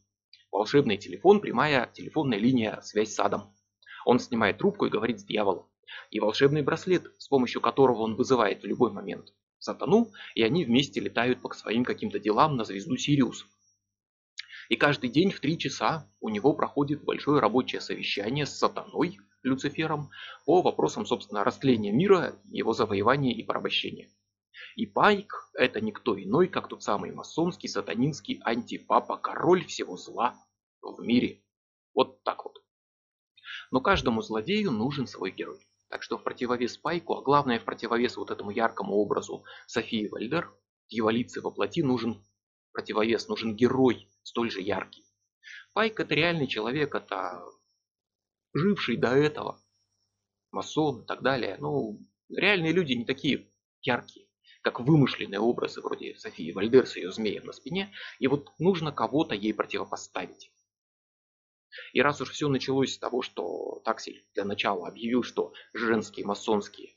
Волшебный 0.51 0.97
телефон, 0.97 1.39
прямая 1.39 1.89
телефонная 1.93 2.37
линия 2.37 2.79
связь 2.81 3.13
с 3.13 3.19
адом. 3.19 3.55
Он 4.05 4.19
снимает 4.19 4.57
трубку 4.57 4.85
и 4.85 4.89
говорит 4.89 5.19
с 5.19 5.23
дьяволом. 5.23 5.67
И 6.09 6.19
волшебный 6.19 6.61
браслет, 6.61 7.11
с 7.17 7.27
помощью 7.27 7.61
которого 7.61 8.01
он 8.01 8.15
вызывает 8.15 8.63
в 8.63 8.65
любой 8.65 8.91
момент 8.91 9.33
сатану, 9.59 10.11
и 10.35 10.43
они 10.43 10.65
вместе 10.65 10.99
летают 10.99 11.41
по 11.41 11.53
своим 11.53 11.83
каким-то 11.83 12.19
делам 12.19 12.57
на 12.57 12.63
звезду 12.63 12.97
Сириус. 12.97 13.45
И 14.69 14.75
каждый 14.75 15.09
день 15.09 15.31
в 15.31 15.39
три 15.39 15.57
часа 15.57 16.09
у 16.19 16.29
него 16.29 16.53
проходит 16.53 17.03
большое 17.03 17.39
рабочее 17.41 17.81
совещание 17.81 18.45
с 18.45 18.57
сатаной, 18.57 19.19
Люцифером, 19.43 20.11
по 20.45 20.61
вопросам, 20.61 21.05
собственно, 21.05 21.43
растления 21.43 21.91
мира, 21.91 22.35
его 22.45 22.73
завоевания 22.73 23.33
и 23.33 23.43
порабощения. 23.43 24.09
И 24.75 24.85
Пайк– 24.85 25.51
это 25.53 25.81
никто 25.81 26.21
иной, 26.21 26.47
как 26.47 26.67
тот 26.67 26.83
самый 26.83 27.11
масонский, 27.11 27.69
сатанинский 27.69 28.41
антипапа, 28.43 29.17
король 29.17 29.65
всего 29.65 29.97
зла 29.97 30.35
в 30.81 31.01
мире. 31.01 31.43
Вот 31.93 32.23
так 32.23 32.45
вот. 32.45 32.61
Но 33.71 33.81
каждому 33.81 34.21
злодею 34.21 34.71
нужен 34.71 35.07
свой 35.07 35.31
герой. 35.31 35.67
Так 35.89 36.03
что 36.03 36.17
в 36.17 36.23
противовес 36.23 36.77
Пайку, 36.77 37.15
а 37.15 37.21
главное 37.21 37.59
в 37.59 37.65
противовес 37.65 38.15
вот 38.15 38.31
этому 38.31 38.51
яркому 38.51 38.95
образу 38.95 39.43
Софии 39.67 40.07
Вальдер, 40.07 40.53
дьяволицы 40.89 41.41
во 41.41 41.51
плоти 41.51 41.83
нужен 41.83 42.23
противовес, 42.71 43.27
нужен 43.27 43.55
герой 43.55 44.09
столь 44.23 44.51
же 44.51 44.61
яркий. 44.61 45.03
Пайк 45.73 45.99
это 45.99 46.15
реальный 46.15 46.47
человек, 46.47 46.95
это 46.95 47.43
живший 48.53 48.97
до 48.97 49.09
этого, 49.09 49.61
масон 50.51 51.01
и 51.01 51.05
так 51.05 51.21
далее. 51.21 51.57
Ну, 51.59 51.99
реальные 52.29 52.71
люди 52.71 52.93
не 52.93 53.05
такие 53.05 53.51
яркие, 53.81 54.27
как 54.61 54.79
вымышленные 54.79 55.39
образы 55.39 55.81
вроде 55.81 56.15
Софии 56.15 56.51
Вальдер 56.51 56.85
с 56.85 56.95
ее 56.95 57.11
змеем 57.11 57.45
на 57.45 57.51
спине. 57.51 57.93
И 58.19 58.27
вот 58.27 58.51
нужно 58.59 58.91
кого-то 58.91 59.35
ей 59.35 59.53
противопоставить. 59.53 60.51
И 61.93 62.01
раз 62.01 62.21
уж 62.21 62.31
все 62.31 62.47
началось 62.47 62.93
с 62.93 62.97
того, 62.97 63.21
что 63.21 63.81
Таксель 63.85 64.25
для 64.33 64.45
начала 64.45 64.87
объявил, 64.87 65.23
что 65.23 65.53
женские 65.73 66.25
масонские 66.25 66.95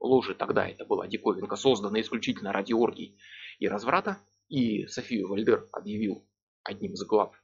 ложи 0.00 0.34
тогда 0.34 0.66
это 0.66 0.84
была 0.84 1.06
диковинка, 1.06 1.56
созданная 1.56 2.00
исключительно 2.00 2.52
ради 2.52 2.72
оргий 2.72 3.18
и 3.58 3.68
разврата, 3.68 4.18
и 4.48 4.86
Софию 4.86 5.28
Вальдер 5.28 5.68
объявил 5.72 6.26
одним 6.62 6.92
из 6.94 7.04
глав 7.04 7.34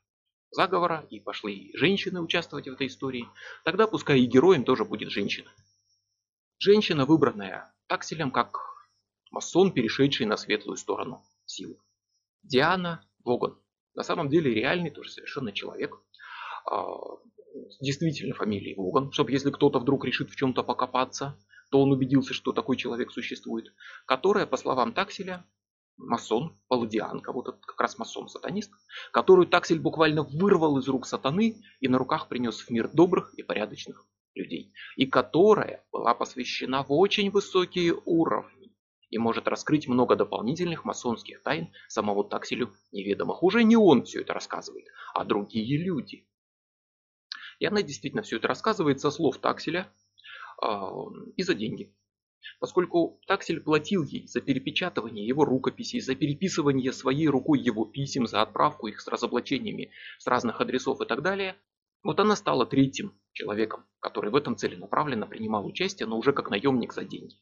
заговора, 0.50 1.06
и 1.10 1.18
пошли 1.18 1.70
женщины 1.74 2.20
участвовать 2.20 2.68
в 2.68 2.72
этой 2.72 2.86
истории, 2.86 3.26
тогда 3.64 3.86
пускай 3.86 4.20
и 4.20 4.26
героем 4.26 4.64
тоже 4.64 4.84
будет 4.84 5.10
женщина. 5.10 5.50
Женщина, 6.58 7.06
выбранная 7.06 7.74
Такселем 7.88 8.30
как 8.30 8.71
масон, 9.32 9.72
перешедший 9.72 10.26
на 10.26 10.36
светлую 10.36 10.76
сторону 10.76 11.24
силы. 11.46 11.76
Диана 12.42 13.04
Воган. 13.24 13.58
На 13.94 14.04
самом 14.04 14.28
деле 14.28 14.54
реальный 14.54 14.90
тоже 14.90 15.10
совершенно 15.10 15.52
человек, 15.52 15.98
а, 16.70 16.96
действительно 17.80 18.34
фамилией 18.34 18.74
Воган, 18.76 19.10
чтобы 19.12 19.32
если 19.32 19.50
кто-то 19.50 19.78
вдруг 19.80 20.04
решит 20.04 20.30
в 20.30 20.36
чем-то 20.36 20.62
покопаться, 20.62 21.38
то 21.70 21.80
он 21.80 21.90
убедился, 21.90 22.34
что 22.34 22.52
такой 22.52 22.76
человек 22.76 23.10
существует, 23.10 23.72
которая, 24.06 24.46
по 24.46 24.56
словам 24.56 24.92
Такселя, 24.92 25.44
масон, 25.96 26.58
паладианка, 26.68 27.32
вот 27.32 27.48
этот 27.48 27.64
как 27.64 27.80
раз 27.80 27.98
масон-сатанист, 27.98 28.72
которую 29.12 29.46
Таксель 29.46 29.80
буквально 29.80 30.22
вырвал 30.22 30.78
из 30.78 30.88
рук 30.88 31.06
сатаны 31.06 31.62
и 31.80 31.88
на 31.88 31.98
руках 31.98 32.28
принес 32.28 32.60
в 32.60 32.70
мир 32.70 32.88
добрых 32.88 33.34
и 33.34 33.42
порядочных 33.42 34.06
людей, 34.34 34.72
и 34.96 35.06
которая 35.06 35.84
была 35.92 36.14
посвящена 36.14 36.82
в 36.82 36.92
очень 36.92 37.30
высокие 37.30 37.94
уровни 38.04 38.61
и 39.12 39.18
может 39.18 39.46
раскрыть 39.46 39.86
много 39.86 40.16
дополнительных 40.16 40.86
масонских 40.86 41.42
тайн 41.42 41.70
самого 41.86 42.24
Такселю 42.24 42.72
неведомых. 42.92 43.42
Уже 43.42 43.62
не 43.62 43.76
он 43.76 44.04
все 44.04 44.22
это 44.22 44.32
рассказывает, 44.32 44.86
а 45.14 45.24
другие 45.24 45.76
люди. 45.76 46.26
И 47.58 47.66
она 47.66 47.82
действительно 47.82 48.22
все 48.22 48.38
это 48.38 48.48
рассказывает 48.48 49.00
со 49.00 49.10
слов 49.10 49.36
Такселя 49.36 49.86
э, 50.62 50.66
и 51.36 51.42
за 51.42 51.54
деньги. 51.54 51.94
Поскольку 52.58 53.20
Таксель 53.26 53.60
платил 53.60 54.02
ей 54.02 54.26
за 54.26 54.40
перепечатывание 54.40 55.26
его 55.26 55.44
рукописей, 55.44 56.00
за 56.00 56.14
переписывание 56.14 56.92
своей 56.92 57.28
рукой 57.28 57.60
его 57.60 57.84
писем, 57.84 58.26
за 58.26 58.40
отправку 58.40 58.86
их 58.86 59.02
с 59.02 59.08
разоблачениями 59.08 59.92
с 60.18 60.26
разных 60.26 60.62
адресов 60.62 61.02
и 61.02 61.04
так 61.04 61.20
далее, 61.20 61.54
вот 62.02 62.18
она 62.18 62.34
стала 62.34 62.64
третьим 62.64 63.12
человеком, 63.34 63.84
который 64.00 64.30
в 64.30 64.36
этом 64.36 64.56
целенаправленно 64.56 65.26
принимал 65.26 65.66
участие, 65.66 66.06
но 66.06 66.16
уже 66.16 66.32
как 66.32 66.48
наемник 66.48 66.94
за 66.94 67.04
деньги. 67.04 67.36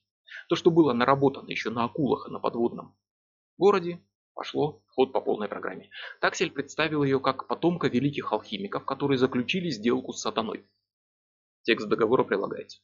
То, 0.48 0.56
что 0.56 0.70
было 0.70 0.92
наработано 0.92 1.50
еще 1.50 1.70
на 1.70 1.84
акулах 1.84 2.28
и 2.28 2.32
на 2.32 2.38
подводном 2.38 2.96
городе, 3.58 4.02
пошло 4.34 4.82
в 4.86 4.94
ход 4.94 5.12
по 5.12 5.20
полной 5.20 5.48
программе. 5.48 5.90
Таксель 6.20 6.50
представил 6.50 7.04
ее 7.04 7.20
как 7.20 7.46
потомка 7.46 7.88
великих 7.88 8.32
алхимиков, 8.32 8.84
которые 8.84 9.18
заключили 9.18 9.70
сделку 9.70 10.12
с 10.12 10.20
сатаной. 10.20 10.66
Текст 11.62 11.88
договора 11.88 12.24
прилагается 12.24 12.80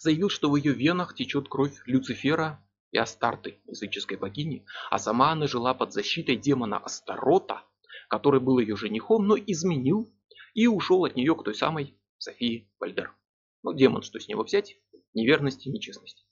заявил, 0.00 0.30
что 0.30 0.50
в 0.50 0.56
ее 0.56 0.72
венах 0.72 1.14
течет 1.14 1.48
кровь 1.48 1.80
Люцифера 1.86 2.64
и 2.90 2.98
Астарты, 2.98 3.60
языческой 3.66 4.16
богини, 4.16 4.64
а 4.90 4.98
сама 4.98 5.32
она 5.32 5.46
жила 5.46 5.74
под 5.74 5.92
защитой 5.92 6.36
демона 6.36 6.78
Астарота, 6.78 7.62
который 8.08 8.40
был 8.40 8.58
ее 8.58 8.76
женихом, 8.76 9.26
но 9.26 9.36
изменил 9.36 10.12
и 10.54 10.66
ушел 10.66 11.04
от 11.04 11.16
нее 11.16 11.36
к 11.36 11.44
той 11.44 11.54
самой 11.54 11.96
Софии 12.18 12.68
Вальдер. 12.80 13.14
Ну, 13.62 13.74
демон, 13.74 14.02
что 14.02 14.18
с 14.18 14.26
него 14.26 14.42
взять? 14.42 14.76
Неверности, 15.14 15.68
нечестности. 15.68 16.24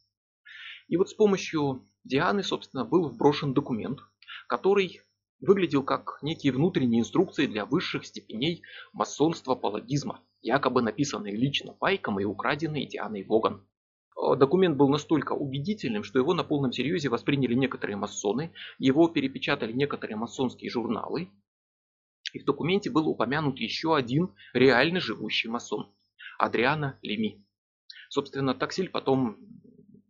И 0.88 0.96
вот 0.96 1.10
с 1.10 1.14
помощью 1.14 1.88
Дианы, 2.04 2.42
собственно, 2.42 2.84
был 2.84 3.08
вброшен 3.08 3.52
документ, 3.52 4.00
который 4.48 5.02
выглядел 5.40 5.82
как 5.82 6.18
некие 6.22 6.52
внутренние 6.52 7.00
инструкции 7.00 7.46
для 7.46 7.66
высших 7.66 8.06
степеней 8.06 8.62
масонства-паладизма, 8.92 10.22
якобы 10.40 10.82
написанные 10.82 11.36
лично 11.36 11.72
Пайком 11.72 12.18
и 12.20 12.24
украденные 12.24 12.86
Дианой 12.86 13.24
Воган. 13.24 13.66
Э, 14.16 14.36
документ 14.36 14.76
был 14.76 14.88
настолько 14.88 15.32
убедительным, 15.32 16.02
что 16.02 16.18
его 16.18 16.34
на 16.34 16.44
полном 16.44 16.72
серьезе 16.72 17.08
восприняли 17.08 17.54
некоторые 17.54 17.96
масоны, 17.96 18.52
его 18.78 19.08
перепечатали 19.08 19.72
некоторые 19.72 20.16
масонские 20.16 20.70
журналы, 20.70 21.30
и 22.32 22.40
в 22.40 22.44
документе 22.44 22.90
был 22.90 23.08
упомянут 23.08 23.58
еще 23.58 23.96
один 23.96 24.34
реально 24.52 25.00
живущий 25.00 25.48
масон– 25.48 25.94
Адриана 26.38 26.98
Леми. 27.02 27.44
Собственно, 28.08 28.54
Таксиль 28.54 28.88
потом 28.88 29.36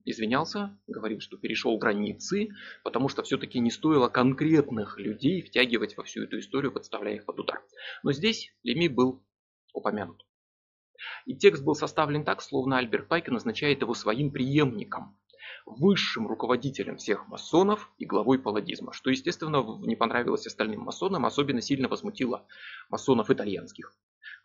извинялся, 0.05 0.79
говорил, 0.87 1.21
что 1.21 1.37
перешел 1.37 1.77
границы, 1.79 2.49
потому 2.83 3.09
что 3.09 3.23
все-таки 3.23 3.59
не 3.59 3.71
стоило 3.71 4.09
конкретных 4.09 4.99
людей 4.99 5.43
втягивать 5.43 5.97
во 5.97 6.05
всю 6.05 6.23
эту 6.23 6.39
историю, 6.39 6.73
подставляя 6.73 7.17
их 7.17 7.27
под 7.27 7.41
удар. 7.41 7.63
Но 8.03 8.13
здесь 8.13 8.53
Леми 8.63 8.89
был 8.89 9.23
упомянут. 9.75 10.25
И 11.27 11.37
текст 11.37 11.63
был 11.63 11.75
составлен 11.75 12.25
так, 12.25 12.43
словно 12.43 12.79
Альберт 12.79 13.09
Пайк 13.09 13.29
назначает 13.29 13.83
его 13.83 13.95
своим 13.95 14.33
преемником, 14.33 15.17
высшим 15.67 16.27
руководителем 16.27 16.97
всех 16.97 17.29
масонов 17.29 17.93
и 17.99 18.07
главой 18.07 18.39
палладизма, 18.39 18.93
что, 18.93 19.11
естественно, 19.11 19.63
не 19.81 19.95
понравилось 19.95 20.47
остальным 20.47 20.81
масонам, 20.81 21.27
особенно 21.27 21.61
сильно 21.61 21.89
возмутило 21.89 22.47
масонов 22.89 23.31
итальянских 23.31 23.95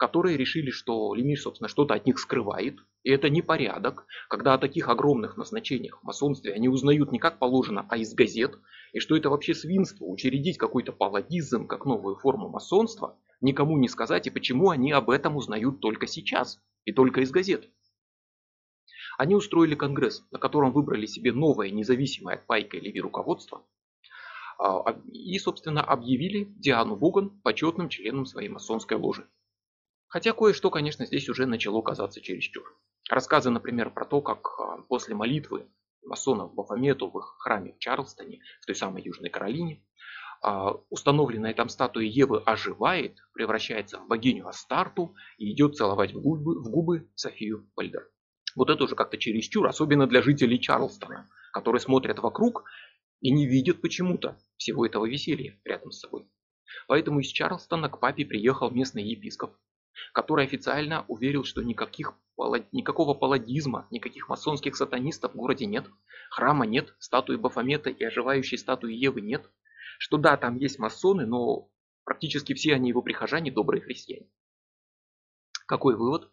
которые 0.03 0.35
решили, 0.35 0.69
что 0.69 1.15
Лемир, 1.15 1.39
собственно, 1.39 1.69
что-то 1.69 1.93
от 1.93 2.05
них 2.05 2.19
скрывает. 2.19 2.77
И 3.03 3.09
это 3.09 3.29
непорядок, 3.29 4.05
когда 4.27 4.53
о 4.53 4.57
таких 4.57 4.89
огромных 4.89 5.37
назначениях 5.37 6.01
в 6.01 6.03
масонстве 6.03 6.51
они 6.51 6.67
узнают 6.67 7.13
не 7.13 7.19
как 7.19 7.39
положено, 7.39 7.87
а 7.89 7.95
из 7.95 8.13
газет. 8.13 8.59
И 8.91 8.99
что 8.99 9.15
это 9.15 9.29
вообще 9.29 9.55
свинство, 9.55 10.03
учредить 10.03 10.57
какой-то 10.57 10.91
паладизм 10.91 11.67
как 11.67 11.85
новую 11.85 12.17
форму 12.17 12.49
масонства, 12.49 13.17
никому 13.39 13.77
не 13.77 13.87
сказать, 13.87 14.27
и 14.27 14.29
почему 14.29 14.71
они 14.71 14.91
об 14.91 15.09
этом 15.09 15.37
узнают 15.37 15.79
только 15.79 16.05
сейчас, 16.05 16.59
и 16.83 16.91
только 16.91 17.21
из 17.21 17.31
газет. 17.31 17.69
Они 19.17 19.35
устроили 19.35 19.75
конгресс, 19.75 20.25
на 20.31 20.37
котором 20.37 20.73
выбрали 20.73 21.05
себе 21.05 21.31
новое 21.31 21.69
независимое 21.69 22.35
от 22.35 22.45
Пайка 22.45 22.75
и 22.75 22.81
Леви 22.81 22.99
руководство, 22.99 23.63
а, 24.59 24.99
и, 25.13 25.39
собственно, 25.39 25.81
объявили 25.81 26.53
Диану 26.57 26.95
Воган 26.97 27.29
почетным 27.41 27.87
членом 27.87 28.25
своей 28.25 28.49
масонской 28.49 28.97
ложи. 28.97 29.29
Хотя 30.13 30.31
кое-что, 30.31 30.69
конечно, 30.69 31.07
здесь 31.07 31.27
уже 31.27 31.47
начало 31.47 31.81
казаться 31.81 32.21
чересчур. 32.21 32.77
Рассказы, 33.09 33.49
например, 33.49 33.89
про 33.89 34.05
то, 34.05 34.21
как 34.21 34.47
а, 34.59 34.83
после 34.83 35.15
молитвы 35.15 35.67
масонов 36.03 36.53
Бафомету 36.53 37.09
в 37.09 37.17
их 37.17 37.35
храме 37.39 37.73
в 37.73 37.79
Чарльстоне, 37.79 38.39
в 38.61 38.67
той 38.67 38.75
самой 38.75 39.01
Южной 39.01 39.31
Каролине, 39.31 39.83
а, 40.43 40.73
установленная 40.91 41.55
там 41.55 41.67
статуя 41.67 42.05
Евы 42.05 42.43
оживает, 42.45 43.17
превращается 43.33 43.97
в 43.97 44.07
богиню 44.07 44.47
Астарту 44.47 45.15
и 45.39 45.51
идет 45.51 45.77
целовать 45.77 46.13
в 46.13 46.21
губы, 46.21 46.61
в 46.61 46.69
губы 46.69 47.09
Софию 47.15 47.67
Вальдер. 47.75 48.07
Вот 48.55 48.69
это 48.69 48.83
уже 48.83 48.93
как-то 48.93 49.17
чересчур, 49.17 49.65
особенно 49.65 50.05
для 50.05 50.21
жителей 50.21 50.59
Чарльстона, 50.59 51.27
которые 51.53 51.81
смотрят 51.81 52.19
вокруг 52.19 52.65
и 53.21 53.31
не 53.31 53.47
видят 53.47 53.81
почему-то 53.81 54.37
всего 54.57 54.85
этого 54.85 55.07
веселья 55.07 55.59
рядом 55.65 55.91
с 55.91 56.01
собой. 56.01 56.27
Поэтому 56.87 57.19
из 57.19 57.29
Чарльстона 57.29 57.89
к 57.89 57.99
папе 57.99 58.25
приехал 58.25 58.69
местный 58.69 59.03
епископ 59.03 59.55
который 60.13 60.45
официально 60.45 61.05
уверил, 61.07 61.43
что 61.43 61.61
никаких, 61.63 62.13
никакого 62.71 63.13
паладизма, 63.13 63.87
никаких 63.91 64.29
масонских 64.29 64.75
сатанистов 64.75 65.33
в 65.33 65.37
городе 65.37 65.65
нет, 65.65 65.85
храма 66.29 66.65
нет, 66.65 66.95
статуи 66.99 67.35
Бафомета 67.35 67.89
и 67.89 68.03
оживающей 68.03 68.57
статуи 68.57 68.93
Евы 68.93 69.21
нет, 69.21 69.49
что 69.99 70.17
да, 70.17 70.37
там 70.37 70.57
есть 70.57 70.79
масоны, 70.79 71.25
но 71.25 71.69
практически 72.03 72.53
все 72.53 72.73
они 72.73 72.89
его 72.89 73.01
прихожане 73.01 73.51
добрые 73.51 73.81
христиане. 73.81 74.29
Какой 75.65 75.95
вывод? 75.95 76.29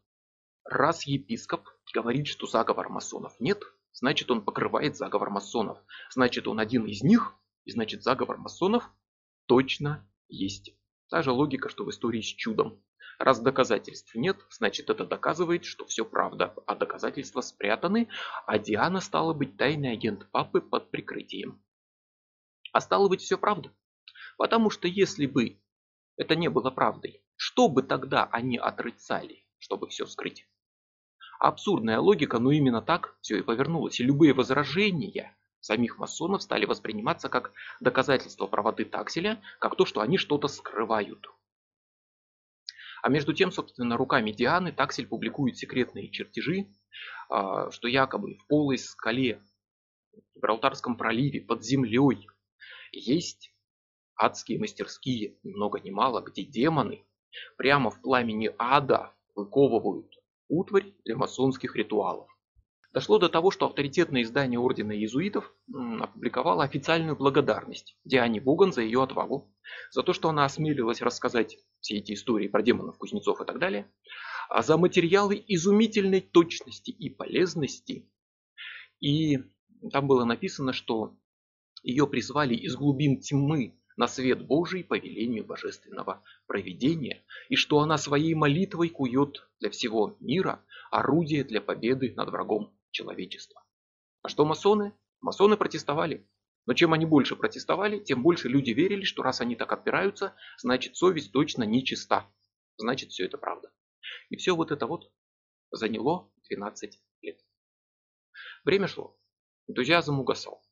Раз 0.65 1.07
епископ 1.07 1.69
говорит, 1.95 2.27
что 2.27 2.47
заговор 2.47 2.89
масонов 2.89 3.39
нет, 3.41 3.63
значит 3.93 4.31
он 4.31 4.45
покрывает 4.45 4.97
заговор 4.97 5.31
масонов. 5.31 5.79
Значит 6.11 6.49
он 6.49 6.61
один 6.61 6.87
из 6.87 7.03
них, 7.03 7.35
и 7.65 7.73
значит 7.73 8.03
заговор 8.03 8.39
масонов 8.39 8.89
точно 9.47 10.09
есть. 10.29 10.75
Та 11.09 11.23
же 11.23 11.33
логика, 11.33 11.69
что 11.69 11.85
в 11.85 11.91
истории 11.91 12.21
с 12.21 12.27
чудом. 12.27 12.83
Раз 13.21 13.39
доказательств 13.39 14.15
нет, 14.15 14.39
значит 14.49 14.89
это 14.89 15.05
доказывает, 15.05 15.67
что 15.67 15.85
все 15.85 16.07
правда, 16.07 16.55
а 16.65 16.75
доказательства 16.75 17.43
спрятаны, 17.43 18.09
а 18.47 18.59
Диана 18.59 19.03
стала 19.03 19.35
быть 19.35 19.59
тайный 19.59 19.93
агент 19.93 20.31
папы 20.31 20.63
под 20.63 20.91
прикрытием. 20.91 21.63
А 22.73 22.81
стало 22.81 23.11
быть 23.11 23.21
все 23.21 23.37
правда. 23.37 23.75
Потому 24.39 24.71
что 24.71 24.89
если 24.89 25.27
бы 25.27 25.61
это 26.17 26.35
не 26.35 26.49
было 26.49 26.71
правдой, 26.71 27.23
что 27.37 27.69
бы 27.69 27.83
тогда 27.83 28.25
они 28.33 28.57
отрицали, 28.57 29.45
чтобы 29.59 29.89
все 29.89 30.07
скрыть? 30.07 30.47
Абсурдная 31.41 31.99
логика, 31.99 32.39
но 32.39 32.53
именно 32.53 32.81
так 32.81 33.19
все 33.21 33.41
и 33.41 33.43
повернулось. 33.43 34.01
И 34.01 34.05
любые 34.05 34.33
возражения 34.33 35.37
самих 35.61 35.99
масонов 35.99 36.43
стали 36.43 36.65
восприниматься 36.65 37.29
как 37.29 37.53
доказательство 37.81 38.47
правоты 38.47 38.87
Такселя, 38.87 39.43
как 39.59 39.77
то, 39.77 39.85
что 39.85 40.01
они 40.01 40.17
что-то 40.17 40.49
скрывают. 40.49 41.29
А 43.03 43.09
между 43.09 43.33
тем, 43.33 43.51
собственно, 43.51 43.97
руками 43.97 44.33
Дианы 44.33 44.73
Таксель 44.73 45.07
публикует 45.07 45.57
секретные 45.57 46.11
чертежи, 46.11 46.67
а, 47.29 47.71
что 47.71 47.89
якобы 47.89 48.35
в 48.35 48.47
полой 48.47 48.79
скале 48.79 49.43
в 50.13 50.35
Гибралтарском 50.37 50.97
проливе 50.97 51.41
под 51.41 51.65
землей 51.65 52.29
есть 52.93 53.53
адские 54.17 54.59
мастерские, 54.59 55.39
ни 55.43 55.53
много 55.53 55.81
ни 55.81 55.91
мало, 55.91 56.21
где 56.21 56.43
демоны 56.43 57.05
прямо 57.57 57.91
в 57.91 58.01
пламени 58.01 58.51
ада 58.59 59.15
выковывают 59.35 60.15
утварь 60.49 60.93
для 61.05 61.17
масонских 61.17 61.77
ритуалов. 61.77 62.30
Дошло 62.93 63.19
до 63.19 63.29
того, 63.29 63.53
что 63.53 63.67
авторитетное 63.67 64.23
издание 64.23 64.59
Ордена 64.59 64.91
Иезуитов 64.91 65.55
опубликовало 66.01 66.65
официальную 66.65 67.15
благодарность 67.15 67.97
Диане 68.05 68.41
Буган 68.41 68.73
за 68.73 68.83
ее 68.83 69.01
отвагу, 69.01 69.55
за 69.93 70.03
то, 70.03 70.13
что 70.13 70.29
она 70.29 70.45
осмелилась 70.45 71.01
рассказать 71.01 71.59
все 71.81 71.99
эти 71.99 72.15
истории 72.15 72.49
про 72.49 72.63
демонов, 72.63 72.99
кузнецов 72.99 73.41
и 73.41 73.45
так 73.45 73.61
далее, 73.61 73.89
а 74.49 74.63
за 74.63 74.77
материалы 74.77 75.43
изумительной 75.47 76.21
точности 76.21 76.91
и 76.91 77.09
полезности. 77.09 78.11
И 78.99 79.39
там 79.93 80.09
было 80.09 80.25
написано, 80.25 80.73
что 80.73 81.17
ее 81.85 82.09
призвали 82.09 82.57
из 82.57 82.75
глубин 82.75 83.21
тьмы 83.21 83.79
на 83.97 84.09
свет 84.09 84.45
Божий 84.45 84.83
по 84.83 84.99
велению 84.99 85.45
божественного 85.45 86.25
провидения, 86.49 87.23
и 87.49 87.55
что 87.55 87.79
она 87.79 87.99
своей 87.99 88.35
молитвой 88.35 88.89
кует 88.89 89.49
для 89.61 89.71
всего 89.71 90.17
мира 90.19 90.61
орудие 90.91 91.45
для 91.45 91.61
победы 91.61 92.15
над 92.17 92.31
врагом 92.31 92.75
человечества. 92.91 93.63
А 94.23 94.29
что 94.29 94.45
масоны? 94.45 94.93
Масоны 95.21 95.57
протестовали. 95.57 96.29
Но 96.67 96.75
чем 96.75 96.93
они 96.93 97.07
больше 97.07 97.37
протестовали, 97.37 97.99
тем 98.01 98.23
больше 98.23 98.49
люди 98.49 98.71
верили, 98.71 99.05
что 99.05 99.23
раз 99.23 99.41
они 99.41 99.57
так 99.57 99.73
отпираются, 99.73 100.35
значит 100.59 100.97
совесть 100.97 101.33
точно 101.33 101.65
нечиста. 101.65 102.27
Значит 102.77 103.11
все 103.11 103.25
это 103.25 103.39
правда. 103.39 103.73
И 104.29 104.37
все 104.37 104.55
вот 104.55 104.71
это 104.71 104.87
вот 104.87 105.11
заняло 105.71 106.31
12 106.49 107.01
лет. 107.23 107.41
Время 108.65 108.87
шло. 108.87 109.19
Энтузиазм 109.69 110.21
угасал. 110.21 110.63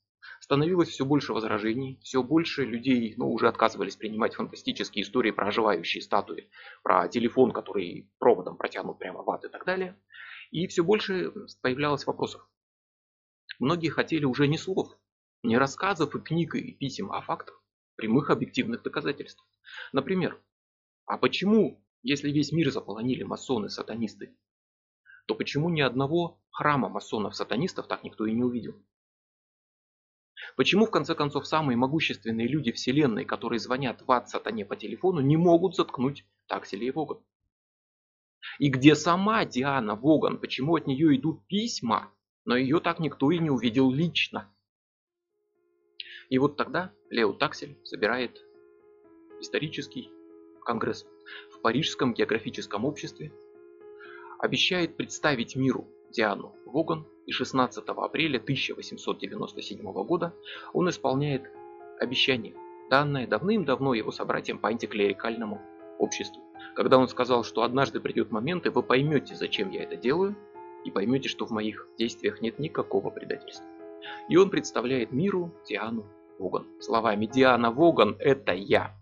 Становилось 0.40 0.88
все 0.88 1.04
больше 1.04 1.32
возражений, 1.32 1.98
все 2.02 2.22
больше 2.22 2.64
людей 2.64 3.14
ну, 3.16 3.32
уже 3.32 3.48
отказывались 3.48 3.96
принимать 3.96 4.34
фантастические 4.34 5.02
истории 5.02 5.30
про 5.30 5.48
оживающие 5.48 6.02
статуи, 6.02 6.50
про 6.82 7.08
телефон, 7.08 7.52
который 7.52 8.10
проводом 8.18 8.56
протянут 8.56 8.98
прямо 8.98 9.22
в 9.22 9.30
ад 9.30 9.44
и 9.44 9.48
так 9.48 9.64
далее. 9.64 10.00
И 10.50 10.66
все 10.66 10.82
больше 10.82 11.32
появлялось 11.60 12.06
вопросов. 12.06 12.48
Многие 13.58 13.88
хотели 13.88 14.24
уже 14.24 14.46
не 14.46 14.56
слов, 14.56 14.96
не 15.42 15.58
рассказов 15.58 16.14
и 16.14 16.20
книг 16.20 16.54
и 16.54 16.72
писем, 16.72 17.12
а 17.12 17.20
фактов, 17.20 17.60
прямых 17.96 18.30
объективных 18.30 18.82
доказательств. 18.82 19.44
Например, 19.92 20.40
а 21.06 21.18
почему, 21.18 21.84
если 22.02 22.30
весь 22.30 22.52
мир 22.52 22.70
заполонили 22.70 23.24
масоны-сатанисты, 23.24 24.36
то 25.26 25.34
почему 25.34 25.68
ни 25.68 25.80
одного 25.80 26.40
храма 26.50 26.88
масонов-сатанистов 26.88 27.86
так 27.86 28.04
никто 28.04 28.24
и 28.26 28.32
не 28.32 28.42
увидел? 28.42 28.74
Почему, 30.56 30.86
в 30.86 30.90
конце 30.90 31.14
концов, 31.14 31.46
самые 31.46 31.76
могущественные 31.76 32.48
люди 32.48 32.72
Вселенной, 32.72 33.24
которые 33.24 33.58
звонят 33.58 34.02
в 34.02 34.10
ад 34.10 34.28
сатане 34.28 34.64
по 34.64 34.76
телефону, 34.76 35.20
не 35.20 35.36
могут 35.36 35.76
заткнуть 35.76 36.24
Такселя 36.46 36.86
и 36.86 36.90
Воган? 36.90 37.22
И 38.58 38.68
где 38.68 38.94
сама 38.94 39.44
Диана 39.44 39.94
Воган, 39.94 40.38
почему 40.38 40.76
от 40.76 40.86
нее 40.86 41.16
идут 41.16 41.46
письма, 41.46 42.12
но 42.44 42.56
ее 42.56 42.80
так 42.80 42.98
никто 42.98 43.30
и 43.30 43.38
не 43.38 43.50
увидел 43.50 43.90
лично? 43.90 44.52
И 46.28 46.38
вот 46.38 46.56
тогда 46.56 46.92
Лео 47.10 47.32
Таксель 47.32 47.76
собирает 47.84 48.42
исторический 49.40 50.10
конгресс 50.64 51.06
в 51.50 51.60
Парижском 51.60 52.12
географическом 52.12 52.84
обществе, 52.84 53.32
обещает 54.38 54.96
представить 54.96 55.56
миру 55.56 55.88
Диану 56.10 56.54
Воган. 56.66 57.06
И 57.26 57.32
16 57.32 57.84
апреля 57.86 58.38
1897 58.38 59.82
года 59.92 60.34
он 60.72 60.88
исполняет 60.88 61.42
обещание, 62.00 62.54
данное 62.88 63.26
давным-давно 63.26 63.92
его 63.92 64.10
собратьям 64.10 64.58
по 64.58 64.70
антиклерикальному 64.70 65.60
обществу, 65.98 66.42
когда 66.74 66.98
он 66.98 67.08
сказал, 67.08 67.44
что 67.44 67.62
однажды 67.62 68.00
придет 68.00 68.30
момент, 68.30 68.66
и 68.66 68.70
вы 68.70 68.82
поймете, 68.82 69.34
зачем 69.34 69.70
я 69.70 69.82
это 69.82 69.96
делаю, 69.96 70.36
и 70.84 70.90
поймете, 70.90 71.28
что 71.28 71.46
в 71.46 71.50
моих 71.50 71.86
действиях 71.98 72.40
нет 72.40 72.58
никакого 72.58 73.10
предательства. 73.10 73.66
И 74.28 74.36
он 74.36 74.48
представляет 74.48 75.12
миру 75.12 75.52
Диану 75.66 76.06
Воган. 76.38 76.66
Словами 76.80 77.26
«Диана 77.26 77.70
Воган– 77.70 78.16
это 78.18 78.52
я». 78.52 78.94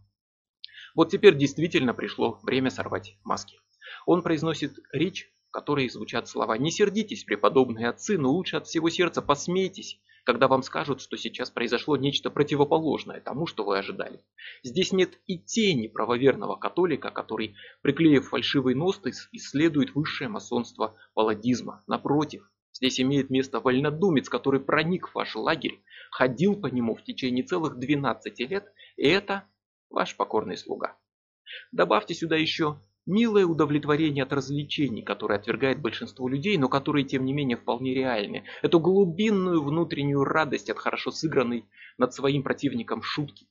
Вот 0.95 1.11
теперь 1.11 1.37
действительно 1.37 1.93
пришло 1.93 2.39
время 2.43 2.71
сорвать 2.71 3.19
маски. 3.23 3.61
Он 4.07 4.23
произносит 4.23 4.79
речь 4.93 5.31
которой 5.57 5.89
звучат 5.89 6.29
слова 6.29 6.59
«Не 6.59 6.71
сердитесь, 6.71 7.25
преподобные 7.25 7.89
отцы, 7.89 8.19
но 8.19 8.31
лучше 8.31 8.59
от 8.59 8.67
всего 8.67 8.91
сердца 8.91 9.23
посмейтесь, 9.23 9.99
когда 10.27 10.49
вам 10.49 10.65
скажут, 10.65 11.01
что 11.01 11.17
сейчас 11.17 11.53
произошло 11.53 11.97
нечто 11.97 12.31
противоположное 12.31 13.21
тому, 13.21 13.47
что 13.47 13.65
вы 13.65 13.79
ожидали. 13.79 14.21
Здесь 14.65 14.91
нет 14.91 15.21
и 15.27 15.39
тени 15.39 15.87
правоверного 15.87 16.57
католика, 16.57 17.13
который, 17.13 17.55
приклеив 17.81 18.29
фальшивый 18.29 18.75
ностис, 18.75 19.29
исследует 19.31 19.95
высшее 19.95 20.29
масонство 20.29 20.97
паладизма. 21.15 21.85
Напротив, 21.87 22.51
здесь 22.73 23.01
имеет 23.01 23.31
место 23.31 23.61
вольнодумец, 23.61 24.29
который 24.29 24.59
проник 24.59 25.09
в 25.09 25.15
ваш 25.15 25.37
лагерь, 25.37 25.81
ходил 26.11 26.61
по 26.61 26.67
нему 26.67 26.97
в 26.97 27.05
течение 27.05 27.45
целых 27.45 27.79
12 27.79 28.41
лет, 28.51 28.73
и 28.97 29.07
это 29.07 29.45
ваш 29.91 30.17
покорный 30.17 30.57
слуга. 30.57 30.97
Добавьте 31.71 32.15
сюда 32.15 32.35
еще 32.35 32.81
Милое 33.07 33.47
удовлетворение 33.47 34.25
от 34.25 34.33
развлечений, 34.33 35.03
которое 35.03 35.39
отвергает 35.39 35.81
большинство 35.81 36.29
людей, 36.29 36.59
но 36.59 36.69
которые 36.69 37.05
тем 37.05 37.25
не 37.25 37.33
менее 37.33 37.57
вполне 37.57 37.95
реальны. 37.95 38.45
Эту 38.63 38.81
глубинную 38.81 39.63
внутреннюю 39.63 40.25
радость 40.25 40.71
от 40.71 40.79
хорошо 40.79 41.13
сыгранной 41.13 41.69
над 41.99 42.13
своим 42.13 42.43
противником 42.43 43.03
шутки. 43.03 43.47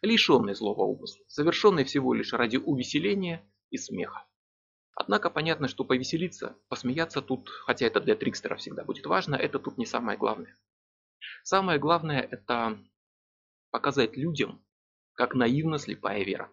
Лишенной 0.00 0.54
злого 0.54 0.82
умысла, 0.82 1.24
совершенной 1.26 1.82
всего 1.82 2.14
лишь 2.14 2.32
ради 2.32 2.56
увеселения 2.56 3.44
и 3.70 3.78
смеха. 3.78 4.24
Однако 4.94 5.28
понятно, 5.28 5.66
что 5.66 5.84
повеселиться, 5.84 6.56
посмеяться 6.68 7.20
тут, 7.20 7.48
хотя 7.48 7.84
это 7.84 8.00
для 8.00 8.14
трикстера 8.14 8.54
всегда 8.54 8.84
будет 8.84 9.06
важно, 9.06 9.34
это 9.34 9.58
тут 9.58 9.76
не 9.76 9.86
самое 9.86 10.16
главное. 10.16 10.56
Самое 11.42 11.80
главное 11.80 12.20
это 12.20 12.78
показать 13.72 14.16
людям, 14.16 14.64
как 15.14 15.34
наивна 15.34 15.78
слепая 15.78 16.22
вера 16.22 16.52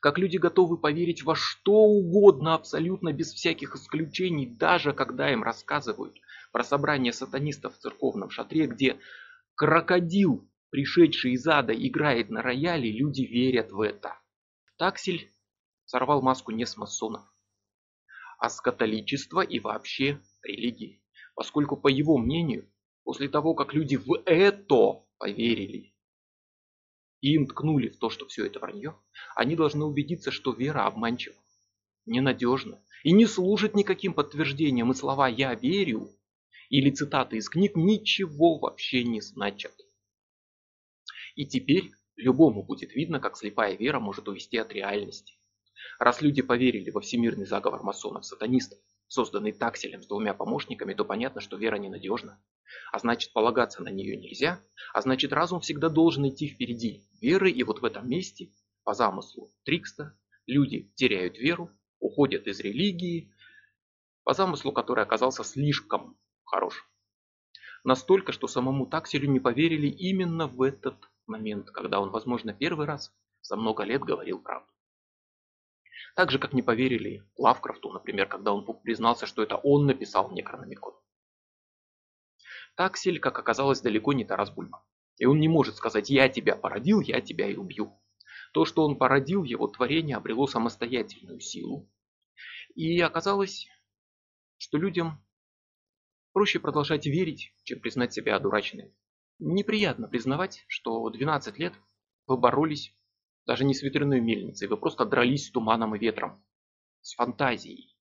как 0.00 0.18
люди 0.18 0.36
готовы 0.36 0.78
поверить 0.78 1.24
во 1.24 1.34
что 1.34 1.72
угодно 1.72 2.54
абсолютно 2.54 3.12
без 3.12 3.32
всяких 3.32 3.74
исключений, 3.74 4.46
даже 4.46 4.92
когда 4.92 5.32
им 5.32 5.42
рассказывают 5.42 6.16
про 6.52 6.64
собрание 6.64 7.12
сатанистов 7.12 7.76
в 7.76 7.78
церковном 7.78 8.30
шатре, 8.30 8.66
где 8.66 8.98
крокодил, 9.54 10.48
пришедший 10.70 11.32
из 11.32 11.46
ада, 11.46 11.72
играет 11.72 12.30
на 12.30 12.42
рояле, 12.42 12.90
люди 12.90 13.22
верят 13.22 13.72
в 13.72 13.80
это. 13.80 14.18
Таксель 14.76 15.32
сорвал 15.84 16.22
маску 16.22 16.52
не 16.52 16.64
с 16.64 16.76
масонов, 16.76 17.22
а 18.38 18.48
с 18.50 18.60
католичества 18.60 19.40
и 19.40 19.58
вообще 19.58 20.20
религии. 20.42 21.02
Поскольку, 21.34 21.76
по 21.76 21.88
его 21.88 22.18
мнению, 22.18 22.70
после 23.04 23.28
того, 23.28 23.54
как 23.54 23.74
люди 23.74 23.96
в 23.96 24.22
это 24.26 25.04
поверили, 25.18 25.94
и 27.20 27.34
им 27.34 27.46
ткнули 27.46 27.88
в 27.88 27.98
то, 27.98 28.10
что 28.10 28.26
все 28.26 28.46
это 28.46 28.60
вранье, 28.60 28.96
они 29.34 29.56
должны 29.56 29.84
убедиться, 29.84 30.30
что 30.30 30.52
вера 30.52 30.86
обманчива, 30.86 31.36
ненадежна 32.06 32.82
и 33.04 33.12
не 33.12 33.26
служит 33.26 33.74
никаким 33.74 34.14
подтверждением, 34.14 34.90
и 34.92 34.94
слова 34.94 35.28
«я 35.28 35.54
верю» 35.54 36.10
или 36.68 36.90
цитаты 36.90 37.36
из 37.36 37.48
книг 37.48 37.76
ничего 37.76 38.58
вообще 38.58 39.04
не 39.04 39.20
значат. 39.20 39.74
И 41.34 41.46
теперь 41.46 41.92
любому 42.16 42.62
будет 42.62 42.94
видно, 42.94 43.20
как 43.20 43.36
слепая 43.36 43.76
вера 43.76 44.00
может 44.00 44.28
увести 44.28 44.58
от 44.58 44.72
реальности. 44.72 45.34
Раз 45.98 46.20
люди 46.20 46.42
поверили 46.42 46.90
во 46.90 47.00
всемирный 47.00 47.46
заговор 47.46 47.82
масонов-сатанистов, 47.82 48.78
созданный 49.08 49.52
такселем 49.52 50.02
с 50.02 50.06
двумя 50.06 50.34
помощниками, 50.34 50.94
то 50.94 51.04
понятно, 51.04 51.40
что 51.40 51.56
вера 51.56 51.76
ненадежна. 51.76 52.40
А 52.92 52.98
значит, 52.98 53.32
полагаться 53.32 53.82
на 53.82 53.88
нее 53.88 54.16
нельзя, 54.16 54.60
а 54.92 55.00
значит, 55.00 55.32
разум 55.32 55.60
всегда 55.60 55.88
должен 55.88 56.28
идти 56.28 56.48
впереди 56.48 57.08
веры, 57.20 57.50
и 57.50 57.62
вот 57.62 57.80
в 57.80 57.84
этом 57.84 58.08
месте, 58.08 58.52
по 58.84 58.94
замыслу 58.94 59.50
Трикста, 59.64 60.14
люди 60.46 60.92
теряют 60.94 61.38
веру, 61.38 61.70
уходят 61.98 62.46
из 62.46 62.60
религии, 62.60 63.32
по 64.24 64.34
замыслу, 64.34 64.72
который 64.72 65.02
оказался 65.02 65.42
слишком 65.42 66.18
хорош. 66.44 66.86
Настолько, 67.84 68.32
что 68.32 68.46
самому 68.46 68.86
Такселю 68.86 69.30
не 69.30 69.40
поверили 69.40 69.88
именно 69.88 70.46
в 70.46 70.60
этот 70.60 70.96
момент, 71.26 71.70
когда 71.70 72.00
он, 72.00 72.10
возможно, 72.10 72.52
первый 72.52 72.86
раз 72.86 73.12
за 73.40 73.56
много 73.56 73.84
лет 73.84 74.02
говорил 74.02 74.40
правду. 74.40 74.68
Так 76.18 76.32
же, 76.32 76.40
как 76.40 76.52
не 76.52 76.62
поверили 76.62 77.22
Лавкрафту, 77.36 77.92
например, 77.92 78.26
когда 78.26 78.52
он 78.52 78.66
признался, 78.82 79.24
что 79.24 79.40
это 79.40 79.54
он 79.54 79.86
написал 79.86 80.32
Некрономикон. 80.32 80.94
Таксель, 82.74 83.20
как 83.20 83.38
оказалось, 83.38 83.80
далеко 83.80 84.12
не 84.12 84.24
Тарас 84.24 84.50
Бульба. 84.50 84.84
И 85.18 85.26
он 85.26 85.38
не 85.38 85.46
может 85.46 85.76
сказать 85.76 86.10
«я 86.10 86.28
тебя 86.28 86.56
породил, 86.56 87.00
я 87.02 87.20
тебя 87.20 87.48
и 87.48 87.54
убью». 87.54 88.02
То, 88.52 88.64
что 88.64 88.84
он 88.84 88.98
породил, 88.98 89.44
его 89.44 89.68
творение 89.68 90.16
обрело 90.16 90.48
самостоятельную 90.48 91.38
силу. 91.38 91.88
И 92.74 93.00
оказалось, 93.00 93.68
что 94.56 94.76
людям 94.76 95.24
проще 96.32 96.58
продолжать 96.58 97.06
верить, 97.06 97.54
чем 97.62 97.78
признать 97.78 98.12
себя 98.12 98.34
одураченными. 98.34 98.92
Неприятно 99.38 100.08
признавать, 100.08 100.64
что 100.66 101.08
12 101.08 101.58
лет 101.58 101.74
вы 102.26 102.36
боролись 102.38 102.97
даже 103.46 103.64
не 103.64 103.74
с 103.74 103.82
ветряной 103.82 104.20
мельницей, 104.20 104.68
вы 104.68 104.76
просто 104.76 105.04
дрались 105.04 105.46
с 105.46 105.50
туманом 105.50 105.94
и 105.94 105.98
ветром, 105.98 106.44
с 107.00 107.14
фантазией. 107.14 107.94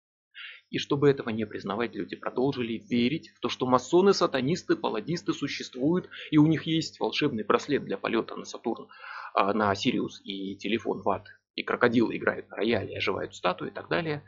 И 0.70 0.80
чтобы 0.80 1.10
этого 1.10 1.30
не 1.30 1.46
признавать, 1.46 1.96
люди 1.96 2.18
продолжили 2.18 2.74
верить 2.74 3.30
в 3.30 3.40
то, 3.40 3.48
что 3.48 3.66
масоны, 3.66 4.14
сатанисты, 4.14 4.76
паладисты 4.76 5.34
существуют, 5.34 6.10
и 6.30 6.38
у 6.38 6.46
них 6.46 6.64
есть 6.64 7.00
волшебный 7.00 7.46
браслет 7.46 7.86
для 7.86 7.98
полета 7.98 8.36
на 8.36 8.44
Сатурн, 8.44 8.90
а, 9.34 9.54
на 9.54 9.74
Сириус 9.74 10.22
и 10.26 10.58
телефон 10.58 11.02
в 11.02 11.10
ад, 11.10 11.28
и 11.56 11.64
крокодилы 11.64 12.18
играют 12.18 12.50
на 12.50 12.58
рояле, 12.58 12.98
оживают 12.98 13.34
статуи 13.34 13.70
и 13.70 13.72
так 13.72 13.88
далее. 13.88 14.26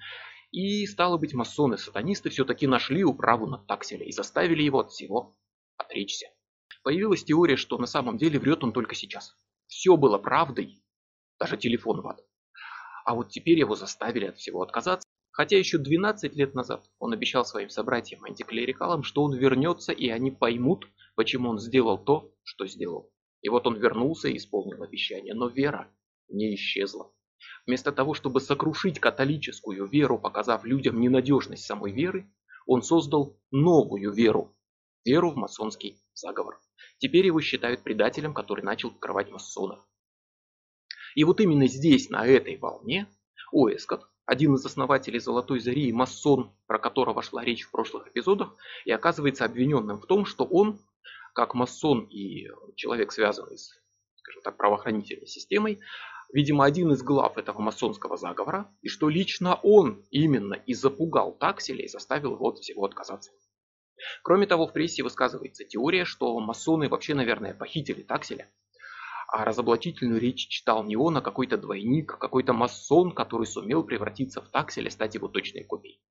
И 0.52 0.86
стало 0.88 1.18
быть, 1.18 1.34
масоны-сатанисты 1.34 2.30
все-таки 2.30 2.68
нашли 2.68 3.04
управу 3.04 3.46
над 3.46 3.68
Такселя 3.68 4.06
и 4.06 4.12
заставили 4.12 4.64
его 4.64 4.80
от 4.80 4.92
всего 4.92 5.36
отречься. 5.78 6.28
Появилась 6.84 7.24
теория, 7.24 7.58
что 7.58 7.78
на 7.78 7.86
самом 7.86 8.18
деле 8.18 8.40
врет 8.40 8.64
он 8.64 8.72
только 8.72 8.96
сейчас. 8.96 9.36
Все 9.68 9.98
было 9.98 10.18
правдой, 10.18 10.82
даже 11.40 11.58
телефон 11.58 12.02
в 12.02 12.08
ад. 12.08 12.24
А 13.06 13.16
вот 13.16 13.30
теперь 13.30 13.60
его 13.60 13.76
заставили 13.76 14.26
от 14.26 14.38
всего 14.38 14.62
отказаться, 14.62 15.08
Хотя 15.40 15.58
еще 15.58 15.78
12 15.78 16.36
лет 16.36 16.54
назад 16.54 16.90
он 17.00 17.14
обещал 17.14 17.46
своим 17.46 17.70
собратьям-антиклерикалам, 17.70 19.04
что 19.04 19.24
он 19.24 19.34
вернется 19.34 19.94
и 19.94 20.10
они 20.10 20.32
поймут, 20.32 20.86
почему 21.16 21.50
он 21.50 21.60
сделал 21.60 21.98
то, 21.98 22.34
что 22.44 22.68
сделал. 22.68 23.10
И 23.42 23.48
вот 23.48 23.66
он 23.66 23.78
вернулся 23.78 24.28
и 24.28 24.36
исполнил 24.36 24.84
обещание, 24.84 25.34
но 25.34 25.48
вера 25.48 25.90
не 26.28 26.54
исчезла. 26.56 27.10
Вместо 27.66 27.94
того, 27.94 28.14
чтобы 28.16 28.42
сокрушить 28.42 29.00
католическую 29.00 29.88
веру, 29.88 30.20
показав 30.20 30.66
людям 30.66 31.00
ненадежность 31.00 31.66
самой 31.66 31.94
веры, 31.94 32.30
он 32.66 32.82
создал 32.82 33.40
новую 33.50 34.12
веру, 34.12 34.54
веру 35.06 35.32
в 35.32 35.38
масонский 35.38 36.02
заговор. 36.14 36.60
Теперь 36.98 37.26
его 37.26 37.40
считают 37.40 37.82
предателем, 37.82 38.34
который 38.34 38.66
начал 38.66 38.92
покрывать 38.92 39.32
масонов. 39.32 39.80
И 41.16 41.24
вот 41.24 41.40
именно 41.42 41.68
здесь, 41.68 42.10
на 42.10 42.26
этой 42.26 42.58
волне, 42.58 43.08
Оэскот, 43.52 44.08
один 44.26 44.54
из 44.56 44.66
основателей 44.66 45.20
Золотой 45.20 45.60
Зари 45.60 45.88
и 45.90 45.94
масон, 45.94 46.54
про 46.68 46.78
которого 46.78 47.24
шла 47.24 47.44
речь 47.44 47.64
в 47.64 47.72
прошлых 47.72 48.08
эпизодах, 48.08 48.56
и 48.86 48.92
оказывается 48.92 49.46
обвиненным 49.46 50.00
в 50.00 50.06
том, 50.06 50.26
что 50.26 50.44
он, 50.46 50.80
как 51.34 51.56
масон 51.56 52.02
и 52.02 52.48
человек, 52.76 53.12
связанный 53.12 53.58
с, 53.58 53.72
скажем 54.18 54.44
так, 54.44 54.58
правоохранительной 54.58 55.26
системой, 55.26 55.80
видимо, 56.32 56.64
один 56.64 56.92
из 56.92 57.02
глав 57.02 57.38
этого 57.38 57.60
масонского 57.60 58.18
заговора, 58.18 58.72
и 58.82 58.88
что 58.88 59.10
лично 59.10 59.56
он 59.64 60.06
именно 60.12 60.54
и 60.54 60.76
запугал 60.76 61.34
Такселя 61.34 61.84
и 61.84 61.88
заставил 61.88 62.34
его 62.34 62.50
от 62.50 62.60
всего 62.60 62.86
отказаться. 62.86 63.32
Кроме 64.24 64.46
того, 64.46 64.68
в 64.68 64.74
прессе 64.74 65.04
высказывается 65.04 65.66
теория, 65.66 66.06
что 66.06 66.40
масоны 66.40 66.88
вообще, 66.88 67.16
наверное, 67.16 67.54
похитили 67.54 68.04
Такселя, 68.04 68.48
а 69.32 69.46
разоблачительную 69.46 70.20
речь 70.20 70.48
читал 70.48 70.84
не 70.84 70.96
он, 70.96 71.18
а 71.18 71.22
какой-то 71.22 71.58
двойник, 71.58 72.18
какой-то 72.18 72.54
масон, 72.54 73.14
который 73.14 73.46
сумел 73.46 73.84
превратиться 73.84 74.42
в 74.42 74.50
Такселя 74.50 74.88
и 74.88 74.92
стать 74.92 75.16
его 75.16 75.28
точной 75.28 75.64
копией. 75.64 76.02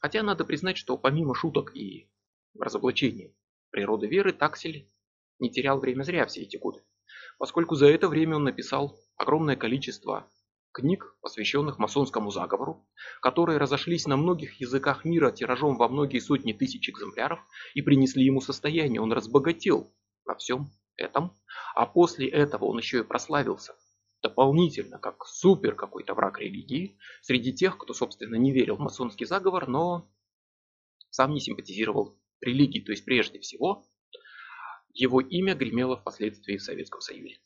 Хотя 0.00 0.22
надо 0.22 0.44
признать, 0.44 0.76
что 0.76 0.98
помимо 0.98 1.34
шуток 1.36 1.74
и 1.76 2.10
разоблачений 2.58 3.36
природы 3.70 4.08
веры, 4.08 4.32
Таксель 4.32 4.90
не 5.38 5.50
терял 5.50 5.78
время 5.78 6.02
зря 6.02 6.26
все 6.26 6.42
эти 6.42 6.56
годы, 6.56 6.82
поскольку 7.38 7.76
за 7.76 7.86
это 7.86 8.08
время 8.08 8.36
он 8.36 8.44
написал 8.44 8.98
огромное 9.16 9.54
количество 9.54 10.28
книг, 10.72 11.16
посвященных 11.22 11.78
масонскому 11.78 12.32
заговору, 12.32 12.86
которые 13.22 13.58
разошлись 13.58 14.06
на 14.06 14.16
многих 14.16 14.60
языках 14.60 15.04
мира 15.04 15.30
тиражом 15.30 15.76
во 15.76 15.88
многие 15.88 16.18
сотни 16.18 16.52
тысяч 16.52 16.90
экземпляров 16.90 17.38
и 17.74 17.82
принесли 17.82 18.24
ему 18.24 18.40
состояние. 18.40 19.00
Он 19.00 19.12
разбогател 19.12 19.90
на 20.26 20.34
всем 20.34 20.72
этом, 20.96 21.36
а 21.74 21.86
после 21.86 22.28
этого 22.28 22.66
он 22.66 22.78
еще 22.78 23.00
и 23.00 23.04
прославился 23.04 23.74
дополнительно 24.22 24.98
как 24.98 25.24
супер 25.26 25.74
какой-то 25.74 26.14
враг 26.14 26.40
религии 26.40 26.98
среди 27.22 27.52
тех, 27.52 27.78
кто, 27.78 27.94
собственно, 27.94 28.36
не 28.36 28.52
верил 28.52 28.76
в 28.76 28.80
масонский 28.80 29.26
заговор, 29.26 29.68
но 29.68 30.10
сам 31.10 31.32
не 31.32 31.40
симпатизировал 31.40 32.18
религии. 32.40 32.80
То 32.80 32.92
есть, 32.92 33.04
прежде 33.04 33.38
всего, 33.38 33.84
его 34.92 35.20
имя 35.20 35.54
гремело 35.54 35.96
впоследствии 35.96 36.56
в 36.56 36.62
Советском 36.62 37.00
Союзе 37.00 37.38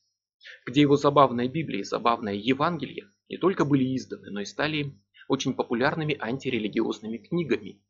где 0.66 0.82
его 0.82 0.96
забавная 0.96 1.48
Библия 1.48 1.80
и 1.80 1.84
забавное 1.84 2.34
Евангелие 2.34 3.10
не 3.28 3.36
только 3.36 3.64
были 3.64 3.96
изданы, 3.96 4.30
но 4.30 4.40
и 4.40 4.44
стали 4.44 4.98
очень 5.28 5.54
популярными 5.54 6.16
антирелигиозными 6.18 7.18
книгами 7.18 7.82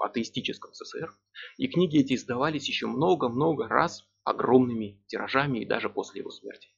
атеистическом 0.00 0.72
СССР. 0.72 1.12
И 1.58 1.68
книги 1.68 2.00
эти 2.00 2.14
издавались 2.14 2.68
еще 2.68 2.86
много-много 2.86 3.68
раз 3.68 4.04
огромными 4.24 5.02
тиражами 5.06 5.60
и 5.60 5.66
даже 5.66 5.90
после 5.90 6.20
его 6.20 6.30
смерти. 6.30 6.68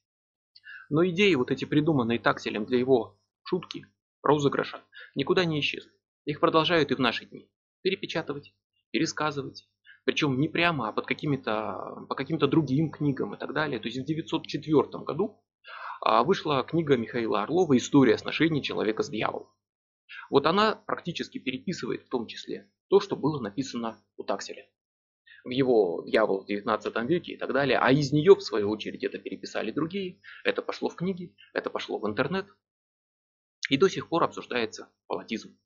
Но 0.89 1.07
идеи, 1.07 1.33
вот 1.35 1.51
эти 1.51 1.65
придуманные 1.65 2.19
такселем 2.19 2.65
для 2.65 2.79
его 2.79 3.19
шутки, 3.43 3.85
розыгрыша, 4.21 4.83
никуда 5.15 5.45
не 5.45 5.59
исчезли. 5.59 5.91
Их 6.25 6.39
продолжают 6.39 6.91
и 6.91 6.95
в 6.95 6.99
наши 6.99 7.25
дни 7.25 7.49
перепечатывать, 7.81 8.53
пересказывать, 8.91 9.69
причем 10.05 10.39
не 10.39 10.47
прямо, 10.47 10.89
а 10.89 10.91
под 10.91 11.05
какими-то, 11.05 12.05
по 12.09 12.15
каким-то 12.15 12.47
другим 12.47 12.89
книгам 12.89 13.35
и 13.35 13.37
так 13.37 13.53
далее. 13.53 13.79
То 13.79 13.87
есть 13.87 13.99
в 13.99 14.03
1904 14.03 15.03
году 15.03 15.43
а, 16.01 16.23
вышла 16.23 16.63
книга 16.63 16.97
Михаила 16.97 17.43
Орлова 17.43 17.77
«История 17.77 18.17
сношений 18.17 18.63
человека 18.63 19.03
с 19.03 19.09
дьяволом». 19.09 19.47
Вот 20.29 20.45
она 20.45 20.75
практически 20.75 21.37
переписывает 21.37 22.03
в 22.03 22.09
том 22.09 22.25
числе 22.27 22.71
то, 22.89 22.99
что 22.99 23.15
было 23.15 23.41
написано 23.41 24.03
у 24.17 24.23
Такселя. 24.23 24.67
В 25.43 25.49
его 25.49 26.03
«Дьявол 26.07 26.43
в 26.43 26.47
19 26.47 26.95
веке» 27.07 27.33
и 27.33 27.37
так 27.37 27.53
далее. 27.53 27.77
А 27.77 27.91
из 27.91 28.11
нее, 28.11 28.35
в 28.35 28.41
свою 28.41 28.69
очередь, 28.69 29.03
это 29.03 29.19
переписали 29.19 29.71
другие. 29.71 30.19
Это 30.43 30.61
пошло 30.61 30.89
в 30.89 30.95
книги, 30.95 31.35
это 31.53 31.69
пошло 31.69 31.99
в 31.99 32.07
интернет. 32.07 32.47
И 33.69 33.77
до 33.77 33.87
сих 33.87 34.09
пор 34.09 34.23
обсуждается 34.23 34.91
палатизм. 35.07 35.57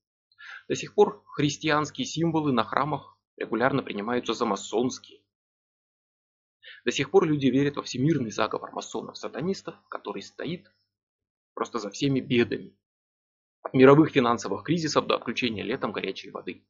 До 0.67 0.75
сих 0.75 0.93
пор 0.93 1.23
христианские 1.25 2.05
символы 2.05 2.51
на 2.51 2.63
храмах 2.63 3.17
регулярно 3.37 3.81
принимаются 3.81 4.33
за 4.33 4.45
масонские. 4.45 5.21
До 6.85 6.91
сих 6.91 7.11
пор 7.11 7.25
люди 7.25 7.47
верят 7.47 7.77
во 7.77 7.83
всемирный 7.83 8.31
заговор 8.31 8.71
масонов-сатанистов, 8.71 9.75
который 9.89 10.21
стоит 10.21 10.71
просто 11.53 11.79
за 11.79 11.89
всеми 11.89 12.19
бедами. 12.19 12.77
От 13.61 13.73
мировых 13.73 14.11
финансовых 14.11 14.63
кризисов 14.63 15.07
до 15.07 15.15
отключения 15.15 15.63
летом 15.63 15.91
горячей 15.91 16.31
воды. 16.31 16.65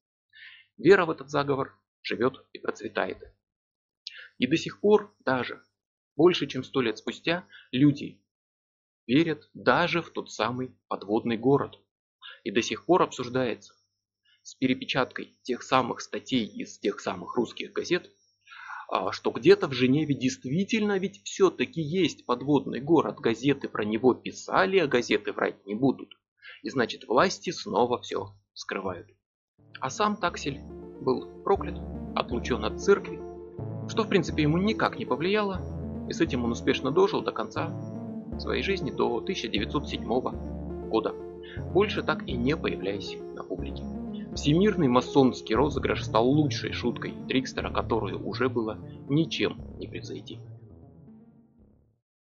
Вера 0.79 1.05
в 1.05 1.11
этот 1.11 1.29
заговор 1.29 1.77
живет 2.01 2.45
и 2.53 2.59
процветает. 2.59 3.17
И 4.37 4.47
до 4.47 4.55
сих 4.55 4.79
пор 4.79 5.13
даже, 5.19 5.61
больше 6.15 6.47
чем 6.47 6.63
сто 6.63 6.79
лет 6.79 6.97
спустя, 6.97 7.45
люди 7.73 8.23
верят 9.05 9.49
даже 9.53 10.01
в 10.01 10.09
тот 10.11 10.31
самый 10.31 10.73
подводный 10.87 11.35
город. 11.35 11.77
И 12.45 12.51
до 12.51 12.61
сих 12.61 12.85
пор 12.85 13.01
обсуждается, 13.01 13.73
с 14.41 14.55
перепечаткой 14.55 15.37
тех 15.43 15.63
самых 15.63 15.99
статей 15.99 16.45
из 16.45 16.79
тех 16.79 17.01
самых 17.01 17.35
русских 17.35 17.73
газет, 17.73 18.09
а, 18.87 19.11
что 19.11 19.31
где-то 19.31 19.67
в 19.67 19.73
Женеве 19.73 20.15
действительно 20.15 20.97
ведь 20.97 21.21
все-таки 21.25 21.81
есть 21.81 22.25
подводный 22.25 22.79
город, 22.79 23.19
газеты 23.19 23.67
про 23.67 23.83
него 23.83 24.13
писали, 24.13 24.77
а 24.77 24.87
газеты 24.87 25.33
врать 25.33 25.65
не 25.65 25.75
будут. 25.75 26.13
И 26.63 26.69
значит 26.69 27.03
власти 27.03 27.49
снова 27.49 28.01
все 28.01 28.33
скрывают. 28.53 29.09
А 29.79 29.89
сам 29.89 30.15
Таксель 30.15 30.59
был 31.01 31.27
проклят, 31.43 31.79
отлучен 32.15 32.63
от 32.65 32.81
церкви, 32.81 33.19
что 33.87 34.03
в 34.03 34.09
принципе 34.09 34.43
ему 34.43 34.57
никак 34.57 34.99
не 34.99 35.05
повлияло, 35.05 35.61
и 36.07 36.13
с 36.13 36.21
этим 36.21 36.43
он 36.43 36.51
успешно 36.51 36.91
дожил 36.91 37.21
до 37.21 37.31
конца 37.31 37.69
своей 38.39 38.63
жизни, 38.63 38.91
до 38.91 39.17
1907 39.17 40.89
года, 40.89 41.13
больше 41.73 42.03
так 42.03 42.27
и 42.27 42.33
не 42.33 42.55
появляясь 42.55 43.17
на 43.35 43.43
публике. 43.43 43.83
Всемирный 44.33 44.87
масонский 44.87 45.55
розыгрыш 45.55 46.05
стал 46.05 46.27
лучшей 46.27 46.71
шуткой 46.71 47.13
Трикстера, 47.27 47.71
которую 47.71 48.25
уже 48.25 48.47
было 48.47 48.77
ничем 49.07 49.57
не 49.79 49.87
превзойти. 49.87 50.39